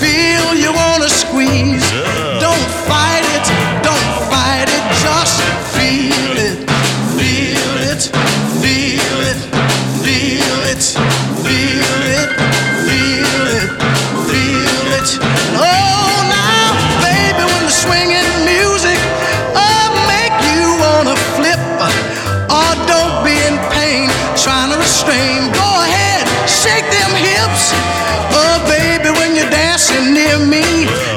near 30.27 30.41
me, 30.55 30.67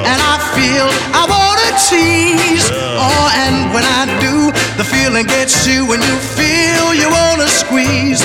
and 0.09 0.19
I 0.33 0.35
feel 0.55 0.87
I 1.21 1.23
wanna 1.33 1.69
tease. 1.89 2.67
Oh, 3.05 3.25
and 3.43 3.55
when 3.73 3.85
I 3.99 4.03
do, 4.25 4.35
the 4.79 4.85
feeling 4.93 5.25
gets 5.25 5.67
you, 5.67 5.81
and 5.93 6.01
you 6.09 6.15
feel 6.37 6.85
you 7.01 7.09
wanna 7.19 7.49
squeeze. 7.61 8.21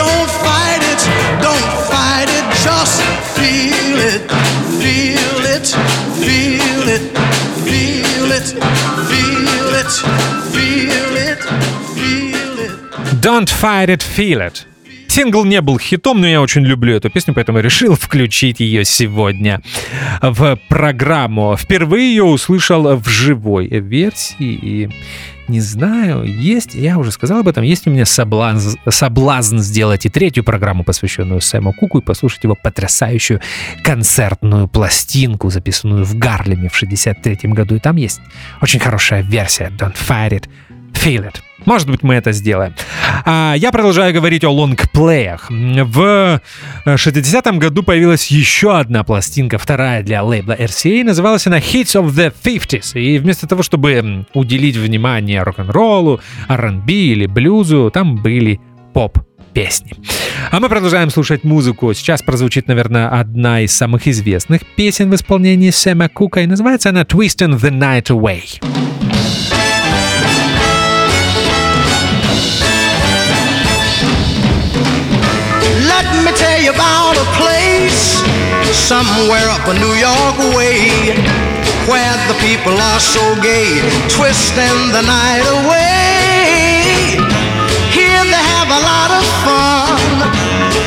Don't 0.00 0.30
fight 0.44 0.82
it, 0.92 1.02
don't 1.46 1.70
fight 1.92 2.28
it, 2.38 2.44
just 2.66 2.96
feel 3.36 3.98
it, 4.12 4.22
feel 4.80 5.42
it, 5.56 5.66
feel 6.24 6.86
it, 6.96 7.04
feel 7.66 8.30
it, 8.38 8.46
feel 9.08 9.70
it, 9.80 9.92
feel 10.54 11.16
it, 11.30 11.40
feel 11.96 12.58
it. 12.66 13.20
Don't 13.20 13.50
Fight 13.50 13.88
It, 13.90 14.02
Feel 14.02 14.40
It. 14.40 14.73
Сингл 15.14 15.44
не 15.44 15.60
был 15.60 15.78
хитом, 15.78 16.20
но 16.20 16.26
я 16.26 16.42
очень 16.42 16.62
люблю 16.62 16.96
эту 16.96 17.08
песню, 17.08 17.34
поэтому 17.34 17.60
решил 17.60 17.94
включить 17.94 18.58
ее 18.58 18.84
сегодня 18.84 19.60
в 20.20 20.58
программу. 20.68 21.56
Впервые 21.56 22.08
ее 22.08 22.24
услышал 22.24 22.96
в 22.96 23.08
живой 23.08 23.68
версии 23.68 24.34
и 24.40 24.90
не 25.46 25.60
знаю, 25.60 26.24
есть, 26.24 26.74
я 26.74 26.98
уже 26.98 27.12
сказал 27.12 27.40
об 27.40 27.48
этом, 27.48 27.62
есть 27.62 27.86
у 27.86 27.90
меня 27.90 28.06
соблазн, 28.06 28.76
соблазн 28.88 29.58
сделать 29.58 30.04
и 30.04 30.08
третью 30.08 30.42
программу, 30.42 30.82
посвященную 30.82 31.40
Сэму 31.40 31.74
Куку, 31.74 31.98
и 31.98 32.02
послушать 32.02 32.42
его 32.42 32.56
потрясающую 32.60 33.40
концертную 33.84 34.66
пластинку, 34.66 35.48
записанную 35.48 36.04
в 36.04 36.18
Гарлеме 36.18 36.68
в 36.68 36.74
63 36.74 37.50
году. 37.52 37.76
И 37.76 37.78
там 37.78 37.94
есть 37.94 38.20
очень 38.60 38.80
хорошая 38.80 39.22
версия 39.22 39.70
Don't 39.78 39.94
Fight 39.94 40.30
It, 40.30 40.48
Feel 40.94 41.26
It. 41.26 41.36
Может 41.66 41.88
быть, 41.88 42.02
мы 42.02 42.14
это 42.14 42.32
сделаем. 42.32 42.74
А, 43.24 43.54
я 43.56 43.72
продолжаю 43.72 44.12
говорить 44.12 44.44
о 44.44 44.50
лонгплеях. 44.50 45.50
В 45.50 46.40
60-м 46.84 47.58
году 47.58 47.82
появилась 47.82 48.26
еще 48.26 48.76
одна 48.76 49.02
пластинка, 49.04 49.58
вторая 49.58 50.02
для 50.02 50.22
лейбла 50.22 50.54
RCA. 50.54 51.04
Называлась 51.04 51.46
она 51.46 51.58
Hits 51.58 52.00
of 52.00 52.08
the 52.08 52.32
50s. 52.42 53.00
И 53.00 53.18
вместо 53.18 53.46
того, 53.46 53.62
чтобы 53.62 54.26
уделить 54.34 54.76
внимание 54.76 55.42
рок-н-роллу, 55.42 56.20
R&B 56.48 56.92
или 56.92 57.26
блюзу, 57.26 57.90
там 57.92 58.16
были 58.16 58.60
поп 58.92 59.18
песни. 59.54 59.92
А 60.50 60.60
мы 60.60 60.68
продолжаем 60.68 61.10
слушать 61.10 61.44
музыку. 61.44 61.94
Сейчас 61.94 62.22
прозвучит, 62.22 62.68
наверное, 62.68 63.08
одна 63.08 63.60
из 63.60 63.74
самых 63.74 64.06
известных 64.06 64.66
песен 64.76 65.10
в 65.10 65.14
исполнении 65.14 65.70
Сэма 65.70 66.08
Кука, 66.08 66.40
и 66.40 66.46
называется 66.46 66.90
она 66.90 67.02
«Twisting 67.02 67.58
the 67.58 67.70
Night 67.70 68.06
Away». 68.06 68.83
You 76.64 76.72
about 76.72 77.12
a 77.12 77.28
place 77.36 78.24
somewhere 78.72 79.44
up 79.52 79.68
a 79.68 79.76
New 79.76 79.94
York 80.00 80.36
way 80.56 81.12
where 81.84 82.16
the 82.24 82.36
people 82.40 82.72
are 82.72 83.00
so 83.00 83.20
gay, 83.44 83.84
twisting 84.08 84.80
the 84.96 85.04
night 85.04 85.44
away. 85.60 87.20
Here 87.92 88.24
they 88.24 88.44
have 88.56 88.70
a 88.72 88.80
lot 88.80 89.10
of 89.12 89.24
fun, 89.44 90.00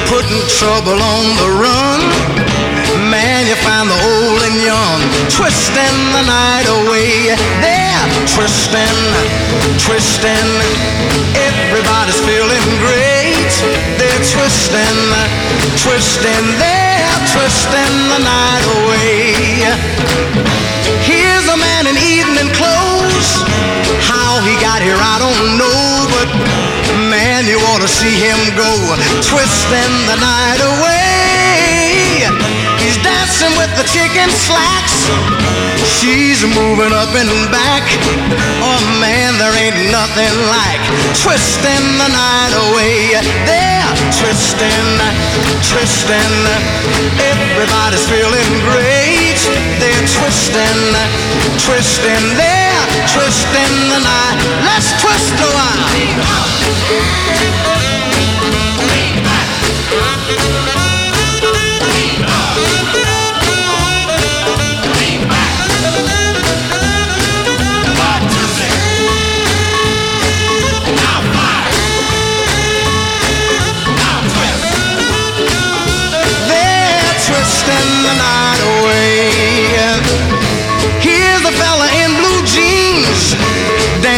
putting 0.10 0.42
trouble 0.50 0.98
on 0.98 1.24
the 1.38 1.50
run. 1.62 2.02
Man, 3.14 3.46
you 3.46 3.58
find 3.62 3.86
the 3.86 4.00
old 4.02 4.42
and 4.50 4.58
young 4.58 5.00
twisting 5.30 5.98
the 6.18 6.26
night 6.26 6.66
away. 6.66 7.38
They're 7.62 8.08
twisting, 8.34 8.98
twisting. 9.78 10.50
Everybody's 11.38 12.18
feeling 12.26 12.66
great. 12.82 13.07
They're 13.98 14.24
twisting, 14.34 15.02
twisting. 15.82 16.46
They're 16.62 17.22
twisting 17.34 17.96
the 18.14 18.22
night 18.22 18.64
away. 18.78 19.66
Here's 21.02 21.48
a 21.50 21.58
man 21.58 21.88
in 21.88 21.98
evening 21.98 22.54
clothes. 22.54 23.30
How 24.06 24.42
he 24.46 24.54
got 24.62 24.82
here, 24.82 24.98
I 24.98 25.18
don't 25.18 25.58
know, 25.58 26.06
but 26.14 26.30
man, 27.10 27.46
you 27.46 27.58
to 27.82 27.88
see 27.88 28.16
him 28.20 28.38
go 28.58 28.72
twisting 29.22 29.94
the 30.06 30.18
night 30.20 30.62
away. 30.62 31.07
Dancing 33.28 33.60
with 33.60 33.76
the 33.76 33.84
chicken 33.84 34.32
slacks. 34.32 35.12
She's 36.00 36.48
moving 36.48 36.96
up 36.96 37.12
and 37.12 37.28
back. 37.52 37.84
Oh 38.64 38.80
man, 39.04 39.36
there 39.36 39.52
ain't 39.52 39.92
nothing 39.92 40.32
like 40.48 40.80
twisting 41.12 41.84
the 42.00 42.08
night 42.08 42.56
away. 42.72 43.20
They're 43.44 43.92
twisting, 44.16 44.88
twisting. 45.60 46.36
Everybody's 47.20 48.08
feeling 48.08 48.48
great. 48.64 49.36
They're 49.84 50.08
twisting, 50.08 50.96
twisting. 51.68 52.24
They're 52.40 52.88
twisting 53.12 53.76
the 53.92 54.08
night. 54.08 54.40
Let's 54.64 54.96
twist 55.04 55.36
a 55.36 55.52
while. 55.52 55.84
They're 62.96 63.17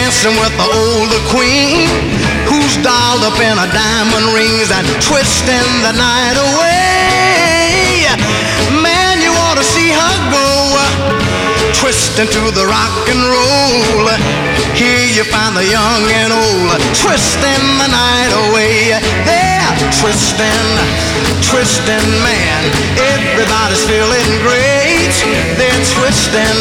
dancing 0.10 0.42
with 0.42 0.58
the 0.58 0.64
older 0.64 1.22
queen. 1.30 1.88
who's 2.50 2.76
dolled 2.78 3.24
up 3.24 3.38
in 3.40 3.58
a 3.60 3.68
diamond 3.72 4.34
rings 4.34 4.72
and 4.72 4.88
twisting 5.04 5.70
the 5.84 5.94
night 5.94 6.34
away. 6.34 7.19
Twisting 11.80 12.28
to 12.28 12.52
the 12.52 12.68
rock 12.68 13.08
and 13.08 13.24
roll. 13.24 14.12
Here 14.76 15.08
you 15.16 15.24
find 15.24 15.56
the 15.56 15.64
young 15.64 16.04
and 16.12 16.34
old 16.36 16.76
twisting 16.92 17.66
the 17.80 17.88
night 17.88 18.32
away. 18.52 19.00
They're 19.24 19.72
twisting, 19.96 20.68
twisting, 21.40 22.08
man. 22.20 22.62
Everybody's 23.16 23.84
feeling 23.88 24.30
great. 24.44 25.16
They're 25.56 25.84
twisting, 25.96 26.60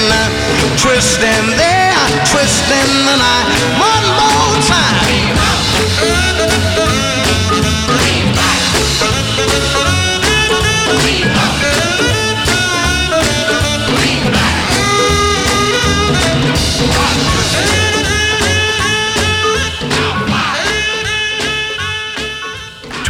twisting, 0.78 1.44
they're 1.58 2.08
twisting 2.30 2.92
the 3.10 3.16
night. 3.18 3.46
One 3.74 4.06
more 4.14 4.54
time. 4.70 4.98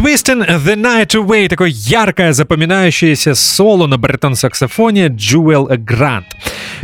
Twisting 0.09 0.43
the 0.65 0.75
Night 0.75 1.15
Away. 1.15 1.49
Такое 1.49 1.69
яркое, 1.69 2.33
запоминающееся 2.33 3.35
соло 3.35 3.87
на 3.87 3.99
баритон-саксофоне 3.99 5.09
Джуэл 5.09 5.67
Грант. 5.67 6.25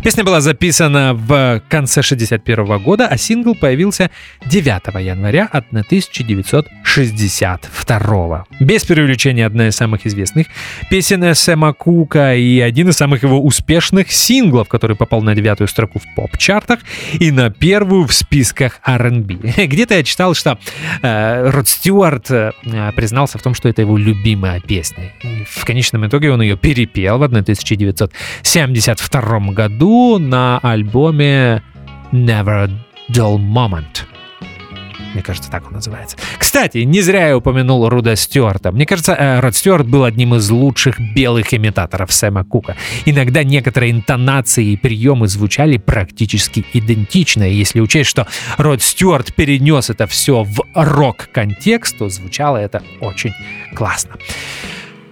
Песня 0.03 0.25
была 0.25 0.41
записана 0.41 1.15
в 1.15 1.63
конце 1.69 2.03
61 2.03 2.83
года, 2.83 3.07
а 3.07 3.17
сингл 3.17 3.55
появился 3.55 4.11
9 4.47 5.05
января 5.05 5.49
1962. 5.53 8.47
Без 8.61 8.85
преувеличения 8.85 9.47
одна 9.47 9.69
из 9.69 9.77
самых 9.77 10.05
известных 10.07 10.49
песен 10.91 11.35
Сэма 11.35 11.73
Кука 11.73 12.35
и 12.35 12.61
один 12.61 12.89
из 12.89 12.97
самых 12.97 13.23
его 13.23 13.41
успешных 13.41 14.11
синглов, 14.13 14.69
который 14.69 14.97
попал 14.97 15.23
на 15.23 15.35
девятую 15.35 15.69
строку 15.69 16.01
в 16.01 16.05
поп-чартах 16.15 16.81
и 17.13 17.31
на 17.31 17.51
первую 17.51 18.07
в 18.07 18.13
списках 18.13 18.81
R&B. 18.85 19.35
Где-то 19.67 19.95
я 19.95 20.03
читал, 20.03 20.35
что 20.35 20.59
э, 21.03 21.51
Род 21.51 21.69
Стюарт 21.69 22.31
э, 22.31 22.53
признался 22.97 23.39
в 23.39 23.43
том, 23.43 23.55
что 23.55 23.69
это 23.69 23.83
его 23.83 23.97
любимая 23.97 24.59
песня. 24.61 25.13
И 25.23 25.45
в 25.49 25.65
конечном 25.65 26.05
итоге 26.07 26.33
он 26.33 26.43
ее 26.43 26.57
перепел 26.57 27.19
в 27.19 27.23
1972 27.23 29.39
году 29.53 29.84
на 29.85 30.59
альбоме 30.63 31.63
Never 32.13 32.71
Dull 33.11 33.39
Moment. 33.39 34.05
Мне 35.13 35.23
кажется, 35.23 35.51
так 35.51 35.67
он 35.69 35.75
называется. 35.75 36.17
Кстати, 36.39 36.79
не 36.79 37.01
зря 37.01 37.29
я 37.29 37.37
упомянул 37.37 37.89
Руда 37.89 38.17
Стюарта. 38.17 38.73
Мне 38.73 38.85
кажется, 38.85 39.13
э, 39.13 39.41
Род 39.41 39.55
Стюарт 39.55 39.87
был 39.87 40.03
одним 40.03 40.35
из 40.35 40.51
лучших 40.51 40.99
белых 41.15 41.55
имитаторов 41.55 42.13
Сэма 42.13 42.45
Кука. 42.45 42.77
Иногда 43.05 43.45
некоторые 43.45 43.93
интонации 43.93 44.73
и 44.73 44.77
приемы 44.77 45.29
звучали 45.29 45.77
практически 45.77 46.65
идентично. 46.73 47.49
И 47.49 47.55
если 47.55 47.79
учесть, 47.81 48.11
что 48.11 48.27
Род 48.59 48.83
Стюарт 48.83 49.35
перенес 49.35 49.89
это 49.89 50.09
все 50.09 50.43
в 50.43 50.65
рок-контекст, 50.75 51.99
то 51.99 52.09
звучало 52.09 52.57
это 52.57 52.83
очень 53.01 53.33
классно. 53.77 54.17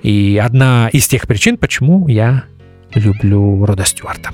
И 0.03 0.41
одна 0.43 0.89
из 0.93 1.07
тех 1.07 1.29
причин, 1.29 1.59
почему 1.59 2.09
я 2.09 2.45
люблю 2.95 3.65
Рода 3.65 3.85
Стюарта. 3.85 4.31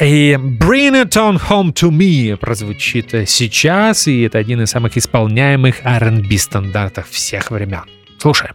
И 0.00 0.34
Bring 0.34 0.94
It 0.94 1.10
On 1.10 1.38
Home 1.50 1.74
To 1.74 1.90
Me 1.90 2.34
прозвучит 2.34 3.28
сейчас, 3.28 4.08
и 4.08 4.22
это 4.22 4.38
один 4.38 4.62
из 4.62 4.70
самых 4.70 4.96
исполняемых 4.96 5.84
R&B 5.84 6.38
стандартов 6.38 7.10
всех 7.10 7.50
времен. 7.50 7.84
Слушаем. 8.18 8.54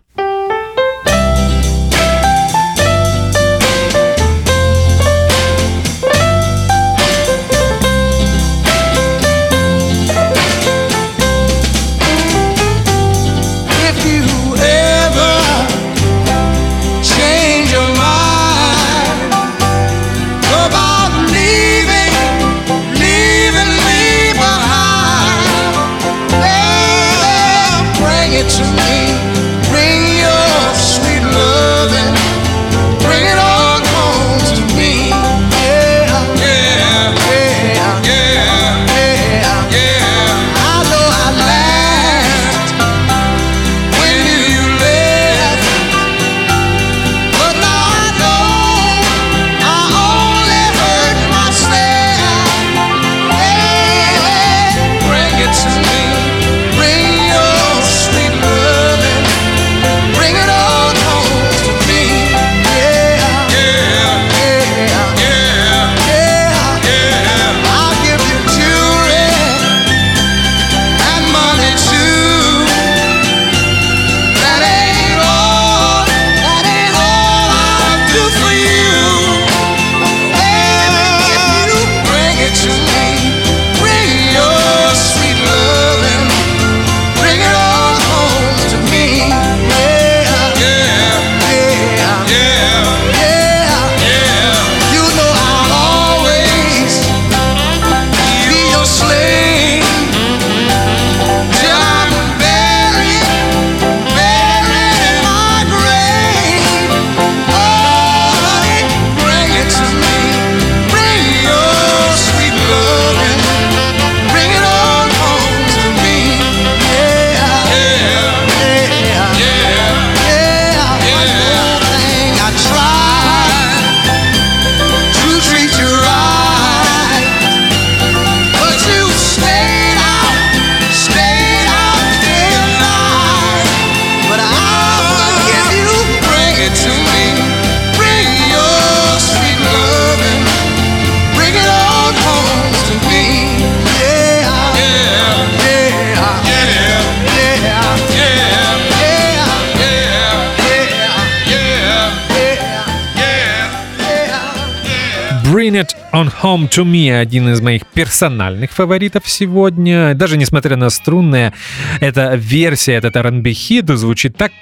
On 156.56 156.70
Home 156.70 156.70
To 156.70 156.86
Me 156.86 157.12
один 157.12 157.50
из 157.50 157.60
моих 157.60 157.86
персональных 157.86 158.72
фаворитов 158.72 159.24
сегодня. 159.28 160.14
Даже 160.14 160.38
несмотря 160.38 160.78
на 160.78 160.90
струнные, 160.90 161.52
эта 162.00 162.36
версия, 162.36 162.94
этот 162.94 163.18
R&B 163.18 163.52
хит 163.52 163.90
звучит 163.90 164.38
так 164.38 164.54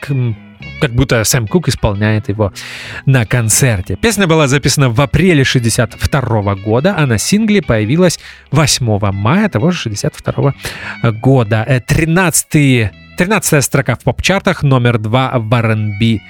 как 0.81 0.91
будто 0.91 1.23
Сэм 1.23 1.47
Кук 1.47 1.67
исполняет 1.67 2.29
его 2.29 2.51
на 3.05 3.27
концерте. 3.27 3.95
Песня 3.95 4.25
была 4.25 4.47
записана 4.47 4.89
в 4.89 4.99
апреле 5.01 5.43
62 5.43 6.55
года, 6.55 6.95
а 6.97 7.05
на 7.05 7.19
сингле 7.19 7.61
появилась 7.61 8.19
8 8.49 9.11
мая 9.11 9.47
того 9.49 9.69
же 9.69 9.77
62 9.77 10.55
года. 11.11 11.83
13 11.85 12.91
13 13.17 13.63
строка 13.63 13.95
в 13.95 13.99
поп-чартах, 13.99 14.63
номер 14.63 14.97
2 14.97 15.33
в 15.35 15.53
R&B 15.53 16.21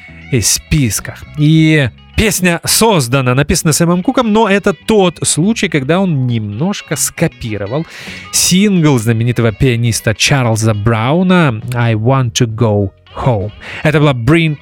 списках. 0.42 1.24
И 1.38 1.90
Песня 2.16 2.62
создана, 2.64 3.36
написана 3.36 3.74
Сэмом 3.74 4.04
Куком, 4.04 4.32
но 4.32 4.48
это 4.48 4.74
тот 4.74 5.20
случай, 5.24 5.68
когда 5.68 6.00
он 6.00 6.28
немножко 6.28 6.96
скопировал 6.96 7.86
сингл 8.32 8.98
знаменитого 9.00 9.52
пианиста 9.52 10.14
Чарльза 10.14 10.74
Брауна 10.74 11.62
«I 11.74 11.96
Want 11.96 12.34
to 12.34 12.48
Go 12.48 12.92
Home». 13.26 13.52
Это 13.84 14.00
была 14.00 14.14
Bring 14.14 14.58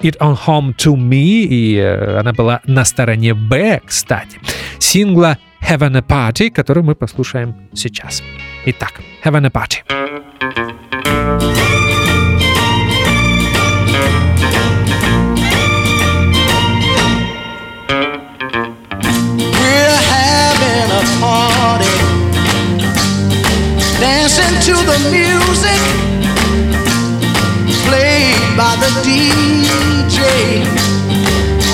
It 0.00 0.18
On 0.18 0.36
Home 0.46 0.74
To 0.76 0.96
Me, 0.96 1.42
и 1.42 1.76
э, 1.76 2.18
она 2.18 2.32
была 2.32 2.60
на 2.66 2.84
стороне 2.84 3.34
Б, 3.34 3.80
кстати, 3.84 4.40
сингла 4.78 5.38
Having 5.62 5.98
a 5.98 6.00
Party, 6.00 6.50
который 6.50 6.82
мы 6.82 6.94
послушаем 6.94 7.54
сейчас. 7.74 8.22
Итак, 8.64 9.00
Having 9.24 9.46
a 9.46 9.50
Party. 9.50 9.82
To 24.66 24.72
the 24.72 24.98
music 25.12 25.80
played 27.86 28.42
by 28.58 28.74
the 28.82 28.90
DJ 29.06 30.18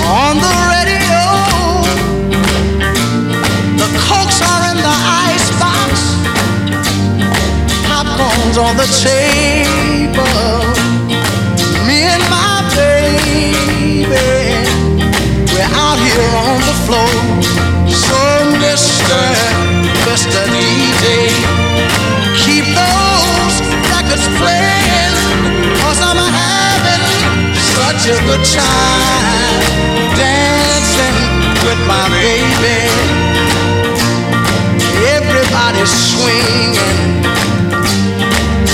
on 0.05 0.37
the 0.37 0.53
radio. 0.69 1.25
The 3.81 3.89
cokes 3.97 4.45
are 4.45 4.63
in 4.69 4.77
the 4.77 4.97
icebox, 5.25 5.89
popcorn's 7.89 8.57
on 8.61 8.77
the 8.77 8.85
table. 9.01 10.61
Me 11.87 11.97
and 12.13 12.23
my 12.29 12.61
baby. 12.77 14.13
We're 15.49 15.73
out 15.81 15.97
here 15.97 16.29
on 16.45 16.59
the 16.69 16.75
floor. 16.85 17.13
So, 17.89 18.21
Mr. 18.61 19.17
Mr. 20.05 20.45
DJ, 20.53 21.62
records 24.13 24.27
playing. 24.37 25.15
Cause 25.81 25.99
I'm 26.01 26.17
having 26.17 27.03
such 27.73 28.09
a 28.13 28.17
good 28.25 28.45
time 28.45 29.61
dancing 30.15 31.15
with 31.65 31.79
my 31.87 32.05
baby. 32.09 32.79
Everybody's 35.17 35.93
swinging. 36.11 36.75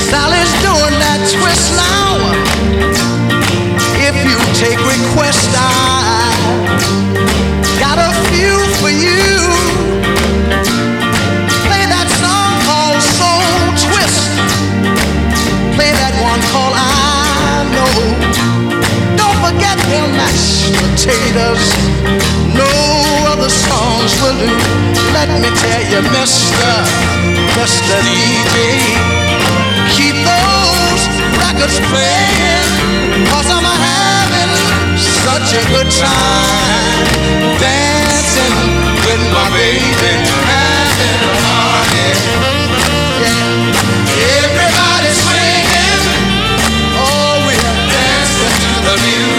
Sally's 0.10 0.54
doing 0.62 0.96
that 1.00 1.20
twist 1.32 1.72
now. 1.76 2.20
If 4.08 4.16
you 4.26 4.40
take 4.60 4.80
requests, 4.80 5.54
I 5.56 5.99
potatoes. 21.10 21.66
No 22.54 22.70
other 23.34 23.50
songs 23.50 24.14
will 24.22 24.38
do. 24.38 24.54
Let 25.14 25.30
me 25.42 25.50
tell 25.58 25.84
you, 25.90 26.02
Mister, 26.14 26.74
Mister 27.58 27.98
DJ, 28.06 28.56
keep 29.90 30.16
those 30.22 31.02
records 31.42 31.78
playing. 31.90 32.70
Cause 33.30 33.50
I'm 33.50 33.66
having 33.66 34.54
such 34.98 35.50
a 35.58 35.64
good 35.74 35.90
time 35.90 37.06
dancing 37.58 38.56
with 39.06 39.24
my 39.34 39.50
baby. 39.58 40.14
Having 40.46 41.22
a 41.26 41.34
party. 41.42 42.10
Yeah. 43.22 43.58
Swinging. 45.10 46.06
Oh, 47.02 47.42
we're 47.46 47.74
dancing 47.90 48.56
to 48.64 48.72
the 48.86 48.96
music. 49.06 49.39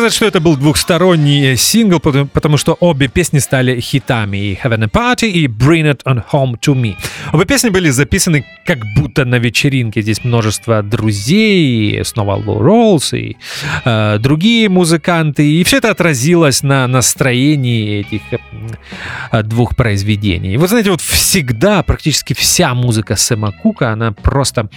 Сказать, 0.00 0.14
что 0.14 0.26
это 0.26 0.40
был 0.40 0.56
двухсторонний 0.56 1.56
сингл, 1.56 2.00
потому, 2.00 2.56
что 2.56 2.76
обе 2.80 3.08
песни 3.08 3.38
стали 3.38 3.80
хитами. 3.80 4.36
И 4.38 4.54
Having 4.54 4.84
a 4.84 4.86
Party 4.86 5.30
и 5.30 5.46
Bring 5.46 5.92
It 5.92 6.02
On 6.04 6.24
Home 6.32 6.58
To 6.60 6.74
Me. 6.74 6.96
Обе 7.32 7.44
песни 7.44 7.68
были 7.68 7.90
записаны 7.90 8.46
как 8.64 8.78
будто 8.96 9.26
на 9.26 9.34
вечеринке. 9.34 10.00
Здесь 10.00 10.24
множество 10.24 10.82
друзей, 10.82 12.02
снова 12.04 12.36
Лоу 12.36 12.62
Роллс 12.62 13.12
и 13.12 13.36
э, 13.84 14.18
другие 14.18 14.70
музыканты. 14.70 15.46
И 15.46 15.62
все 15.64 15.76
это 15.76 15.90
отразилось 15.90 16.62
на 16.62 16.86
настроении 16.86 18.00
этих 18.00 18.22
э, 19.32 19.42
двух 19.42 19.76
произведений. 19.76 20.56
Вы 20.56 20.66
знаете, 20.66 20.90
вот 20.90 21.02
всегда, 21.02 21.82
практически 21.82 22.32
вся 22.32 22.74
музыка 22.74 23.16
Сэма 23.16 23.52
Кука, 23.52 23.92
она 23.92 24.12
просто 24.12 24.70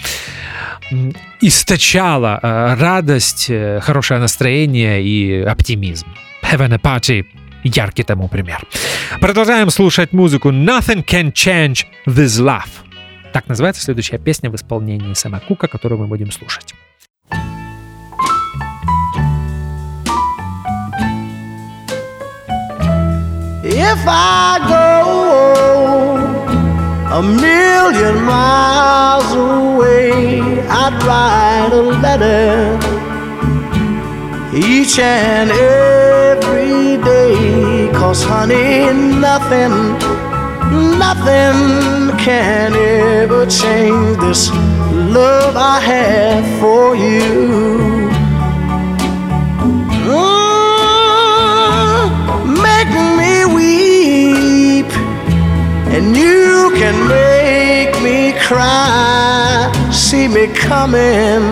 источала 1.48 2.40
э, 2.41 2.76
радость, 2.76 3.48
э, 3.49 3.80
хорошее 3.82 4.20
настроение 4.20 5.03
и 5.03 5.41
оптимизм. 5.41 6.07
Having 6.41 6.74
a 6.74 6.78
Party 6.78 7.26
яркий 7.64 8.03
тому 8.03 8.28
пример. 8.28 8.61
Продолжаем 9.20 9.70
слушать 9.70 10.14
музыку 10.14 10.49
Nothing 10.52 11.03
Can 11.06 11.34
Change 11.34 11.86
This 12.07 12.41
Love. 12.41 12.70
Так 13.34 13.48
называется 13.48 13.82
следующая 13.82 14.20
песня 14.20 14.49
в 14.49 14.56
исполнении 14.56 15.14
Сэма 15.14 15.40
Кука, 15.40 15.68
которую 15.68 15.99
мы 15.99 16.07
будем 16.07 16.32
слушать. 16.32 16.74
If 23.65 24.07
I 24.07 24.60
go 24.68 25.23
a 27.14 27.22
million 27.22 28.23
miles 28.23 29.31
away, 29.35 30.41
I'd 30.68 30.95
write 31.06 31.72
a 31.72 31.84
letter 32.02 32.80
each 34.52 34.98
and 34.98 35.52
every 35.52 36.98
day. 37.03 37.91
Cause, 37.94 38.23
honey, 38.23 38.91
nothing, 39.19 39.73
nothing 40.98 42.18
can 42.18 42.73
ever 42.73 43.45
change 43.45 44.18
this 44.18 44.49
love 45.14 45.56
I 45.56 45.80
have 45.81 46.60
for 46.60 46.95
you. 46.95 48.03
Cry. 58.54 59.72
See 59.92 60.28
me 60.28 60.46
coming, 60.48 61.44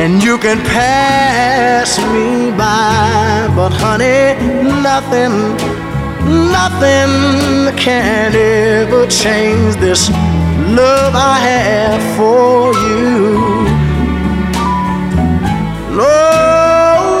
and 0.00 0.22
you 0.22 0.36
can 0.38 0.58
pass 0.76 1.98
me 2.12 2.50
by. 2.56 3.48
But 3.58 3.72
honey, 3.84 4.22
nothing, 4.88 5.34
nothing 6.58 7.12
can 7.84 8.34
ever 8.34 9.06
change 9.06 9.76
this 9.86 10.02
love 10.78 11.14
I 11.32 11.34
have 11.48 12.02
for 12.16 12.74
you. 12.86 13.10
Lord, 16.00 17.20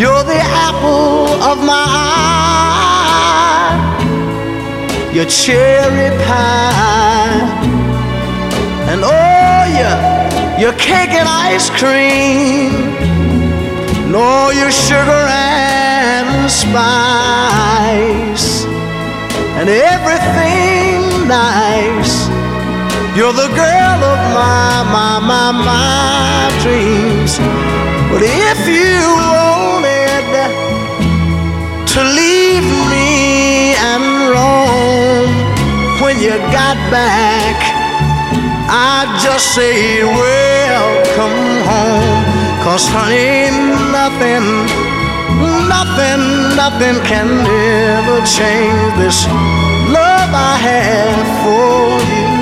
you're 0.00 0.24
the 0.32 0.42
apple 0.66 1.26
of 1.50 1.56
my 1.72 1.84
eye. 1.88 2.81
You 5.12 5.18
your 5.18 5.28
cherry 5.28 6.10
pie, 6.24 7.36
and 8.88 9.02
oh, 9.04 9.64
your, 9.76 9.96
your 10.58 10.72
cake 10.78 11.10
and 11.10 11.28
ice 11.28 11.68
cream, 11.68 12.72
and 14.06 14.16
all 14.16 14.54
your 14.54 14.70
sugar 14.70 15.26
and 15.28 16.50
spice, 16.50 16.74
and 19.60 19.68
everything 19.68 21.28
nice. 21.28 22.26
You're 23.14 23.34
the 23.34 23.48
girl 23.54 24.02
of 24.12 24.18
my, 24.32 24.82
my, 24.96 25.20
my, 25.20 25.52
my 25.52 26.50
dreams. 26.62 27.36
But 28.08 28.22
if 28.24 28.66
you 28.66 28.96
wanted 29.28 30.24
to 31.86 32.00
leave 32.02 32.64
me 32.88 33.74
and 33.76 34.30
roam 34.30 34.91
when 36.12 36.22
you 36.22 36.36
got 36.52 36.76
back, 36.90 37.56
I'd 38.68 39.18
just 39.24 39.54
say, 39.54 40.04
welcome 40.04 41.40
home. 41.64 42.24
Cause 42.62 42.86
honey, 42.88 43.48
nothing, 43.90 44.44
nothing, 45.72 46.22
nothing 46.54 46.96
can 47.08 47.30
ever 47.48 48.18
change 48.26 48.92
this 49.00 49.24
love 49.88 50.32
I 50.36 50.56
have 50.60 51.28
for 51.40 51.88
you. 52.12 52.41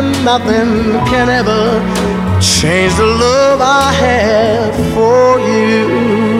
Nothing, 0.00 0.24
nothing, 0.24 1.06
can 1.06 1.28
ever 1.28 1.80
change 2.40 2.94
the 2.96 3.06
love 3.06 3.60
I 3.60 3.92
have 3.92 4.74
for 4.94 5.38
you. 5.40 6.30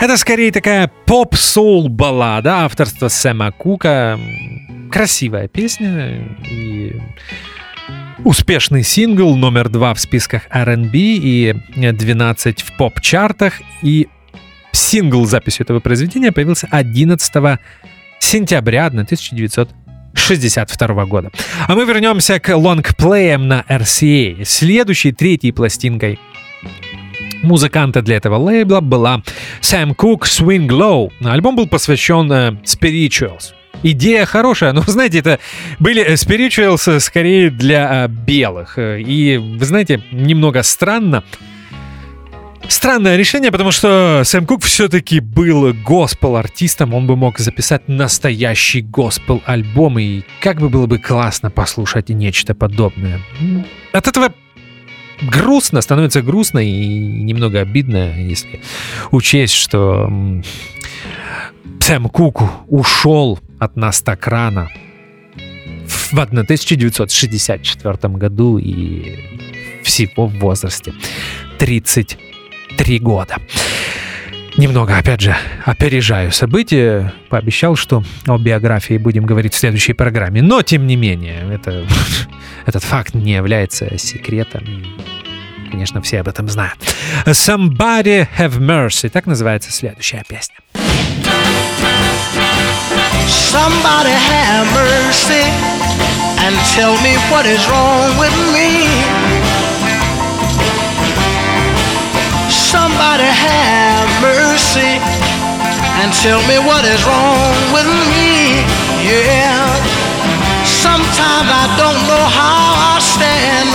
Это 0.00 0.16
скорее 0.16 0.50
такая 0.50 0.90
поп-соул 1.04 1.88
баллада 1.90 2.64
авторства 2.64 3.08
Сэма 3.08 3.52
Кука. 3.52 4.18
Красивая 4.90 5.46
песня 5.46 6.24
и 6.50 6.96
успешный 8.24 8.82
сингл 8.82 9.36
номер 9.36 9.68
два 9.68 9.94
в 9.94 10.00
списках 10.00 10.42
R&B 10.50 10.98
и 10.98 11.54
12 11.76 12.62
в 12.62 12.76
поп-чартах. 12.76 13.60
И 13.82 14.08
сингл 14.80 15.26
с 15.26 15.30
записью 15.30 15.64
этого 15.64 15.80
произведения 15.80 16.32
появился 16.32 16.66
11 16.70 17.58
сентября 18.18 18.86
1962 18.86 21.06
года. 21.06 21.30
А 21.68 21.74
мы 21.74 21.84
вернемся 21.84 22.40
к 22.40 22.56
лонгплеям 22.56 23.48
на 23.48 23.64
RCA. 23.68 24.44
Следующей, 24.44 25.12
третьей 25.12 25.52
пластинкой 25.52 26.18
музыканта 27.42 28.02
для 28.02 28.16
этого 28.16 28.36
лейбла 28.36 28.80
была 28.80 29.22
Сэм 29.60 29.94
Кук 29.94 30.26
Swing 30.26 30.68
Low. 30.68 31.10
Альбом 31.24 31.56
был 31.56 31.66
посвящен 31.66 32.30
э, 32.30 32.50
Spirituals. 32.64 33.54
Идея 33.82 34.26
хорошая, 34.26 34.72
но, 34.72 34.82
знаете, 34.86 35.20
это 35.20 35.38
были 35.78 36.02
э, 36.02 36.14
Spirituals 36.14 37.00
скорее 37.00 37.50
для 37.50 38.04
э, 38.04 38.08
белых. 38.08 38.78
Э, 38.78 39.00
И, 39.00 39.38
вы 39.38 39.64
знаете, 39.64 40.02
немного 40.12 40.62
странно. 40.62 41.24
Странное 42.68 43.16
решение, 43.16 43.50
потому 43.50 43.72
что 43.72 44.22
Сэм 44.24 44.46
Кук 44.46 44.62
все-таки 44.62 45.20
был 45.20 45.74
госпел-артистом, 45.74 46.94
он 46.94 47.06
бы 47.06 47.16
мог 47.16 47.38
записать 47.38 47.88
настоящий 47.88 48.82
госпел-альбом, 48.82 49.98
и 49.98 50.22
как 50.40 50.60
бы 50.60 50.68
было 50.68 50.86
бы 50.86 50.98
классно 50.98 51.50
послушать 51.50 52.10
нечто 52.10 52.54
подобное. 52.54 53.20
От 53.92 54.06
этого 54.06 54.32
грустно, 55.22 55.80
становится 55.80 56.22
грустно 56.22 56.60
и 56.60 57.22
немного 57.22 57.60
обидно, 57.60 58.18
если 58.18 58.60
учесть, 59.10 59.54
что 59.54 60.10
Сэм 61.80 62.08
Кук 62.08 62.42
ушел 62.68 63.38
от 63.58 63.76
нас 63.76 64.00
так 64.00 64.26
рано 64.26 64.70
в 65.86 66.12
1964 66.12 68.14
году 68.14 68.58
и 68.58 69.18
всего 69.82 70.26
в 70.26 70.38
возрасте 70.38 70.94
33 72.80 72.98
года. 73.00 73.36
Немного, 74.56 74.96
опять 74.96 75.20
же, 75.20 75.36
опережаю 75.66 76.32
события. 76.32 77.12
Пообещал, 77.28 77.76
что 77.76 78.02
о 78.26 78.38
биографии 78.38 78.96
будем 78.96 79.26
говорить 79.26 79.52
в 79.52 79.58
следующей 79.58 79.92
программе. 79.92 80.40
Но, 80.40 80.62
тем 80.62 80.86
не 80.86 80.96
менее, 80.96 81.42
это, 81.52 81.84
этот 82.66 82.82
факт 82.82 83.12
не 83.12 83.32
является 83.32 83.98
секретом. 83.98 84.62
Конечно, 85.70 86.00
все 86.00 86.20
об 86.20 86.28
этом 86.28 86.48
знают. 86.48 86.78
Somebody 87.26 88.26
Have 88.38 88.58
Mercy. 88.58 89.10
Так 89.10 89.26
называется 89.26 89.70
следующая 89.70 90.24
песня. 90.26 90.56
Somebody 93.28 94.10
have 94.10 94.66
mercy 94.72 95.44
and 96.38 96.56
tell 96.74 96.96
me 97.02 97.14
what 97.30 97.44
is 97.44 97.60
wrong 97.68 98.18
with 98.18 98.34
me. 98.54 99.19
And 106.00 106.12
tell 106.16 106.40
me 106.48 106.56
what 106.56 106.80
is 106.88 107.04
wrong 107.04 107.52
with 107.76 107.84
me. 108.08 108.64
Yeah. 109.04 109.68
Sometimes 110.64 111.48
I 111.52 111.66
don't 111.76 112.00
know 112.08 112.24
how 112.40 112.96
I 112.96 112.96
stand 113.04 113.68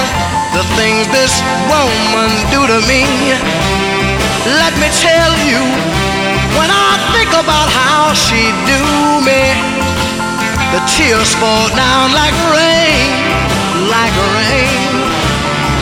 the 0.58 0.66
things 0.74 1.06
this 1.14 1.46
woman 1.70 2.30
do 2.50 2.66
to 2.66 2.80
me. 2.90 3.06
Let 4.58 4.74
me 4.82 4.90
tell 4.90 5.34
you, 5.46 5.62
when 6.58 6.70
I 6.74 6.98
think 7.14 7.30
about 7.30 7.70
how 7.70 8.14
she 8.18 8.50
do 8.66 8.82
me, 9.22 9.44
the 10.74 10.82
tears 10.90 11.30
fall 11.38 11.70
down 11.78 12.10
like 12.18 12.34
rain, 12.58 13.06
like 13.86 14.16
rain. 14.34 14.82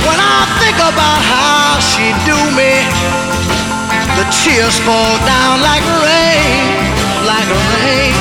When 0.03 0.19
I 0.19 0.43
think 0.59 0.75
about 0.75 1.21
how 1.23 1.79
she 1.79 2.11
do 2.27 2.35
me, 2.51 3.32
the 4.18 4.26
tears 4.30 4.77
fall 4.85 5.15
down 5.26 5.61
like 5.61 5.85
rain, 6.06 6.65
like 7.26 7.49
rain. 7.81 8.14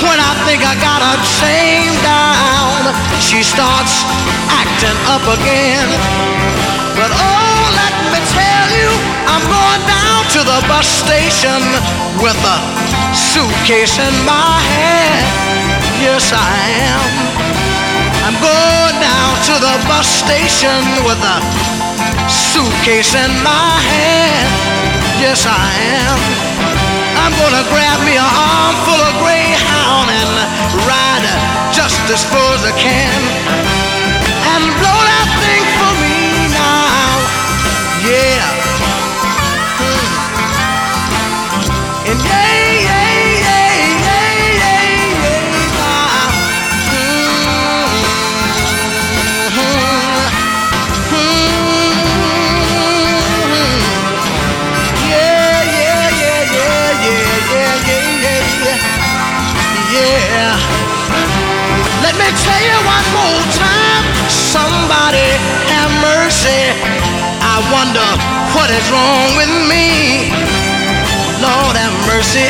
When 0.00 0.16
I 0.16 0.32
think 0.48 0.64
I 0.64 0.74
got 0.80 1.04
her 1.04 1.18
tamed 1.42 2.00
down, 2.00 2.80
she 3.20 3.42
starts 3.44 4.04
acting 4.48 4.98
up 5.12 5.24
again. 5.36 5.88
But 6.96 7.10
oh, 7.12 7.60
let 7.76 7.94
me 8.08 8.20
tell 8.32 8.68
you, 8.72 8.90
I'm 9.28 9.44
going 9.52 9.82
down 9.84 10.20
to 10.32 10.40
the 10.40 10.60
bus 10.64 10.88
station 10.88 11.60
with 12.24 12.38
a 12.40 12.58
suitcase 13.12 14.00
in 14.00 14.14
my 14.24 14.56
hand. 14.64 15.26
Yes, 16.00 16.32
I 16.32 16.56
am. 16.88 17.04
I'm 18.24 18.36
going 18.40 18.96
down 18.96 19.32
to 19.48 19.54
the 19.60 19.74
bus 19.88 20.08
station 20.08 20.80
with 21.04 21.20
a 21.20 21.77
suitcase 22.28 23.14
in 23.14 23.32
my 23.42 23.74
hand. 23.82 24.50
Yes, 25.20 25.46
I 25.46 25.68
am. 26.04 26.18
I'm 27.22 27.34
gonna 27.36 27.64
grab 27.72 27.98
me 28.06 28.14
an 28.16 28.30
armful 28.30 29.00
of 29.08 29.14
Greyhound 29.22 30.08
and 30.10 30.30
ride 30.86 31.26
just 31.72 32.00
as 32.10 32.24
full 32.24 32.50
as 32.54 32.64
I 32.64 32.74
can 32.78 33.20
and 34.54 34.64
blow 34.80 34.97
wonder 67.72 68.08
what 68.56 68.70
is 68.70 68.86
wrong 68.90 69.36
with 69.36 69.52
me. 69.68 70.32
Lord 71.40 71.76
have 71.76 71.96
mercy. 72.08 72.48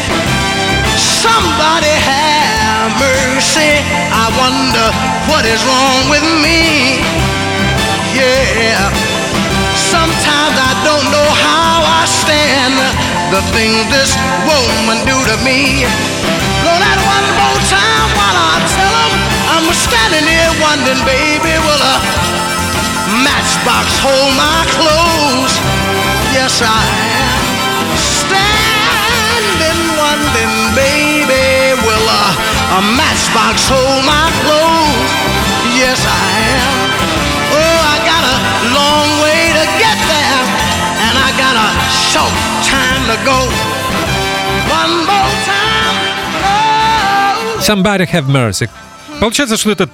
Somebody 0.95 1.91
have 1.91 2.91
mercy. 3.03 3.83
I 4.15 4.27
wonder 4.39 4.87
what 5.31 5.45
is 5.45 5.61
wrong 5.67 6.11
with 6.11 6.27
me. 6.43 7.03
Yeah. 8.15 8.91
Sometimes 9.75 10.55
I 10.55 10.73
don't 10.87 11.07
know 11.11 11.29
how 11.35 11.83
I 11.83 12.03
stand 12.07 12.75
the 13.35 13.43
things 13.55 13.87
this 13.91 14.15
woman 14.47 15.03
do 15.03 15.17
to 15.31 15.37
me. 15.43 15.83
Blow 16.63 16.79
that 16.79 16.99
one 17.03 17.27
more 17.39 17.61
time 17.67 18.09
while 18.19 18.39
I 18.39 18.55
tell 18.75 18.95
'em 19.03 19.13
I'm 19.55 19.67
standing 19.75 20.27
here 20.27 20.53
wondering, 20.63 21.03
baby, 21.05 21.55
will 21.67 21.83
a 21.95 22.48
matchbox 23.24 23.86
hold 24.04 24.32
my 24.36 24.62
clothes? 24.76 25.54
Yes, 26.34 26.62
I 26.62 26.82
am. 27.20 27.40
Standing 27.98 29.82
wondering, 30.00 30.58
baby, 30.74 31.78
will 31.86 32.08
a, 32.08 32.26
a 32.78 32.82
matchbox 32.98 33.70
hold 33.70 34.02
my 34.06 34.28
clothes? 34.44 35.12
Yes, 35.78 36.00
I 36.06 36.26
am. 36.58 36.76
Oh, 37.54 37.78
I 37.94 37.98
got 38.06 38.24
a 38.24 38.38
long 38.74 39.08
way 39.22 39.42
to 39.60 39.66
get 39.78 39.98
there, 40.10 40.44
and 41.06 41.14
I 41.18 41.30
got 41.38 41.56
a 41.56 41.70
short 42.12 42.34
time 42.66 43.02
to 43.12 43.18
go. 43.26 43.40
One 44.70 45.06
more 45.06 45.34
time. 45.46 45.96
Oh. 46.44 47.60
Somebody 47.62 48.06
Have 48.06 48.28
Mercy. 48.28 48.70
Получается, 49.20 49.58
что 49.58 49.72
это 49.72 49.88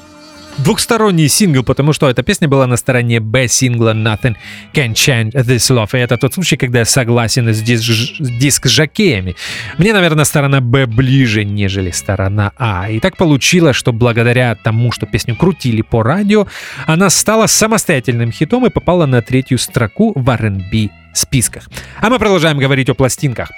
двухсторонний 0.59 1.29
сингл, 1.29 1.63
потому 1.63 1.93
что 1.93 2.09
эта 2.09 2.23
песня 2.23 2.49
была 2.49 2.67
на 2.67 2.77
стороне 2.77 3.21
Б 3.21 3.49
сингла 3.49 3.95
Nothing 3.95 4.37
Can 4.73 4.93
Change 4.93 5.33
This 5.33 5.71
Love. 5.71 5.91
И 5.95 5.99
это 5.99 6.17
тот 6.17 6.35
случай, 6.35 6.57
когда 6.57 6.81
я 6.81 6.85
согласен 6.85 7.53
с 7.53 7.61
диск, 7.61 7.85
с 7.85 8.31
диск-жокеями. 8.31 9.37
Мне, 9.79 9.93
наверное, 9.93 10.25
сторона 10.25 10.61
Б 10.61 10.87
ближе, 10.87 11.45
нежели 11.45 11.91
сторона 11.91 12.53
А. 12.57 12.91
И 12.91 13.01
так 13.01 13.17
получилось, 13.17 13.77
что 13.77 13.93
благодаря 13.93 14.55
тому, 14.55 14.93
что 14.93 15.07
песню 15.07 15.37
крутили 15.37 15.83
по 15.83 16.03
радио, 16.03 16.47
она 16.87 17.11
стала 17.11 17.47
самостоятельным 17.47 18.33
хитом 18.33 18.67
и 18.67 18.71
попала 18.71 19.07
на 19.07 19.23
третью 19.23 19.59
строку 19.59 20.13
в 20.15 20.31
R&B 20.31 20.91
списках. 21.15 21.69
А 22.01 22.11
мы 22.11 22.19
продолжаем 22.19 22.59
говорить 22.59 22.89
о 22.89 22.95
пластинках. 22.95 23.51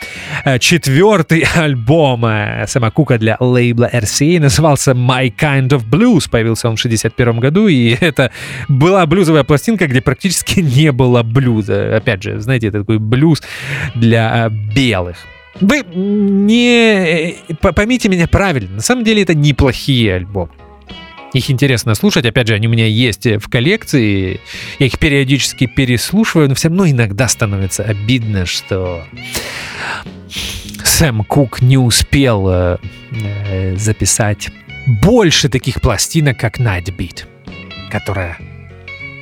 Э, 0.45 0.59
Четвертый 0.59 1.45
альбом 1.55 2.25
э, 2.27 2.67
Сэма 2.67 2.91
Кука 2.91 3.19
для 3.19 3.37
лейбла 3.41 3.91
RCA 3.93 4.41
назывался 4.41 4.93
My 4.93 5.33
Kind 5.35 5.69
of 5.69 5.85
Blues. 5.89 6.31
Появился 6.31 6.69
он 6.69 6.77
в 6.77 6.81
61 6.81 7.41
году, 7.41 7.67
и 7.69 7.97
это 8.01 8.31
была 8.69 9.07
блюзовая 9.07 9.45
пластинка, 9.45 9.87
где 9.87 10.01
практически 10.01 10.61
не 10.77 10.93
было 10.93 11.23
блюза. 11.23 11.97
Опять 11.97 12.23
же, 12.23 12.41
знаете, 12.41 12.69
это 12.69 12.81
такой 12.81 12.99
блюз 12.99 13.43
для 13.95 14.47
э, 14.47 14.51
белых. 14.51 15.17
Вы 15.61 15.83
не 15.95 17.35
поймите 17.61 18.11
меня 18.11 18.29
правильно, 18.29 18.77
на 18.77 18.83
самом 18.83 19.05
деле 19.05 19.23
это 19.23 19.35
неплохие 19.35 20.17
альбомы. 20.17 20.51
Их 21.33 21.51
интересно 21.51 21.95
слушать, 21.95 22.25
опять 22.25 22.47
же, 22.47 22.55
они 22.55 22.67
у 22.67 22.71
меня 22.71 22.87
есть 22.87 23.27
в 23.27 23.49
коллекции, 23.49 24.41
я 24.79 24.87
их 24.87 24.99
периодически 24.99 25.67
переслушиваю, 25.67 26.49
но 26.49 26.55
все 26.55 26.69
равно 26.69 26.89
иногда 26.89 27.29
становится 27.29 27.83
обидно, 27.83 28.47
что 28.47 29.05
Сэм 30.85 31.25
Кук 31.25 31.61
не 31.61 31.77
успел 31.77 32.49
э, 32.49 32.79
э, 33.11 33.77
записать 33.77 34.49
больше 35.03 35.49
таких 35.49 35.81
пластинок, 35.81 36.39
как 36.39 36.59
Night 36.59 36.87
Beat, 36.97 37.25
которая 37.91 38.39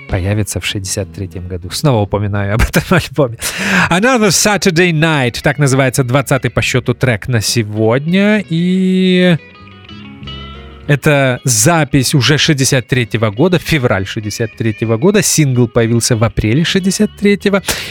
появится 0.08 0.60
в 0.60 0.66
63 0.66 1.40
году. 1.40 1.70
Снова 1.70 2.02
упоминаю 2.02 2.54
об 2.54 2.62
этом 2.62 2.82
альбоме. 2.90 3.38
Another 3.90 4.28
Saturday 4.28 4.92
Night, 4.92 5.40
так 5.42 5.58
называется 5.58 6.02
20-й 6.02 6.50
по 6.50 6.62
счету 6.62 6.94
трек 6.94 7.26
на 7.26 7.40
сегодня. 7.40 8.44
И 8.48 9.36
это 10.86 11.40
запись 11.44 12.14
уже 12.14 12.38
63 12.38 13.08
года, 13.34 13.58
февраль 13.58 14.06
63 14.06 14.76
года. 14.80 15.22
Сингл 15.22 15.68
появился 15.68 16.16
в 16.16 16.24
апреле 16.24 16.64
63 16.64 17.40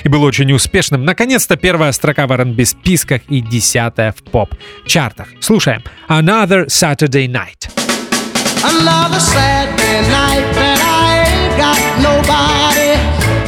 и 0.03 0.09
был 0.09 0.23
очень 0.23 0.51
успешным. 0.51 1.05
Наконец-то 1.05 1.55
первая 1.55 1.91
строка 1.91 2.27
в 2.27 2.31
R&B 2.31 2.65
списках 2.65 3.21
и 3.29 3.41
десятая 3.41 4.11
в 4.11 4.23
поп-чартах. 4.23 5.27
Слушаем. 5.39 5.83
Another 6.07 6.67
Saturday 6.67 7.27
Night. 7.27 7.69
Another 8.63 9.19
Saturday 9.19 9.99
night 10.07 10.47
that 10.55 10.79
I 10.79 11.27
ain't 11.27 11.53
got 11.59 11.79
nobody. 11.99 12.95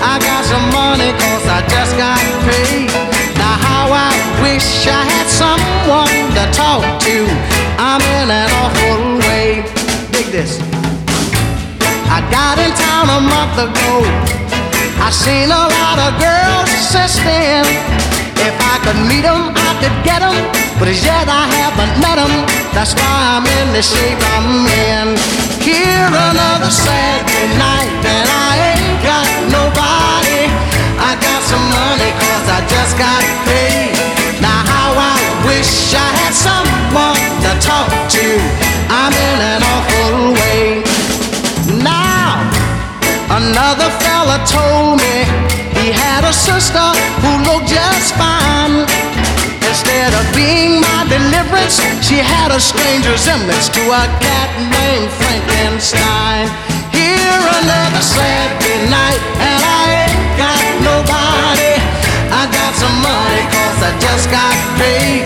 I 0.03 0.19
got 0.19 0.43
some 0.43 0.67
money 0.76 1.11
cause 1.15 1.47
I 1.47 1.61
just 1.69 1.95
got 1.95 2.19
paid. 2.43 2.91
Now 3.38 3.55
how 3.55 3.88
I 3.93 4.11
wish 4.43 4.88
I 4.88 5.03
had 5.07 5.27
someone 5.31 6.35
to 6.35 6.45
talk 6.51 6.84
to. 7.07 7.15
I'm 7.80 8.01
in 8.01 8.30
an 8.30 8.51
awful 8.59 8.85
this. 10.36 10.60
I 12.12 12.20
got 12.28 12.60
in 12.60 12.72
town 12.76 13.07
a 13.07 13.22
month 13.24 13.56
ago. 13.56 13.91
I 14.99 15.07
seen 15.07 15.48
a 15.48 15.66
lot 15.80 15.98
of 16.06 16.12
girls 16.20 16.68
since 16.91 17.16
then. 17.24 17.64
If 18.48 18.56
I 18.74 18.76
could 18.84 18.99
meet 19.07 19.24
'em, 19.24 19.56
I 19.56 19.72
could 19.80 19.98
get 20.03 20.20
'em. 20.28 20.36
But 20.78 20.88
as 20.94 20.99
yet 21.07 21.28
I 21.41 21.44
haven't 21.60 21.94
met 22.03 22.18
'em. 22.26 22.34
That's 22.76 22.94
why 22.99 23.16
I'm 23.34 23.45
in 23.60 23.68
the 23.78 23.84
shape 23.94 24.22
I'm 24.36 24.68
in. 24.91 25.07
Here 25.70 26.10
another 26.30 26.72
Saturday 26.86 27.48
night, 27.68 27.91
and 28.16 28.28
I 28.49 28.52
ain't 28.72 28.98
got 29.12 29.28
nobody. 29.57 30.41
I 31.10 31.12
got 31.28 31.41
some 31.52 31.66
money 31.80 32.12
cause 32.22 32.45
I 32.57 32.60
just 32.76 32.94
got 33.06 33.22
paid. 33.48 33.95
Now 34.45 34.60
how 34.74 34.90
I 35.14 35.18
wish 35.48 35.72
I 36.06 36.10
had 36.20 36.34
someone 36.48 37.20
to 37.45 37.52
talk 37.70 37.90
to. 38.16 38.26
I'm 39.02 39.14
in 39.30 39.38
an 39.53 39.62
awful 39.74 40.05
Another 43.45 43.93
fella 44.01 44.41
told 44.49 44.97
me 44.97 45.22
he 45.77 45.93
had 45.93 46.26
a 46.26 46.34
sister 46.34 46.81
who 47.22 47.31
looked 47.45 47.69
just 47.69 48.17
fine. 48.17 48.89
Instead 49.61 50.17
of 50.17 50.26
being 50.34 50.81
my 50.81 51.05
deliverance, 51.05 51.77
she 52.01 52.17
had 52.17 52.49
a 52.49 52.59
strange 52.59 53.05
resemblance 53.05 53.69
to 53.69 53.84
a 53.85 54.03
cat 54.17 54.49
named 54.73 55.13
Frankenstein. 55.22 56.49
Here 56.89 57.41
another 57.61 58.01
Saturday 58.01 58.89
night, 58.89 59.22
and 59.38 59.61
I 59.61 60.09
ain't 60.09 60.26
got 60.41 60.65
nobody. 60.81 61.77
I 62.34 62.49
got 62.49 62.73
some 62.73 62.97
money 62.97 63.45
cause 63.53 63.80
I 63.85 63.91
just 64.01 64.26
got 64.34 64.55
paid. 64.81 65.22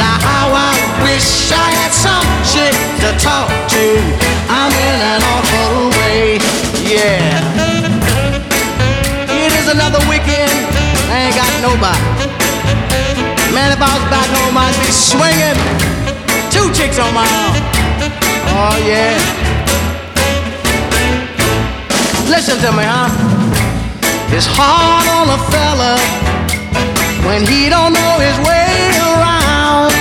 Now 0.00 0.16
how 0.24 0.56
I 0.56 0.72
wish 1.04 1.52
I 1.52 1.68
had 1.84 1.92
some 1.92 2.28
chick 2.48 2.72
to 3.04 3.12
talk 3.20 3.52
to. 3.76 3.84
I'm 4.48 4.72
in 4.72 4.96
an 5.04 5.20
awful 5.20 5.87
yeah. 6.88 7.36
It 9.28 9.52
is 9.60 9.68
another 9.68 10.00
weekend, 10.08 10.48
I 11.12 11.28
ain't 11.28 11.36
got 11.36 11.52
nobody. 11.60 12.00
Man, 13.52 13.72
if 13.76 13.80
I 13.80 13.92
was 13.92 14.06
back 14.08 14.28
home, 14.32 14.56
I'd 14.56 14.72
be 14.80 14.88
swinging. 14.88 15.58
Two 16.48 16.72
chicks 16.72 16.98
on 16.98 17.12
my 17.12 17.28
arm. 17.28 17.60
Oh, 18.56 18.76
yeah. 18.88 19.20
Listen 22.32 22.56
to 22.64 22.72
me, 22.72 22.84
huh? 22.84 23.12
It's 24.32 24.48
hard 24.48 25.06
on 25.12 25.28
a 25.28 25.40
fella 25.52 26.00
when 27.28 27.44
he 27.44 27.68
don't 27.68 27.92
know 27.92 28.14
his 28.20 28.36
way 28.48 28.96
around. 28.96 29.92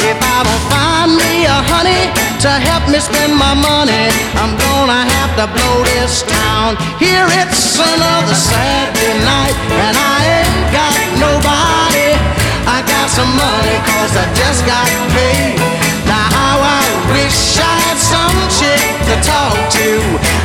If 0.00 0.16
I 0.20 0.42
don't 0.44 0.64
find 0.72 0.83
me 1.16 1.46
a 1.46 1.58
honey 1.70 2.10
to 2.42 2.50
help 2.50 2.84
me 2.90 2.98
spend 2.98 3.32
my 3.34 3.54
money, 3.54 4.06
I'm 4.36 4.52
gonna 4.58 5.02
have 5.06 5.32
to 5.38 5.46
blow 5.48 5.76
this 5.94 6.22
town. 6.26 6.76
Here 6.98 7.26
it's 7.40 7.78
another 7.78 8.36
Saturday 8.36 9.16
night, 9.22 9.56
and 9.84 9.94
I 9.94 10.18
ain't 10.42 10.64
got 10.74 10.96
nobody. 11.18 12.10
I 12.66 12.78
got 12.84 13.06
some 13.08 13.32
money 13.32 13.76
cause 13.88 14.12
I 14.16 14.26
just 14.34 14.60
got 14.66 14.88
paid. 15.14 15.56
Now 16.10 16.26
how 16.36 16.56
I 16.60 16.82
wish 17.14 17.58
I 17.58 17.74
had 17.86 17.98
some 17.98 18.38
chick 18.58 18.84
to 19.08 19.14
talk 19.24 19.56
to. 19.78 19.90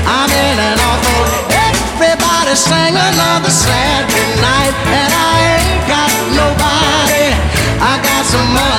I'm 0.05 0.29
in 0.29 0.55
an 0.59 0.77
awful 0.79 1.23
everybody 1.99 2.55
sang 2.55 2.95
another 2.95 3.51
Saturday 3.51 4.31
night, 4.39 4.75
and 4.87 5.11
I 5.13 5.35
ain't 5.57 5.83
got 5.87 6.11
nobody. 6.35 6.88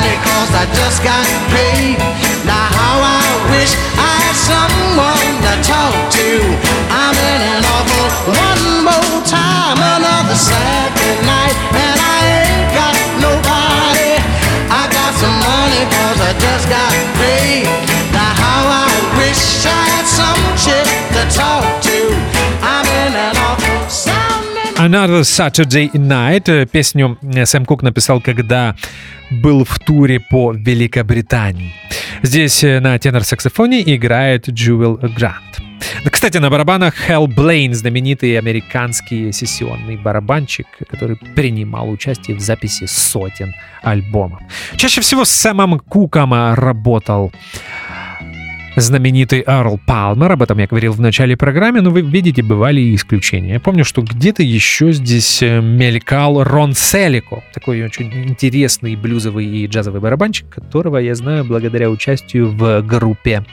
Money 0.01 0.17
cause 0.25 0.53
I 0.57 0.65
just 0.73 1.05
got 1.05 1.27
paid. 1.53 1.99
Now 2.49 2.67
how 2.73 2.97
I 3.05 3.21
wish 3.53 3.77
I 4.01 4.13
had 4.25 4.37
someone 4.49 5.29
to 5.45 5.55
talk 5.61 5.93
to. 6.17 6.29
I'm 6.89 7.13
in 7.13 7.41
an 7.53 7.61
awful 7.69 8.09
one 8.33 8.65
more 8.89 9.21
time, 9.29 9.77
another 9.77 10.39
Saturday 10.41 11.21
night, 11.29 11.57
and 11.77 11.97
I 12.01 12.19
ain't 12.41 12.69
got 12.73 12.97
nobody. 13.21 14.17
I 14.73 14.89
got 14.89 15.13
some 15.21 15.37
money 15.37 15.85
cause 15.93 16.19
I 16.25 16.33
just 16.49 16.65
got 16.73 16.93
paid. 17.21 17.69
Now 18.17 18.33
how 18.41 18.63
I 18.73 18.89
wish 19.21 19.67
I 19.69 19.81
had 19.93 20.07
some 20.09 20.41
chick 20.57 20.89
to 21.13 21.23
talk 21.29 21.65
to. 21.85 21.90
Another 24.81 25.25
Saturday 25.25 25.91
Night. 25.93 26.49
Э, 26.49 26.65
Песню 26.65 27.19
э, 27.21 27.45
Сэм 27.45 27.67
Кук 27.67 27.83
написал, 27.83 28.23
когда 28.23 28.75
был 29.31 29.63
в 29.67 29.79
туре 29.79 30.21
по 30.21 30.53
Великобритании. 30.53 31.75
Здесь 32.23 32.65
э, 32.65 32.81
на 32.81 32.99
тенор-саксофоне 32.99 33.83
играет 33.95 34.49
Джуэл 34.49 34.97
Грант. 34.97 35.61
Кстати, 36.11 36.39
на 36.39 36.49
барабанах 36.49 36.95
Хелл 36.95 37.27
Блейн, 37.27 37.75
знаменитый 37.75 38.39
американский 38.39 39.33
сессионный 39.33 39.99
барабанщик, 39.99 40.67
который 40.89 41.17
принимал 41.17 41.91
участие 41.91 42.39
в 42.39 42.41
записи 42.41 42.87
сотен 42.87 43.53
альбомов. 43.83 44.41
Чаще 44.77 45.03
всего 45.03 45.27
с 45.27 45.31
Сэмом 45.31 45.79
Куком 45.79 46.33
работал 46.55 47.33
знаменитый 48.77 49.43
Эрл 49.47 49.79
Палмер, 49.85 50.33
об 50.33 50.43
этом 50.43 50.59
я 50.59 50.67
говорил 50.67 50.93
в 50.93 51.01
начале 51.01 51.37
программы, 51.37 51.81
но 51.81 51.91
вы 51.91 52.03
видите, 52.03 52.43
бывали 52.43 52.81
и 52.81 52.95
исключения. 52.95 53.55
Я 53.55 53.61
помню, 53.61 53.85
что 53.85 54.03
где-то 54.03 54.43
еще 54.43 54.93
здесь 54.93 55.43
э, 55.43 55.61
мелькал 55.61 56.43
Рон 56.45 56.75
Селико, 56.75 57.43
такой 57.53 57.83
очень 57.83 58.13
интересный 58.29 58.97
блюзовый 58.97 59.47
и 59.47 59.67
джазовый 59.67 60.01
барабанщик, 60.01 60.49
которого 60.49 60.99
я 60.99 61.15
знаю 61.15 61.45
благодаря 61.45 61.91
участию 61.91 62.51
в 62.51 62.83
группе 62.83 63.45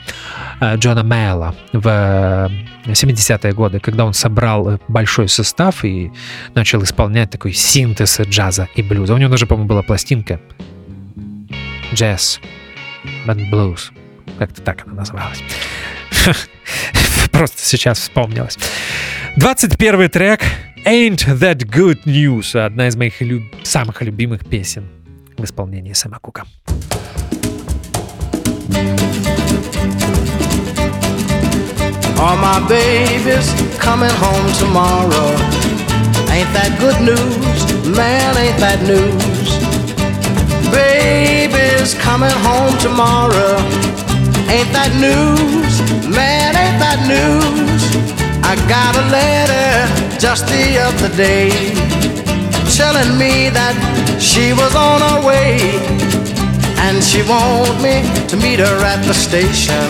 э, 0.60 0.76
Джона 0.76 1.02
Мэла 1.02 1.54
в 1.72 2.50
70-е 2.86 3.52
годы, 3.52 3.80
когда 3.80 4.04
он 4.04 4.12
собрал 4.12 4.80
большой 4.88 5.28
состав 5.28 5.84
и 5.84 6.10
начал 6.54 6.82
исполнять 6.82 7.30
такой 7.30 7.52
синтез 7.52 8.20
джаза 8.20 8.68
и 8.74 8.82
блюза. 8.82 9.14
У 9.14 9.18
него 9.18 9.30
даже, 9.30 9.46
по-моему, 9.46 9.68
была 9.68 9.82
пластинка 9.82 10.40
«Jazz 11.92 12.38
and 13.26 13.50
Blues». 13.50 13.90
Как-то 14.38 14.62
так 14.62 14.86
она 14.86 14.94
называлась. 14.94 15.42
Просто 17.32 17.60
сейчас 17.60 17.98
вспомнилось. 17.98 18.58
21 19.36 20.08
трек 20.10 20.42
Ain't 20.84 21.26
That 21.26 21.64
Good 21.64 22.04
News. 22.04 22.58
Одна 22.58 22.88
из 22.88 22.96
моих 22.96 23.20
люб... 23.20 23.42
самых 23.62 24.02
любимых 24.02 24.48
песен 24.48 24.88
в 25.36 25.44
исполнении 25.44 25.92
Сэма 25.92 26.18
Кука. 26.18 26.44
My 32.48 32.60
babies 32.68 33.52
coming 33.78 34.10
home 34.10 34.52
tomorrow. 34.58 35.28
Ain't 36.30 36.50
that 36.54 36.76
good 36.78 37.00
news? 37.02 37.60
Man, 37.96 38.36
ain't 38.36 38.58
that 38.58 38.80
news? 38.82 39.48
Baby's 40.72 41.94
coming 41.94 42.36
home 42.46 42.76
tomorrow. 42.78 44.07
Ain't 44.48 44.72
that 44.72 44.92
news? 44.96 45.74
Man, 46.08 46.56
ain't 46.56 46.80
that 46.80 47.04
news? 47.04 47.84
I 48.40 48.56
got 48.64 48.96
a 48.96 49.04
letter 49.12 50.18
just 50.18 50.48
the 50.48 50.80
other 50.80 51.12
day 51.14 51.52
telling 52.72 53.18
me 53.18 53.50
that 53.52 53.76
she 54.16 54.56
was 54.56 54.72
on 54.74 55.04
her 55.04 55.20
way 55.20 55.60
and 56.80 57.04
she 57.04 57.20
want 57.28 57.76
me 57.84 58.00
to 58.28 58.36
meet 58.40 58.58
her 58.58 58.78
at 58.88 59.04
the 59.04 59.12
station. 59.12 59.84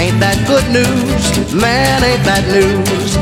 Ain't 0.00 0.16
that 0.24 0.40
good 0.48 0.64
news? 0.72 1.52
Man, 1.52 2.00
ain't 2.00 2.24
that 2.24 2.48
news? 2.48 3.12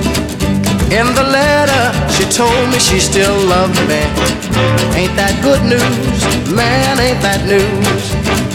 In 0.95 1.07
the 1.19 1.27
letter, 1.27 1.85
she 2.15 2.25
told 2.31 2.71
me 2.71 2.79
she 2.79 3.01
still 3.01 3.37
loved 3.51 3.75
me. 3.91 4.03
Ain't 4.95 5.19
that 5.19 5.35
good 5.43 5.67
news? 5.67 6.21
Man, 6.55 7.01
ain't 7.03 7.21
that 7.27 7.43
news? 7.43 8.48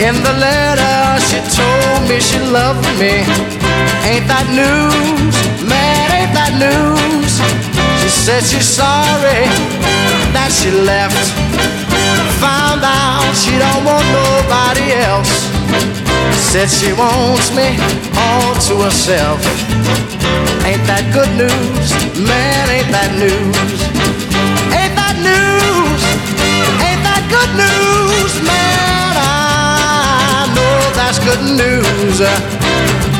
In 0.00 0.14
the 0.22 0.34
letter, 0.38 1.20
she 1.28 1.38
told 1.54 2.08
me 2.08 2.18
she 2.20 2.38
loved 2.50 2.82
me. 2.98 3.22
Ain't 4.04 4.26
that 4.26 4.46
news? 4.50 5.36
Man, 5.62 6.06
ain't 6.10 6.34
that 6.34 6.52
news? 6.58 7.32
She 8.02 8.10
said 8.10 8.42
she's 8.42 8.66
sorry 8.66 9.46
that 10.34 10.50
she 10.50 10.70
left. 10.70 11.14
Found 12.42 12.82
out 12.82 13.32
she 13.38 13.54
don't 13.56 13.84
want 13.86 14.04
nobody 14.10 14.98
else. 15.06 15.30
Said 16.50 16.68
she 16.68 16.92
wants 16.92 17.54
me 17.54 17.78
all 18.18 18.54
to 18.66 18.74
herself. 18.84 19.38
Ain't 20.66 20.84
that 20.90 21.06
good 21.14 21.30
news? 21.38 21.88
Man, 22.18 22.64
ain't 22.68 22.90
that 22.90 23.14
news? 23.14 23.56
Ain't 24.74 24.94
that 24.98 25.16
news? 25.22 26.02
Ain't 26.82 27.02
that 27.06 27.22
good 27.30 27.52
news? 27.56 28.32
Man, 28.42 29.03
that's 31.04 31.20
good 31.20 31.44
news. 31.60 32.18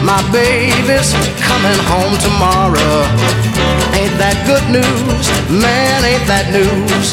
My 0.01 0.21
baby's 0.33 1.13
coming 1.37 1.81
home 1.85 2.17
tomorrow. 2.17 2.97
Ain't 3.93 4.17
that 4.17 4.41
good 4.49 4.65
news? 4.73 5.25
Man, 5.53 6.01
ain't 6.01 6.25
that 6.25 6.49
news? 6.49 7.13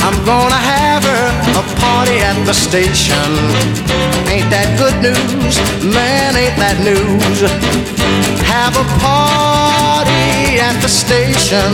I'm 0.00 0.16
gonna 0.24 0.56
have 0.56 1.04
her 1.04 1.24
a 1.60 1.64
party 1.76 2.24
at 2.24 2.40
the 2.48 2.56
station. 2.56 3.28
Ain't 4.32 4.48
that 4.48 4.72
good 4.80 4.96
news? 5.04 5.60
Man, 5.84 6.40
ain't 6.40 6.56
that 6.56 6.80
news? 6.80 7.44
Have 8.48 8.72
a 8.80 8.86
party 8.96 10.56
at 10.56 10.80
the 10.80 10.88
station. 10.88 11.68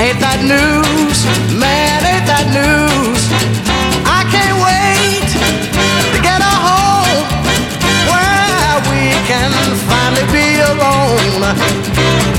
Ain't 0.00 0.20
that 0.24 0.40
news? 0.40 1.18
Man, 1.52 2.00
ain't 2.00 2.26
that 2.32 2.48
news? 2.56 3.15
Can 9.36 9.76
finally 9.88 10.26
be 10.32 10.48
alone. 10.72 11.42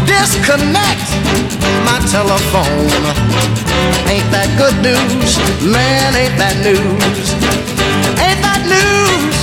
Disconnect 0.10 1.06
my 1.86 1.99
telephone. 2.10 2.90
Ain't 4.10 4.30
that 4.34 4.49
good 4.57 4.78
news? 4.82 5.38
Man, 5.61 6.15
ain't 6.15 6.38
that 6.41 6.57
news? 6.65 7.26
Ain't 8.26 8.41
that 8.41 8.61
news? 8.65 9.36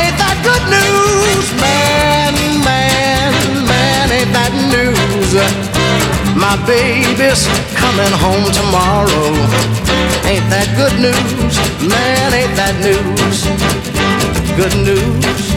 Ain't 0.00 0.16
that 0.16 0.36
good 0.48 0.64
news? 0.72 1.44
Man, 1.60 2.32
man, 2.64 3.32
man, 3.68 4.06
ain't 4.16 4.32
that 4.32 4.52
news? 4.72 5.32
My 6.36 6.56
baby's 6.64 7.44
coming 7.76 8.14
home 8.24 8.46
tomorrow. 8.60 9.28
Ain't 10.30 10.48
that 10.48 10.68
good 10.80 10.96
news? 10.96 11.54
Man, 11.84 12.28
ain't 12.32 12.54
that 12.56 12.74
news? 12.80 13.44
Good 14.56 14.76
news, 14.86 15.50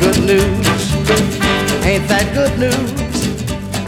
good 0.00 0.18
news. 0.26 0.66
Ain't 1.84 2.06
that 2.08 2.26
good 2.34 2.58
news? 2.58 2.92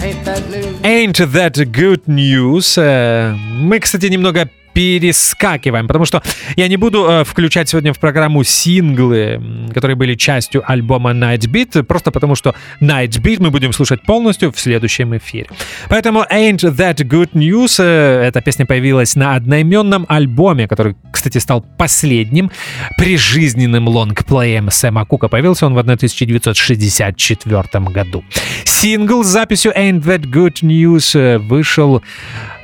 Ain't 0.02 0.24
that 0.24 0.48
news? 0.50 0.76
Ain't 0.84 1.18
that 1.32 1.54
good 1.72 2.02
news? 2.06 2.76
Э, 2.78 3.34
Мы, 3.34 3.80
кстати, 3.80 4.06
немного 4.06 4.48
перескакиваем, 4.73 5.87
потому 5.87 6.05
что 6.05 6.21
я 6.55 6.67
не 6.67 6.77
буду 6.77 7.07
э, 7.09 7.23
включать 7.23 7.69
сегодня 7.69 7.93
в 7.93 7.99
программу 7.99 8.43
синглы, 8.43 9.41
которые 9.73 9.95
были 9.95 10.15
частью 10.15 10.63
альбома 10.65 11.11
Night 11.11 11.51
Beat, 11.51 11.83
просто 11.83 12.11
потому 12.11 12.35
что 12.35 12.55
Night 12.81 13.21
Beat 13.21 13.37
мы 13.39 13.51
будем 13.51 13.73
слушать 13.73 14.01
полностью 14.03 14.51
в 14.51 14.59
следующем 14.59 15.15
эфире. 15.17 15.47
Поэтому 15.89 16.25
Ain't 16.31 16.59
That 16.59 16.97
Good 16.97 17.31
News, 17.33 17.83
э, 17.83 18.27
эта 18.27 18.41
песня 18.41 18.65
появилась 18.65 19.15
на 19.15 19.35
одноименном 19.35 20.05
альбоме, 20.09 20.67
который, 20.67 20.95
кстати, 21.11 21.37
стал 21.37 21.65
последним 21.77 22.51
прижизненным 22.97 23.87
лонгплеем 23.87 24.71
Сэма 24.71 25.05
Кука. 25.05 25.27
Появился 25.27 25.65
он 25.65 25.73
в 25.73 25.79
1964 25.79 27.85
году. 27.85 28.23
Сингл 28.63 29.23
с 29.23 29.27
записью 29.27 29.77
Ain't 29.77 30.03
That 30.03 30.23
Good 30.23 30.61
News 30.61 31.17
э, 31.17 31.37
вышел 31.37 32.01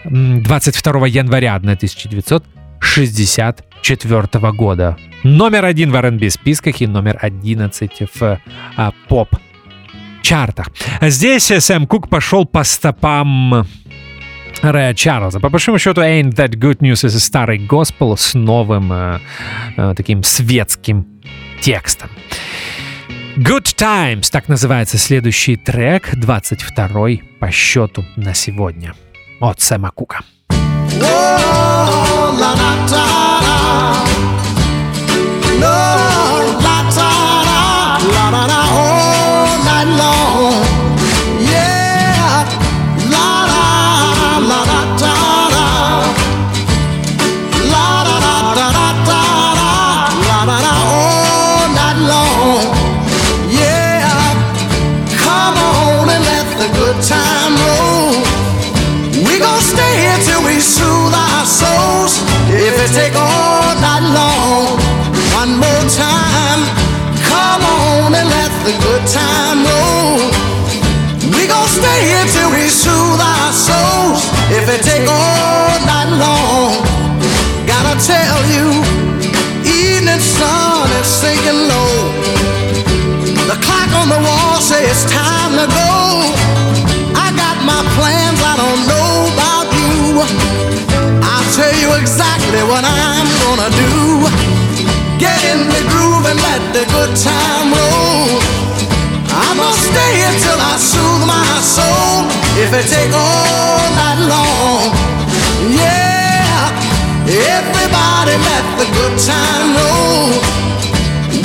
22 0.10 1.08
января 1.08 1.56
1964 1.56 4.52
года. 4.54 4.96
Номер 5.24 5.66
один 5.66 5.92
в 5.92 5.96
R&B 5.96 6.30
списках 6.30 6.80
и 6.82 6.88
номер 6.88 7.18
11 7.22 7.92
в 8.14 8.40
а, 8.78 8.94
поп 9.08 9.36
чартах. 10.22 10.70
Здесь 11.02 11.46
Сэм 11.46 11.88
Кук 11.88 12.10
пошел 12.10 12.46
по 12.46 12.64
стопам 12.64 13.66
Рэя 14.62 14.94
Чарльза. 14.94 15.40
По 15.40 15.50
большому 15.50 15.80
счету, 15.80 16.02
Ain't 16.02 16.36
That 16.36 16.52
Good 16.52 16.78
News 16.80 17.08
это 17.08 17.20
старый 17.20 17.58
госпел 17.60 18.18
с 18.18 18.34
новым 18.34 18.94
э, 18.94 19.20
э, 19.76 19.94
таким 19.96 20.24
светским 20.24 21.06
текстом. 21.62 22.10
Good 23.36 23.76
Times, 23.76 24.32
так 24.32 24.48
называется 24.48 24.98
следующий 24.98 25.58
трек, 25.58 26.16
22 26.16 27.10
по 27.40 27.52
счету 27.52 28.04
на 28.16 28.34
сегодня 28.34 28.96
от 29.40 29.62
Сэма 29.62 29.92
the 68.68 68.76
good 68.84 69.06
time 69.08 69.64
roll. 69.64 70.20
We 71.32 71.48
gon' 71.48 71.72
stay 71.72 72.00
here 72.04 72.28
till 72.36 72.52
we 72.52 72.68
soothe 72.68 73.22
our 73.24 73.52
souls. 73.56 74.20
If 74.52 74.68
it 74.68 74.84
take 74.84 75.08
all 75.08 75.72
night 75.88 76.12
long, 76.20 76.76
gotta 77.64 77.96
tell 78.04 78.40
you, 78.52 78.68
evening 79.64 80.20
sun 80.20 80.84
is 81.00 81.08
sinking 81.08 81.62
low. 81.72 81.96
The 83.48 83.56
clock 83.64 83.92
on 84.04 84.12
the 84.12 84.20
wall 84.20 84.60
say 84.60 84.84
it's 84.84 85.08
time 85.08 85.56
to 85.56 85.68
go. 85.72 85.96
I 87.16 87.32
got 87.40 87.56
my 87.64 87.82
plans, 87.96 88.40
I 88.52 88.56
don't 88.64 88.84
know 88.92 89.12
about 89.32 89.68
you. 89.80 89.96
I'll 91.24 91.50
tell 91.56 91.76
you 91.80 91.90
exactly 92.04 92.62
what 92.68 92.84
I'm 92.84 93.30
gonna 93.48 93.72
do. 93.80 93.96
Get 95.24 95.40
in 95.56 95.60
the 95.72 95.84
groove 95.88 96.07
and 96.30 96.40
let 96.44 96.62
the 96.76 96.84
good 96.92 97.14
time 97.16 97.72
roll. 97.72 98.28
I 99.32 99.50
must 99.56 99.80
stay 99.88 100.16
till 100.44 100.60
I 100.60 100.76
soothe 100.76 101.24
my 101.24 101.52
soul. 101.64 102.28
If 102.60 102.70
it 102.76 102.86
take 102.92 103.14
all 103.16 103.80
night 103.96 104.20
long, 104.28 104.92
yeah. 105.72 106.68
Everybody 107.32 108.36
let 108.50 108.66
the 108.76 108.88
good 108.98 109.16
time 109.24 109.70
roll. 109.80 110.36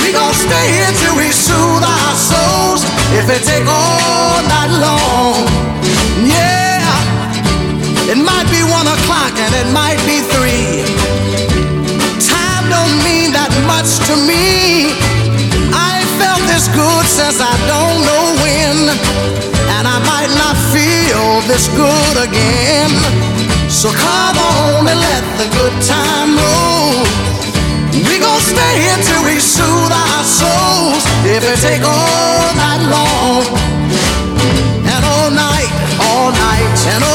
We 0.03 0.09
gon' 0.11 0.35
stay 0.35 0.71
till 0.99 1.15
we 1.15 1.31
soothe 1.31 1.85
our 1.87 2.15
souls. 2.19 2.83
If 3.15 3.31
it 3.31 3.43
take 3.47 3.67
all 3.67 4.43
night 4.51 4.73
long, 4.83 5.47
yeah. 6.27 6.83
It 8.11 8.19
might 8.19 8.49
be 8.51 8.63
one 8.67 8.89
o'clock 8.91 9.35
and 9.39 9.53
it 9.63 9.69
might 9.71 10.01
be 10.11 10.19
three. 10.35 10.83
Time 12.19 12.67
don't 12.67 12.97
mean 13.07 13.31
that 13.31 13.53
much 13.71 13.91
to 14.11 14.17
me. 14.27 14.62
This 21.53 21.69
good 21.77 22.17
again. 22.17 22.89
So 23.69 23.93
come 23.93 24.37
on 24.39 24.89
and 24.89 24.99
let 25.09 25.25
the 25.37 25.49
good 25.53 25.77
time 25.85 26.33
roll. 26.41 27.05
We 28.09 28.17
gon' 28.25 28.41
stay 28.41 28.73
here 28.81 29.01
till 29.09 29.23
we 29.29 29.37
soothe 29.39 29.93
our 29.93 30.25
souls. 30.25 31.05
If 31.29 31.45
it 31.45 31.59
take 31.61 31.85
all 31.85 32.49
night 32.57 32.83
long. 32.95 33.45
And 34.93 35.03
all 35.13 35.31
night, 35.31 35.71
all 36.09 36.31
night, 36.33 36.79
and 36.95 37.05
all 37.05 37.12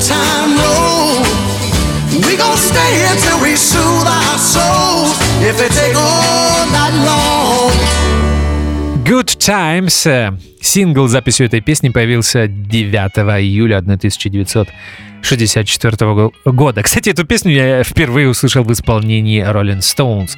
time 0.00 0.56
roll. 0.58 1.22
We 2.26 2.36
gon' 2.36 2.56
stay 2.56 2.90
here 3.00 3.16
till 3.24 3.38
we 3.42 3.56
soothe 3.56 4.06
our 4.06 4.38
souls. 4.38 5.16
If 5.42 5.60
it 5.60 5.72
take 5.72 5.96
all 5.96 6.66
night 6.70 6.94
long. 7.04 7.72
Good 9.04 9.36
Times. 9.38 10.06
э, 10.06 10.32
Сингл 10.60 11.06
с 11.08 11.10
записью 11.12 11.46
этой 11.46 11.60
песни 11.60 11.88
появился 11.90 12.46
9 12.48 13.40
июля 13.42 13.78
1964 13.78 16.14
го- 16.14 16.32
года. 16.46 16.82
Кстати, 16.82 17.10
эту 17.10 17.24
песню 17.26 17.52
я 17.52 17.82
впервые 17.84 18.28
услышал 18.30 18.64
в 18.64 18.72
исполнении 18.72 19.42
Rolling 19.44 19.80
Stones. 19.80 20.30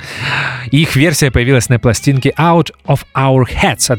Их 0.72 0.96
версия 0.96 1.30
появилась 1.30 1.68
на 1.68 1.78
пластинке 1.78 2.30
Out 2.36 2.72
of 2.88 3.04
Our 3.16 3.44
Heads 3.48 3.92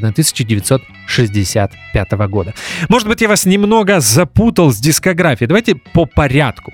1965 1.07 2.11
года. 2.29 2.53
Может 2.89 3.07
быть, 3.07 3.21
я 3.21 3.27
вас 3.27 3.45
немного 3.45 3.99
запутал 3.99 4.71
с 4.71 4.77
дискографией. 4.77 5.47
Давайте 5.47 5.75
по 5.75 6.05
порядку. 6.05 6.73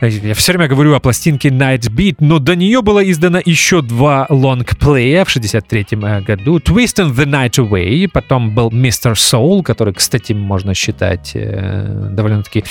Я 0.00 0.34
все 0.34 0.52
время 0.52 0.68
говорю 0.68 0.94
о 0.94 1.00
пластинке 1.00 1.48
Night 1.48 1.90
Beat, 1.90 2.16
но 2.20 2.38
до 2.38 2.54
нее 2.54 2.82
было 2.82 3.08
издано 3.10 3.40
еще 3.44 3.82
два 3.82 4.26
лонгплея 4.28 5.24
в 5.24 5.30
63 5.30 5.86
году. 6.26 6.58
Twisting 6.58 7.14
the 7.14 7.24
Night 7.24 7.58
Away, 7.58 8.08
потом 8.12 8.54
был 8.54 8.70
Mr. 8.70 9.14
Soul, 9.14 9.62
который, 9.62 9.94
кстати, 9.94 10.32
можно 10.32 10.74
считать 10.74 11.32
э, 11.34 12.08
довольно-таки 12.10 12.64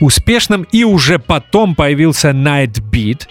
успешным. 0.00 0.66
И 0.72 0.84
уже 0.84 1.18
потом 1.18 1.74
появился 1.74 2.30
Night 2.30 2.80
Beat 2.90 3.26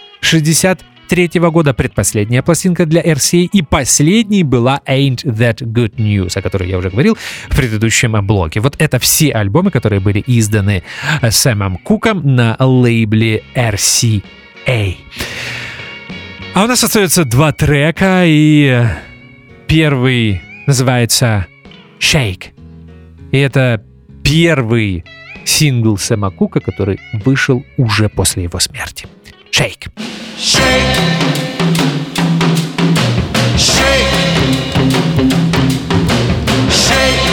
63 1.07 1.40
года, 1.52 1.73
предпоследняя 1.73 2.41
пластинка 2.41 2.86
для 2.86 3.02
RCA, 3.02 3.49
и 3.52 3.61
последней 3.61 4.44
была 4.44 4.82
Ain't 4.88 5.23
That 5.23 5.57
Good 5.57 5.95
News, 5.95 6.38
о 6.38 6.41
которой 6.41 6.69
я 6.69 6.77
уже 6.77 6.90
говорил 6.90 7.18
в 7.49 7.56
предыдущем 7.56 8.26
блоке. 8.26 8.60
Вот 8.60 8.76
это 8.80 8.99
все 8.99 9.32
альбомы, 9.32 9.72
которые 9.72 9.99
были 9.99 10.23
изданы 10.26 10.84
э, 11.22 11.32
Сэмом 11.32 11.77
Куком 11.77 12.36
на 12.36 12.56
лейбле 12.60 13.44
RCA. 13.56 14.23
А 16.53 16.64
у 16.64 16.68
нас 16.68 16.84
остается 16.84 17.26
два 17.26 17.52
трека, 17.52 18.23
и 18.26 18.65
э, 18.65 18.88
первый 19.68 20.41
называется 20.65 21.48
Shake. 21.99 22.45
И 23.32 23.38
это 23.38 23.84
первый 24.23 25.03
сингл 25.44 25.98
Сэма 25.98 26.32
Кука, 26.32 26.60
который 26.60 26.99
вышел 27.14 27.64
уже 27.77 28.10
после 28.10 28.44
его 28.44 28.60
смерти. 28.60 29.07
Shake. 29.57 29.88
Shake. 30.36 30.95
Shake. 33.56 34.11
Shake. 36.68 37.23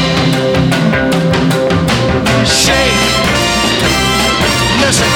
Shake. 2.47 3.03
Listen. 4.79 5.11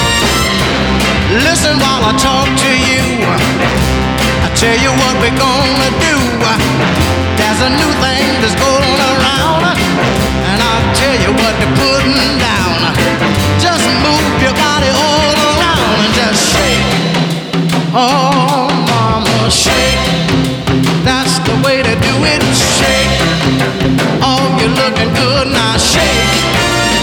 Listen 1.46 1.78
while 1.78 2.02
I 2.02 2.12
talk 2.18 2.50
to 2.50 2.72
you. 2.74 3.06
I 4.42 4.50
tell 4.58 4.74
you 4.74 4.90
what 4.90 5.14
we're 5.22 5.38
gonna 5.38 5.90
do. 6.02 6.16
There's 7.38 7.60
a 7.62 7.70
new 7.70 7.92
thing 8.02 8.26
that's 8.42 8.58
going 8.58 8.98
around. 9.14 9.78
And 10.50 10.58
I'll 10.58 10.90
tell 10.98 11.14
you 11.22 11.30
what 11.38 11.54
they're 11.62 11.76
putting 11.78 12.34
down. 12.42 12.74
Just 13.62 13.86
move 14.02 14.42
your 14.42 14.54
body 14.58 14.90
all 14.90 15.15
Oh, 17.94 18.66
mama, 18.90 19.50
shake. 19.50 20.02
That's 21.04 21.38
the 21.46 21.54
way 21.64 21.82
to 21.82 21.94
do 22.02 22.14
it. 22.26 22.42
Shake. 22.50 23.14
Oh, 24.20 24.42
you're 24.58 24.74
looking 24.74 25.12
good 25.14 25.48
now. 25.54 25.78
Shake. 25.78 26.26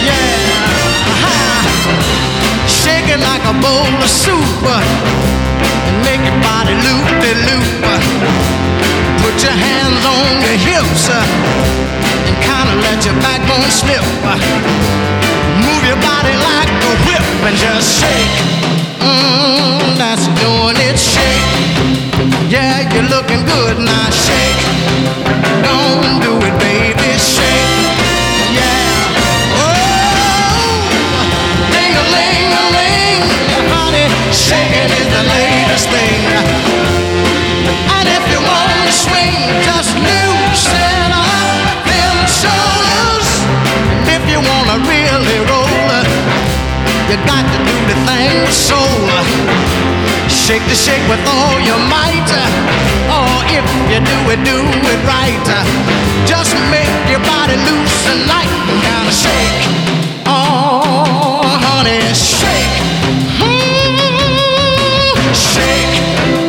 Yeah. 0.04 1.24
Ha. 1.24 1.64
Shake 2.68 3.08
it 3.08 3.22
like 3.24 3.44
a 3.48 3.56
bowl 3.64 3.88
of 3.88 4.10
soup. 4.10 4.44
And 4.68 5.98
make 6.04 6.20
your 6.20 6.40
body 6.44 6.76
loop 6.76 7.08
de 7.24 7.32
loop. 7.48 7.68
Put 9.24 9.36
your 9.40 9.56
hands 9.56 10.04
on 10.04 10.44
your 10.44 10.60
hips. 10.60 11.08
And 11.08 12.36
kind 12.44 12.68
of 12.68 12.76
let 12.84 13.00
your 13.06 13.16
backbone 13.24 13.72
slip. 13.72 14.04
Move 15.64 15.84
your 15.88 16.02
body 16.04 16.36
like 16.36 16.70
a 16.70 16.94
whip 17.08 17.26
and 17.48 17.56
just 17.56 18.04
shake. 18.04 18.62
Mm, 19.04 19.98
that's 19.98 20.26
doing 20.42 20.78
it. 20.88 20.98
Shake. 20.98 22.52
Yeah, 22.52 22.94
you're 22.94 23.10
looking 23.16 23.44
good 23.46 23.78
now. 23.80 24.10
Shake. 24.10 25.33
You 47.14 47.19
got 47.30 47.45
to 47.45 47.60
do 47.69 47.77
the 47.85 47.98
thing 48.10 48.41
soul. 48.49 49.06
Shake 50.27 50.65
the 50.65 50.73
shake 50.73 51.06
with 51.06 51.22
all 51.30 51.61
your 51.61 51.77
might. 51.94 52.26
Or 53.06 53.38
if 53.53 53.65
you 53.91 54.02
do 54.02 54.18
it, 54.34 54.41
do 54.41 54.57
it 54.90 55.02
right. 55.06 55.45
Just 56.26 56.57
make 56.73 56.90
your 57.14 57.22
body 57.22 57.53
loose 57.69 57.98
and 58.10 58.26
light 58.26 58.49
of 58.98 59.14
shake. 59.14 59.61
Oh, 60.26 61.45
honey, 61.45 62.02
shake. 62.18 62.81
Mm, 63.38 65.14
shake. 65.53 66.02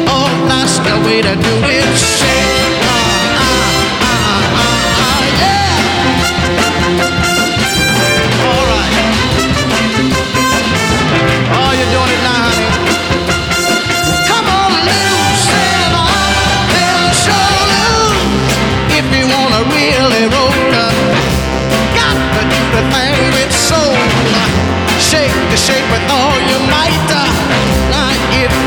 Oh, 0.09 0.33
that's 0.49 0.79
the 0.81 0.97
way 1.05 1.21
to 1.21 1.35
do 1.37 1.55
it. 1.69 1.85
Shake. 1.99 2.34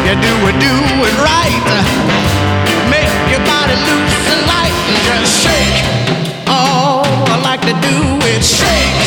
You 0.08 0.16
do 0.22 0.34
it, 0.50 0.56
do 0.64 0.74
it 1.08 1.16
right. 1.20 1.66
Make 2.90 3.12
your 3.32 3.44
body 3.44 3.76
loose 3.88 4.28
and 4.34 4.42
light 4.48 4.76
and 4.90 4.98
just 5.08 5.32
shake. 5.44 5.78
All 6.48 7.04
I 7.28 7.38
like 7.44 7.62
to 7.70 7.76
do 7.90 7.98
is 8.32 8.44
shake. 8.48 9.00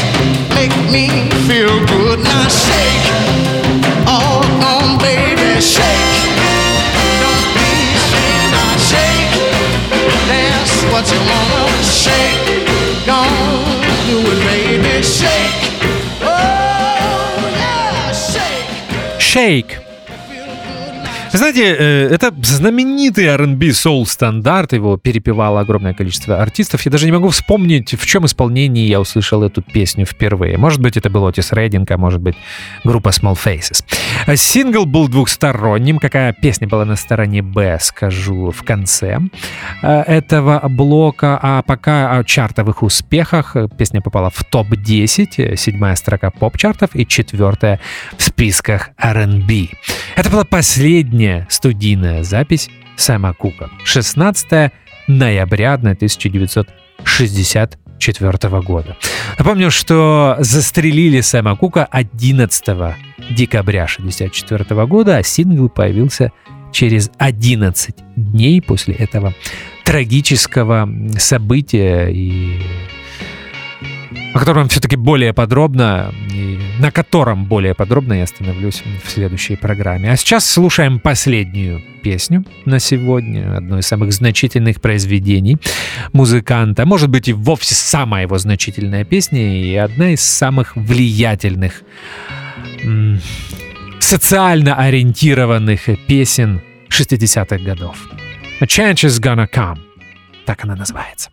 Make 0.55 0.75
me 0.93 1.07
feel 1.49 1.73
good. 1.87 2.19
Now 2.21 2.47
shake. 2.49 3.05
Oh, 4.07 4.13
All 4.13 4.45
on, 4.73 4.99
baby, 4.99 5.61
shake. 5.61 6.29
Don't 7.23 7.49
be 7.57 7.71
ashamed. 7.97 8.51
Now 8.57 8.73
shake. 8.91 9.33
That's 10.29 10.75
what 10.93 11.05
you 11.13 11.21
wanna 11.33 11.83
shake. 12.05 12.49
Do 14.11 14.19
it, 14.33 14.41
baby, 14.45 15.03
shake. 15.03 15.61
Oh, 16.23 17.47
yeah, 17.63 18.13
shake. 19.19 19.70
Знаете, 21.41 21.75
э, 21.75 22.09
это 22.15 22.35
знаменитый 22.43 23.25
R&B 23.25 23.73
соул 23.73 24.05
стандарт, 24.05 24.75
его 24.75 24.99
перепевало 24.99 25.61
огромное 25.61 25.95
количество 25.95 26.43
артистов. 26.43 26.85
Я 26.85 26.93
даже 26.93 27.07
не 27.07 27.13
могу 27.13 27.31
вспомнить, 27.31 27.95
в 27.95 28.05
чем 28.05 28.27
исполнении 28.27 28.87
я 28.87 29.01
услышал 29.01 29.43
эту 29.43 29.63
песню 29.63 30.05
впервые. 30.05 30.59
Может 30.59 30.83
быть, 30.83 30.99
это 30.99 31.09
был 31.09 31.27
Отис 31.27 31.53
Рейдинг, 31.53 31.91
а 31.91 31.97
может 31.97 32.21
быть, 32.21 32.37
группа 32.85 33.09
Small 33.09 33.39
Faces. 33.43 33.83
А 34.27 34.37
Сингл 34.37 34.85
был 34.85 35.09
двухсторонним. 35.09 35.99
Какая 35.99 36.35
песня 36.35 36.69
была 36.69 36.85
на 36.85 36.97
стороне 36.97 37.41
Б, 37.41 37.79
скажу 37.81 38.51
в 38.51 38.63
конце 38.63 39.21
э, 39.81 40.03
этого 40.03 40.61
блока. 40.69 41.39
А 41.41 41.63
пока 41.63 42.19
о 42.19 42.23
чартовых 42.23 42.83
успехах 42.83 43.57
песня 43.79 44.03
попала 44.03 44.29
в 44.29 44.45
топ-10, 44.45 45.27
э, 45.39 45.57
седьмая 45.57 45.97
строка 45.97 46.31
поп-чартов 46.31 46.91
и 46.93 47.07
четвертая 47.07 47.81
в 48.19 48.23
списках 48.23 48.91
R&B. 48.99 49.69
Это 50.17 50.29
была 50.29 50.45
последняя 50.45 51.30
студийная 51.49 52.25
запись 52.25 52.69
Сэма 52.97 53.33
Кука. 53.35 53.71
16 53.85 54.73
ноября 55.09 55.75
1964 55.75 58.61
года. 58.61 58.97
Напомню, 59.39 59.71
что 59.71 60.37
застрелили 60.39 61.21
Сэма 61.21 61.55
Кука 61.57 61.85
11 61.85 62.65
декабря 63.31 63.85
1964 63.85 64.87
года, 64.87 65.19
а 65.19 65.23
сингл 65.23 65.69
появился 65.69 66.33
через 66.73 67.11
11 67.19 67.95
дней 68.17 68.63
после 68.63 68.95
этого 68.95 69.35
трагического 69.85 70.89
события 71.19 72.09
и 72.09 72.59
о 74.33 74.39
котором 74.39 74.69
все-таки 74.69 74.97
более 74.97 75.33
подробно, 75.33 76.13
и 76.33 76.59
на 76.79 76.91
котором 76.93 77.47
более 77.47 77.75
подробно 77.75 78.15
я 78.15 78.25
остановлюсь 78.25 78.83
в 79.05 79.11
следующей 79.11 79.57
программе. 79.57 80.11
А 80.11 80.17
сейчас 80.17 80.49
слушаем 80.49 81.01
последнюю 81.01 81.83
песню 82.03 82.45
на 82.65 82.79
сегодня, 82.79 83.57
одно 83.57 83.79
из 83.79 83.87
самых 83.87 84.13
значительных 84.13 84.81
произведений 84.81 85.59
музыканта, 86.13 86.87
может 86.87 87.11
быть 87.11 87.29
и 87.29 87.33
вовсе 87.33 87.75
самая 87.75 88.23
его 88.23 88.39
значительная 88.39 89.05
песня 89.05 89.63
и 89.63 89.75
одна 89.75 90.11
из 90.11 90.21
самых 90.21 90.77
влиятельных 90.77 91.83
социально 93.99 94.77
ориентированных 94.77 95.83
песен 96.07 96.63
60-х 96.89 97.59
годов. 97.59 98.09
A 98.61 98.65
Change 98.65 99.07
is 99.07 99.21
Gonna 99.21 99.49
Come. 99.51 99.79
Так 100.47 100.65
она 100.65 100.77
называется. 100.77 101.31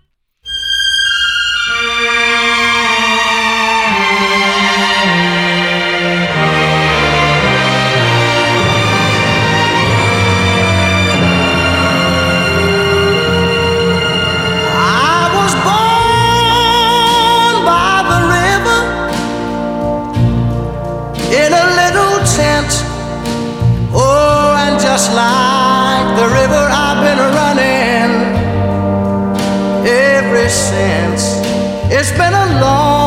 It's 31.89 32.11
been 32.11 32.34
a 32.34 32.61
long, 32.61 33.06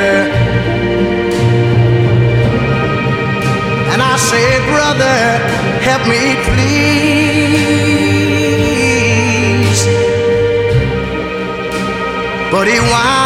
But 12.51 12.67
he 12.67 12.77
winds 12.81 13.20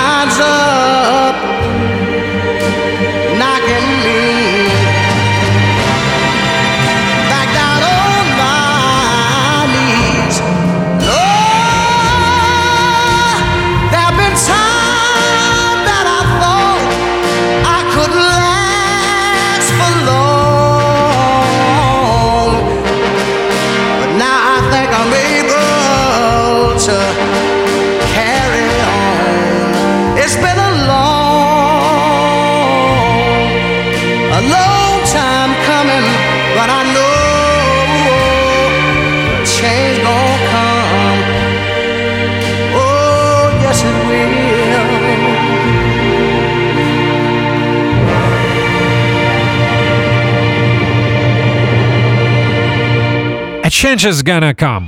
Change 53.85 54.09
is 54.09 54.23
gonna 54.23 54.55
come. 54.55 54.87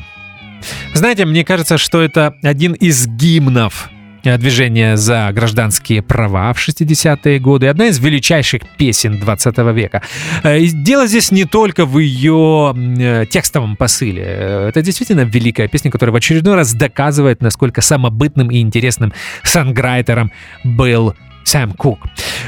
Знаете, 0.96 1.26
мне 1.26 1.46
кажется, 1.46 1.78
что 1.78 2.02
это 2.02 2.34
один 2.42 2.74
из 2.74 3.06
гимнов 3.06 3.92
э, 4.24 4.40
движения 4.40 4.98
за 4.98 5.30
гражданские 5.34 6.02
права 6.02 6.52
в 6.52 6.58
60-е 6.58 7.38
годы, 7.38 7.68
одна 7.68 7.90
из 7.90 8.00
величайших 8.00 8.64
песен 8.76 9.20
20 9.20 9.58
века. 9.76 10.02
Э, 10.42 10.58
и 10.58 10.70
Дело 10.70 11.06
здесь 11.06 11.30
не 11.30 11.46
только 11.46 11.86
в 11.86 12.00
ее 12.00 12.74
э, 12.76 13.26
текстовом 13.30 13.76
посыле. 13.76 14.24
Это 14.24 14.82
действительно 14.82 15.22
великая 15.22 15.68
песня, 15.68 15.92
которая 15.92 16.12
в 16.12 16.16
очередной 16.16 16.56
раз 16.56 16.74
доказывает, 16.74 17.40
насколько 17.40 17.82
самобытным 17.82 18.50
и 18.50 18.62
интересным 18.62 19.14
санграйтером 19.44 20.32
был 20.64 21.14
Сэм 21.48 21.72
Кук. 21.72 22.00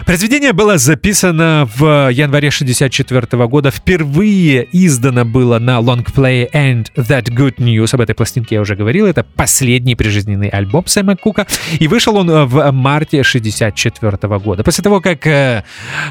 Произведение 0.05 0.51
было 0.51 0.77
записано 0.77 1.69
в 1.77 2.09
январе 2.11 2.51
64 2.51 3.47
года, 3.47 3.71
впервые 3.71 4.67
издано 4.73 5.23
было 5.23 5.57
на 5.57 5.79
Long 5.79 6.05
Play 6.05 6.51
and 6.51 6.87
That 6.97 7.29
Good 7.29 7.59
News. 7.59 7.95
Об 7.95 8.01
этой 8.01 8.13
пластинке 8.13 8.55
я 8.55 8.61
уже 8.61 8.75
говорил. 8.75 9.05
Это 9.05 9.23
последний 9.23 9.95
прижизненный 9.95 10.49
альбом 10.49 10.85
Сэма 10.85 11.15
Кука. 11.15 11.47
И 11.79 11.87
вышел 11.87 12.17
он 12.17 12.29
э, 12.29 12.43
в 12.43 12.71
марте 12.71 13.23
64 13.23 14.17
года. 14.39 14.63
После 14.63 14.83
того, 14.83 14.99
как 14.99 15.25
э, 15.25 15.63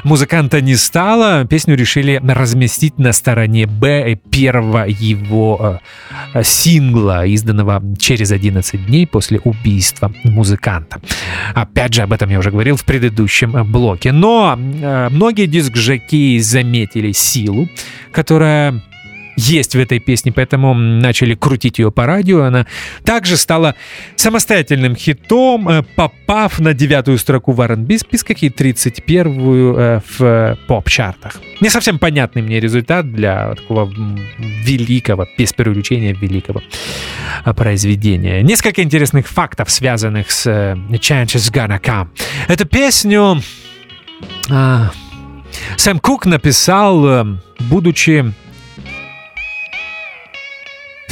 музыканта 0.03 0.59
не 0.59 0.75
стало, 0.75 1.45
песню 1.45 1.75
решили 1.75 2.19
разместить 2.27 2.97
на 2.97 3.13
стороне 3.13 3.67
Б 3.67 4.15
первого 4.31 4.85
его 4.87 5.79
э, 6.33 6.43
сингла, 6.43 7.27
изданного 7.27 7.83
через 7.99 8.31
11 8.31 8.87
дней 8.87 9.05
после 9.05 9.39
убийства 9.43 10.11
музыканта. 10.23 10.99
Опять 11.53 11.93
же, 11.93 12.01
об 12.01 12.13
этом 12.13 12.31
я 12.31 12.39
уже 12.39 12.49
говорил 12.49 12.78
в 12.79 12.85
предыдущем 12.85 13.55
э, 13.55 13.63
блоке. 13.63 14.11
Но 14.11 14.57
э, 14.57 15.09
многие 15.09 15.45
диск-жаки 15.45 16.39
заметили 16.39 17.11
силу, 17.11 17.67
которая 18.11 18.81
есть 19.39 19.75
в 19.75 19.79
этой 19.79 19.99
песне, 19.99 20.31
поэтому 20.31 20.73
начали 20.73 21.33
крутить 21.33 21.79
ее 21.79 21.91
по 21.91 22.05
радио. 22.05 22.43
Она 22.43 22.65
также 23.03 23.37
стала 23.37 23.75
самостоятельным 24.15 24.95
хитом, 24.95 25.69
э, 25.69 25.83
попав 25.95 26.59
на 26.59 26.73
девятую 26.73 27.17
строку 27.17 27.53
в 27.53 27.61
R&B 27.61 27.97
списках 27.97 28.43
и 28.43 28.49
31-ю 28.49 29.77
э, 29.77 30.01
в 30.17 30.57
поп-чартах. 30.67 31.41
Не 31.61 31.69
совсем 31.69 31.99
понятный 31.99 32.41
мне 32.41 32.59
результат 32.59 33.11
для 33.11 33.55
такого 33.55 33.91
великого, 34.37 35.25
без 35.37 35.53
преувеличения 35.53 36.13
великого 36.13 36.61
э, 37.45 37.53
произведения. 37.53 38.41
Несколько 38.43 38.83
интересных 38.83 39.27
фактов, 39.27 39.71
связанных 39.71 40.31
с 40.31 40.47
Change 40.47 41.35
is 41.35 41.53
Gonna 41.53 41.81
Come. 41.81 42.09
Эту 42.47 42.65
песню 42.65 43.41
Сэм 45.77 45.99
Кук 45.99 46.25
написал, 46.25 47.25
будучи 47.59 48.33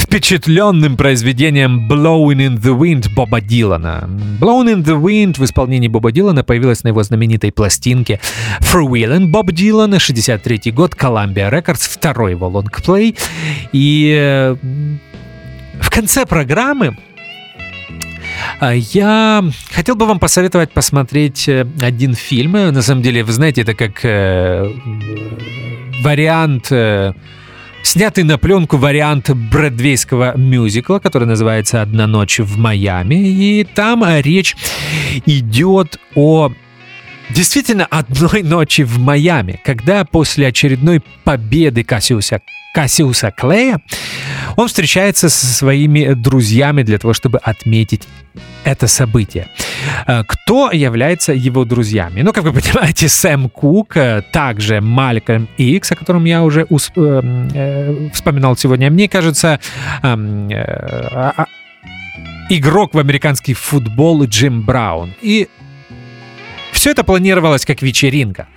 впечатленным 0.08 0.96
произведением 0.96 1.86
Blowing 1.92 2.38
in 2.38 2.58
the 2.58 2.78
Wind 2.78 3.14
Боба 3.14 3.42
Дилана. 3.42 4.10
Blowing 4.40 4.76
in 4.76 4.84
the 4.84 5.00
Wind 5.00 5.38
в 5.38 5.44
исполнении 5.44 5.90
Боба 5.90 6.14
Дилана 6.14 6.46
появилась 6.46 6.84
на 6.84 6.90
его 6.90 7.04
знаменитой 7.04 7.52
пластинке 7.52 8.22
Freewheelin' 8.62 9.28
Боб 9.28 9.52
Дилан, 9.52 10.00
63 10.00 10.72
год, 10.72 10.96
Columbia 10.96 11.52
Records, 11.52 11.90
второй 11.90 12.32
его 12.32 12.48
лонгплей. 12.48 13.18
И 13.74 14.16
э, 14.18 14.56
в 15.82 15.90
конце 15.90 16.26
программы 16.26 16.98
а, 18.62 18.74
я 18.74 19.44
хотел 19.72 19.96
бы 19.98 20.06
вам 20.06 20.20
посоветовать 20.20 20.72
посмотреть 20.72 21.50
э, 21.50 21.68
один 21.82 22.14
фильм. 22.14 22.54
На 22.54 22.82
самом 22.82 23.02
деле, 23.02 23.26
вы 23.26 23.34
знаете, 23.34 23.64
это 23.64 23.74
как 23.74 24.06
э, 24.06 24.72
вариант 26.02 26.72
э, 26.72 27.14
снятый 27.88 28.26
на 28.26 28.38
пленку 28.38 28.78
вариант 28.78 29.30
бродвейского 29.30 30.38
мюзикла, 30.38 31.00
который 31.00 31.26
называется 31.26 31.82
«Одна 31.82 32.06
ночь 32.06 32.40
в 32.40 32.58
Майами». 32.58 33.16
И 33.16 33.64
там 33.64 34.04
э, 34.04 34.22
речь 34.22 34.58
идет 35.26 35.98
о 36.14 36.52
действительно 37.30 37.86
одной 37.86 38.44
ночи 38.44 38.82
в 38.84 39.00
Майами, 39.00 39.60
когда 39.64 40.06
после 40.06 40.48
очередной 40.48 41.02
победы 41.24 41.84
Кассиуса, 41.84 42.42
Кассиуса 42.74 43.32
Клея 43.32 43.82
он 44.56 44.68
встречается 44.68 45.30
со 45.30 45.46
своими 45.48 46.14
друзьями 46.14 46.84
для 46.84 46.98
того, 47.00 47.14
чтобы 47.14 47.40
отметить 47.40 48.04
это 48.64 48.88
событие. 48.88 49.48
Э, 50.06 50.24
Кто 50.28 50.72
является 50.72 51.34
его 51.34 51.64
друзьями? 51.66 52.22
Ну, 52.22 52.34
как 52.34 52.44
вы 52.44 52.52
понимаете, 52.62 53.08
Сэм 53.10 53.50
Кук, 53.50 53.98
э, 53.98 54.22
также 54.32 54.82
Малькольм 54.82 55.48
Икс, 55.58 55.92
о 55.92 55.96
котором 55.96 56.26
я 56.26 56.44
уже 56.44 56.68
э, 56.70 58.10
вспоминал 58.14 58.56
сегодня. 58.58 58.92
Мне 58.92 59.08
кажется, 59.08 59.60
эм, 60.04 60.50
а- 60.52 61.34
а- 61.38 61.46
игрок 62.50 62.94
в 62.94 63.00
американский 63.00 63.54
футбол 63.54 64.24
Джим 64.26 64.62
Браун. 64.62 65.14
И 65.22 65.48
все 66.78 66.92
это 66.92 67.04
планировалось 67.04 67.66
как 67.66 67.82
вечеринка, 67.82 68.48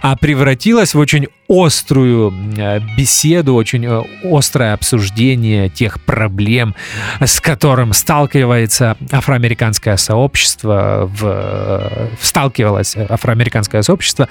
а 0.00 0.16
превратилось 0.16 0.94
в 0.94 0.98
очень 0.98 1.26
острую 1.48 2.32
э, 2.56 2.78
беседу, 2.96 3.54
очень 3.54 3.84
э, 3.84 4.02
острое 4.22 4.74
обсуждение 4.74 5.68
тех 5.68 6.00
проблем, 6.00 6.76
с 7.20 7.40
которым 7.40 7.92
сталкивается 7.92 8.96
афроамериканское 9.10 9.96
сообщество, 9.96 11.10
в, 11.12 11.24
э, 11.24 12.08
сталкивалось 12.20 12.96
афроамериканское 12.96 13.82
сообщество 13.82 14.28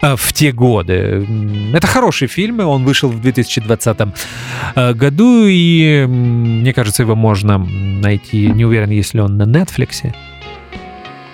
в 0.00 0.32
те 0.32 0.52
годы. 0.52 1.26
Это 1.74 1.86
хороший 1.86 2.28
фильм, 2.28 2.60
он 2.60 2.84
вышел 2.84 3.10
в 3.10 3.20
2020 3.20 3.98
э, 4.74 4.94
году, 4.94 5.44
и 5.46 6.06
мне 6.08 6.72
кажется, 6.72 7.02
его 7.02 7.14
можно 7.14 7.58
найти, 7.58 8.46
не 8.46 8.64
уверен, 8.64 8.88
если 8.88 9.20
он 9.20 9.36
на 9.36 9.42
Netflix. 9.42 10.14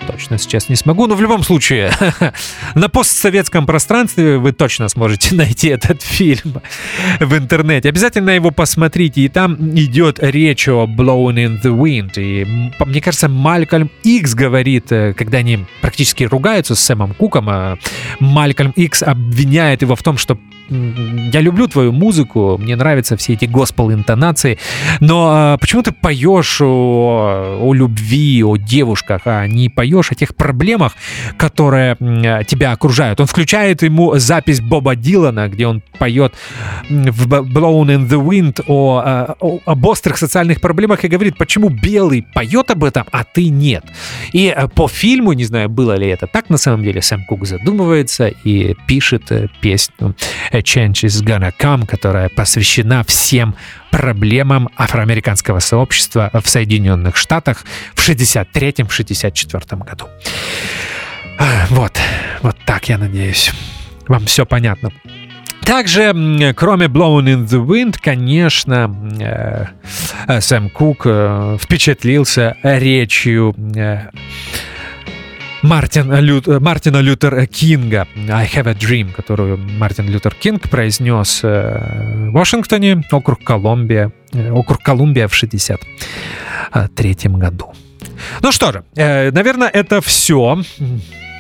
Точно 0.07 0.39
сейчас 0.39 0.69
не 0.69 0.77
смогу, 0.77 1.07
но 1.07 1.15
в 1.15 1.21
любом 1.21 1.43
случае 1.43 1.93
на 2.75 2.89
постсоветском 2.89 3.67
пространстве 3.67 4.39
вы 4.39 4.53
точно 4.53 4.89
сможете 4.89 5.35
найти 5.35 5.69
этот 5.69 6.03
фильм 6.03 6.61
в 7.21 7.37
интернете. 7.37 7.89
Обязательно 7.89 8.31
его 8.31 8.51
посмотрите, 8.51 9.23
и 9.23 9.29
там 9.29 9.57
идет 9.77 10.19
речь 10.21 10.69
о 10.69 10.87
Blowing 10.87 11.37
in 11.37 11.63
the 11.63 11.77
Wind. 11.77 12.13
И 12.17 12.45
мне 12.85 13.01
кажется, 13.01 13.29
Малькольм 13.29 13.91
Икс 14.03 14.35
говорит, 14.35 14.91
э, 14.91 15.15
когда 15.15 15.39
они 15.39 15.67
практически 15.81 16.25
ругаются 16.25 16.75
с 16.75 16.81
Сэмом 16.81 17.15
Куком, 17.15 17.49
а 17.49 17.79
Малькольм 18.19 18.73
Икс 18.73 19.03
обвиняет 19.03 19.83
его 19.83 19.95
в 19.97 20.03
том, 20.03 20.19
что 20.19 20.39
я 21.33 21.41
люблю 21.41 21.67
твою 21.69 21.93
музыку, 21.93 22.57
мне 22.59 22.77
нравятся 22.77 23.17
все 23.17 23.35
эти 23.35 23.45
госпел-интонации, 23.45 24.59
но 25.01 25.29
а, 25.31 25.57
почему 25.59 25.83
ты 25.83 25.93
поешь 25.93 26.61
о, 26.61 27.59
о 27.61 27.75
любви, 27.75 28.43
о 28.43 28.57
девушках, 28.57 29.23
а 29.25 29.47
не 29.47 29.69
поешь 29.69 30.11
о 30.13 30.15
тех 30.15 30.35
проблемах, 30.35 30.95
которые 31.37 31.97
э, 32.01 32.45
тебя 32.45 32.73
окружают? 32.73 33.21
Он 33.21 33.27
включает 33.27 33.83
ему 33.83 34.17
запись 34.19 34.61
Боба 34.61 34.97
Дилана, 34.97 35.49
где 35.49 35.67
он 35.67 35.83
поет 35.99 36.35
в 36.89 37.27
Blown 37.29 37.89
in 37.89 38.09
the 38.09 38.25
Wind 38.25 38.65
о, 38.67 39.03
а, 39.05 39.37
о- 39.41 39.61
об 39.65 39.87
острых 39.87 40.17
социальных 40.19 40.61
проблемах 40.61 41.05
и 41.05 41.09
говорит, 41.09 41.37
почему 41.37 41.69
белый 41.69 42.23
поет 42.35 42.71
об 42.71 42.85
этом, 42.85 43.07
а 43.13 43.25
ты 43.25 43.49
нет. 43.49 43.85
И 44.33 44.53
э, 44.55 44.69
по 44.69 44.89
фильму, 44.89 45.33
не 45.33 45.45
знаю, 45.45 45.69
было 45.69 45.97
ли 45.97 46.09
это 46.09 46.27
так 46.27 46.49
на 46.51 46.57
самом 46.57 46.83
деле, 46.83 47.03
Сэм 47.03 47.25
Кук 47.25 47.47
задумывается 47.47 48.29
и 48.29 48.75
пишет 48.87 49.31
э, 49.31 49.49
песню 49.61 50.15
«A 50.51 50.62
Change 50.63 51.05
is 51.05 51.23
Gonna 51.25 51.53
Come», 51.59 51.87
которая 51.87 52.29
посвящена 52.29 53.05
всем 53.05 53.55
проблемам 53.91 54.69
афроамериканского 54.77 55.59
сообщества 55.61 56.31
в 56.33 56.49
Соединенных 56.49 57.17
Штатах 57.17 57.65
в 57.95 58.09
63-64 58.09 59.85
году. 59.85 60.09
А, 61.39 61.67
Вот, 61.71 61.99
вот 62.43 62.57
так, 62.65 62.89
я 62.89 62.99
надеюсь. 62.99 63.53
Вам 64.09 64.27
все 64.27 64.47
понятно. 64.47 64.91
Также, 65.65 66.13
кроме 66.57 66.87
Blown 66.87 67.25
in 67.25 67.47
the 67.47 67.65
Wind, 67.65 67.97
конечно, 68.01 68.95
э, 69.21 69.67
э, 70.27 70.41
Сэм 70.41 70.71
Кук 70.71 71.03
э, 71.05 71.57
впечатлился 71.61 72.57
речью 72.63 73.55
Мартин 75.63 76.13
Лю- 76.13 76.43
э, 76.47 76.59
Мартина 76.61 77.01
Лютера 77.01 77.47
Кинга 77.47 78.07
«I 78.17 78.47
have 78.55 78.69
a 78.69 78.73
dream», 78.75 79.13
которую 79.13 79.59
Мартин 79.59 80.09
Лютер 80.09 80.35
Кинг 80.35 80.69
произнес 80.69 81.41
э, 81.45 82.29
в 82.29 82.33
Вашингтоне, 82.33 83.03
округ 83.13 83.45
Колумбия, 83.45 84.13
э, 84.33 84.51
округ 84.51 84.83
Колумбия 84.83 85.29
в 85.29 85.35
63 85.35 87.15
году. 87.39 87.73
Ну 88.41 88.53
что 88.53 88.73
же, 88.73 88.85
э, 88.97 89.31
наверное, 89.31 89.69
это 89.69 90.01
все. 90.01 90.59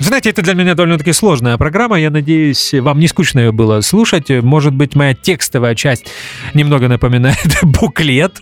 Знаете, 0.00 0.30
это 0.30 0.42
для 0.42 0.54
меня 0.54 0.74
довольно-таки 0.74 1.12
сложная 1.12 1.56
программа. 1.56 1.98
Я 1.98 2.10
надеюсь, 2.10 2.74
вам 2.74 2.98
не 2.98 3.08
скучно 3.08 3.40
ее 3.40 3.52
было 3.52 3.80
слушать. 3.82 4.30
Может 4.30 4.74
быть, 4.74 4.94
моя 4.94 5.14
текстовая 5.14 5.74
часть 5.74 6.06
немного 6.54 6.88
напоминает 6.88 7.38
буклет 7.62 8.40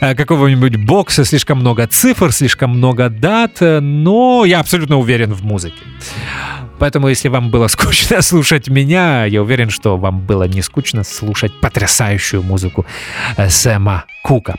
какого-нибудь 0.00 0.76
бокса. 0.76 1.24
Слишком 1.24 1.58
много 1.58 1.86
цифр, 1.86 2.32
слишком 2.32 2.70
много 2.70 3.08
дат. 3.08 3.58
Но 3.60 4.44
я 4.44 4.60
абсолютно 4.60 4.98
уверен 4.98 5.32
в 5.32 5.44
музыке. 5.44 5.76
Поэтому, 6.78 7.08
если 7.08 7.28
вам 7.28 7.50
было 7.50 7.68
скучно 7.68 8.20
слушать 8.22 8.68
меня, 8.68 9.24
я 9.24 9.42
уверен, 9.42 9.70
что 9.70 9.96
вам 9.96 10.20
было 10.20 10.44
не 10.44 10.62
скучно 10.62 11.04
слушать 11.04 11.52
потрясающую 11.60 12.42
музыку 12.42 12.84
э, 13.36 13.48
Сэма 13.48 14.04
Кука. 14.22 14.56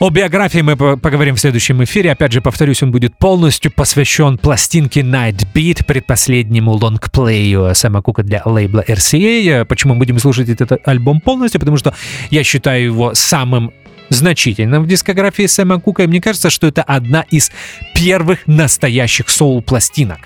О 0.00 0.10
биографии 0.10 0.60
мы 0.60 0.76
поговорим 0.76 1.36
в 1.36 1.40
следующем 1.40 1.82
эфире. 1.84 2.12
Опять 2.12 2.32
же, 2.32 2.40
повторюсь, 2.40 2.82
он 2.82 2.90
будет 2.90 3.16
полностью 3.16 3.70
посвящен 3.70 4.38
пластинке 4.38 4.77
Night 4.86 5.46
Beat, 5.54 5.84
предпоследнему 5.84 6.72
лонгплею 6.72 7.74
Сэма 7.74 8.02
Кука 8.02 8.22
для 8.22 8.42
лейбла 8.44 8.84
RCA. 8.86 9.64
Почему 9.64 9.94
мы 9.94 10.00
будем 10.00 10.18
слушать 10.18 10.48
этот 10.48 10.86
альбом 10.86 11.20
полностью? 11.20 11.60
Потому 11.60 11.76
что 11.76 11.94
я 12.30 12.44
считаю 12.44 12.84
его 12.84 13.14
самым 13.14 13.72
значительным 14.10 14.84
в 14.84 14.86
дискографии 14.86 15.46
Сэма 15.46 15.80
Кука, 15.80 16.04
и 16.04 16.06
мне 16.06 16.20
кажется, 16.20 16.50
что 16.50 16.66
это 16.66 16.82
одна 16.82 17.24
из 17.30 17.50
первых 17.94 18.46
настоящих 18.46 19.28
соул-пластинок. 19.28 20.18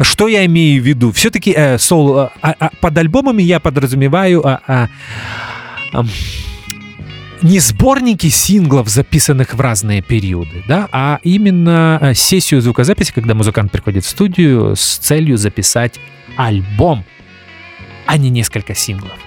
Что 0.00 0.28
я 0.28 0.44
имею 0.46 0.82
в 0.82 0.86
виду? 0.86 1.12
Все-таки 1.12 1.52
э, 1.56 1.78
соул, 1.78 2.18
э, 2.18 2.28
э, 2.42 2.68
под 2.80 2.98
альбомами 2.98 3.42
я 3.42 3.60
подразумеваю 3.60 4.42
э, 4.44 4.58
э, 4.66 4.86
э, 5.92 6.02
не 7.42 7.60
сборники 7.60 8.28
синглов, 8.28 8.88
записанных 8.88 9.54
в 9.54 9.60
разные 9.60 10.02
периоды, 10.02 10.64
да, 10.66 10.88
а 10.92 11.18
именно 11.22 11.98
э, 12.00 12.14
сессию 12.14 12.60
звукозаписи, 12.60 13.12
когда 13.12 13.34
музыкант 13.34 13.72
приходит 13.72 14.04
в 14.04 14.08
студию 14.08 14.74
с 14.76 14.98
целью 14.98 15.36
записать 15.36 16.00
альбом, 16.36 17.04
а 18.06 18.16
не 18.16 18.30
несколько 18.30 18.74
синглов 18.74 19.25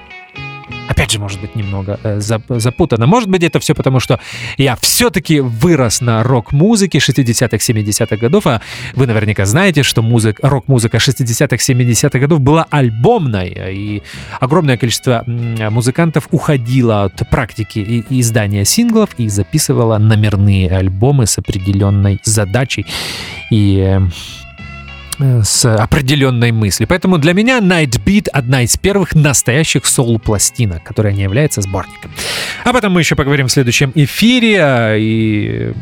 опять 1.00 1.12
же, 1.12 1.20
может 1.20 1.40
быть, 1.40 1.56
немного 1.56 1.98
э, 2.04 2.20
запутано. 2.20 3.08
Может 3.08 3.30
быть, 3.30 3.42
это 3.44 3.62
все 3.62 3.74
потому, 3.74 4.02
что 4.02 4.20
я 4.58 4.76
все-таки 4.76 5.40
вырос 5.40 6.02
на 6.02 6.24
рок-музыке 6.24 6.98
60-х, 6.98 7.56
70-х 7.56 8.18
годов, 8.18 8.46
а 8.48 8.62
вы 8.96 9.08
наверняка 9.08 9.46
знаете, 9.46 9.84
что 9.84 10.02
музык, 10.02 10.40
рок-музыка 10.42 10.98
60-х, 10.98 11.56
70-х 11.56 12.20
годов 12.20 12.42
была 12.42 12.68
альбомной, 12.70 13.50
и 13.74 14.04
огромное 14.42 14.78
количество 14.78 15.24
музыкантов 15.26 16.28
уходило 16.32 17.06
от 17.06 17.30
практики 17.30 17.80
и 17.80 18.20
издания 18.20 18.66
синглов 18.66 19.12
и 19.18 19.30
записывало 19.30 19.98
номерные 20.00 20.70
альбомы 20.70 21.28
с 21.28 21.38
определенной 21.38 22.20
задачей. 22.26 22.86
И 23.52 23.78
э, 23.80 24.02
с 25.20 25.66
определенной 25.66 26.52
мыслью. 26.52 26.88
Поэтому 26.88 27.18
для 27.18 27.34
меня 27.34 27.60
Night 27.60 28.02
Beat 28.04 28.28
одна 28.32 28.64
из 28.64 28.78
первых 28.78 29.16
настоящих 29.16 29.86
соул-пластинок, 29.86 30.84
которая 30.84 31.14
не 31.14 31.24
является 31.24 31.62
сборником. 31.62 32.12
Об 32.64 32.76
этом 32.76 32.94
мы 32.94 33.02
еще 33.02 33.16
поговорим 33.16 33.48
в 33.48 33.52
следующем 33.52 33.92
эфире. 33.96 34.96
И 34.98 35.74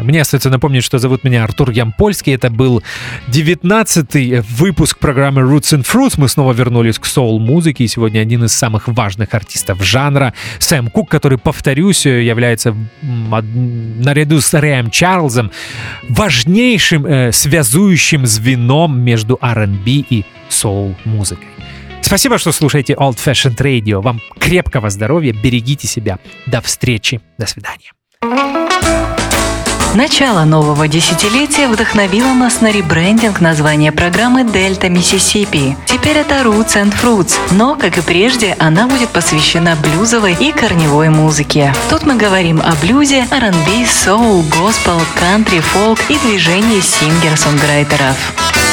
мне 0.00 0.20
остается 0.22 0.50
напомнить, 0.50 0.84
что 0.84 0.98
зовут 0.98 1.24
меня 1.24 1.44
Артур 1.44 1.70
Ямпольский. 1.70 2.34
Это 2.34 2.50
был 2.50 2.82
19-й 3.28 4.40
выпуск 4.40 4.98
программы 4.98 5.42
Roots 5.42 5.78
and 5.78 5.86
Fruits. 5.86 6.14
Мы 6.16 6.28
снова 6.28 6.52
вернулись 6.52 6.98
к 6.98 7.06
соул-музыке. 7.06 7.84
И 7.84 7.88
сегодня 7.88 8.20
один 8.20 8.44
из 8.44 8.52
самых 8.52 8.88
важных 8.88 9.34
артистов 9.34 9.82
жанра 9.82 10.34
Сэм 10.58 10.90
Кук, 10.90 11.08
который, 11.10 11.38
повторюсь, 11.38 12.06
является 12.06 12.74
наряду 13.02 14.40
с 14.40 14.52
Рэем 14.54 14.90
Чарльзом 14.90 15.50
важнейшим 16.08 17.06
э, 17.06 17.32
связующим 17.32 18.26
звеном 18.26 19.00
между 19.00 19.38
R&B 19.40 19.90
и 19.90 20.24
соул-музыкой. 20.48 21.48
Спасибо, 22.02 22.38
что 22.38 22.52
слушаете 22.52 22.94
Old 22.94 23.16
Fashioned 23.16 23.56
Radio. 23.56 24.00
Вам 24.00 24.20
крепкого 24.38 24.88
здоровья, 24.90 25.32
берегите 25.32 25.86
себя. 25.86 26.18
До 26.46 26.60
встречи. 26.60 27.20
До 27.36 27.46
свидания. 27.46 27.92
Начало 29.94 30.44
нового 30.44 30.86
десятилетия 30.86 31.66
вдохновило 31.66 32.34
нас 32.34 32.60
на 32.60 32.70
ребрендинг 32.70 33.40
названия 33.40 33.90
программы 33.90 34.44
«Дельта 34.44 34.90
Миссисипи». 34.90 35.76
Теперь 35.86 36.18
это 36.18 36.42
Roots 36.42 36.74
and 36.76 36.94
Fruits, 37.02 37.38
но, 37.52 37.74
как 37.74 37.96
и 37.96 38.02
прежде, 38.02 38.54
она 38.58 38.86
будет 38.86 39.08
посвящена 39.08 39.76
блюзовой 39.76 40.34
и 40.38 40.52
корневой 40.52 41.08
музыке. 41.08 41.74
Тут 41.88 42.04
мы 42.04 42.16
говорим 42.16 42.60
о 42.60 42.74
блюзе, 42.82 43.26
R&B, 43.30 43.86
соул, 43.86 44.42
госпел, 44.42 45.00
кантри, 45.18 45.60
фолк 45.60 45.98
и 46.10 46.18
движении 46.18 46.80
сингер-сонграйтеров. 46.80 48.67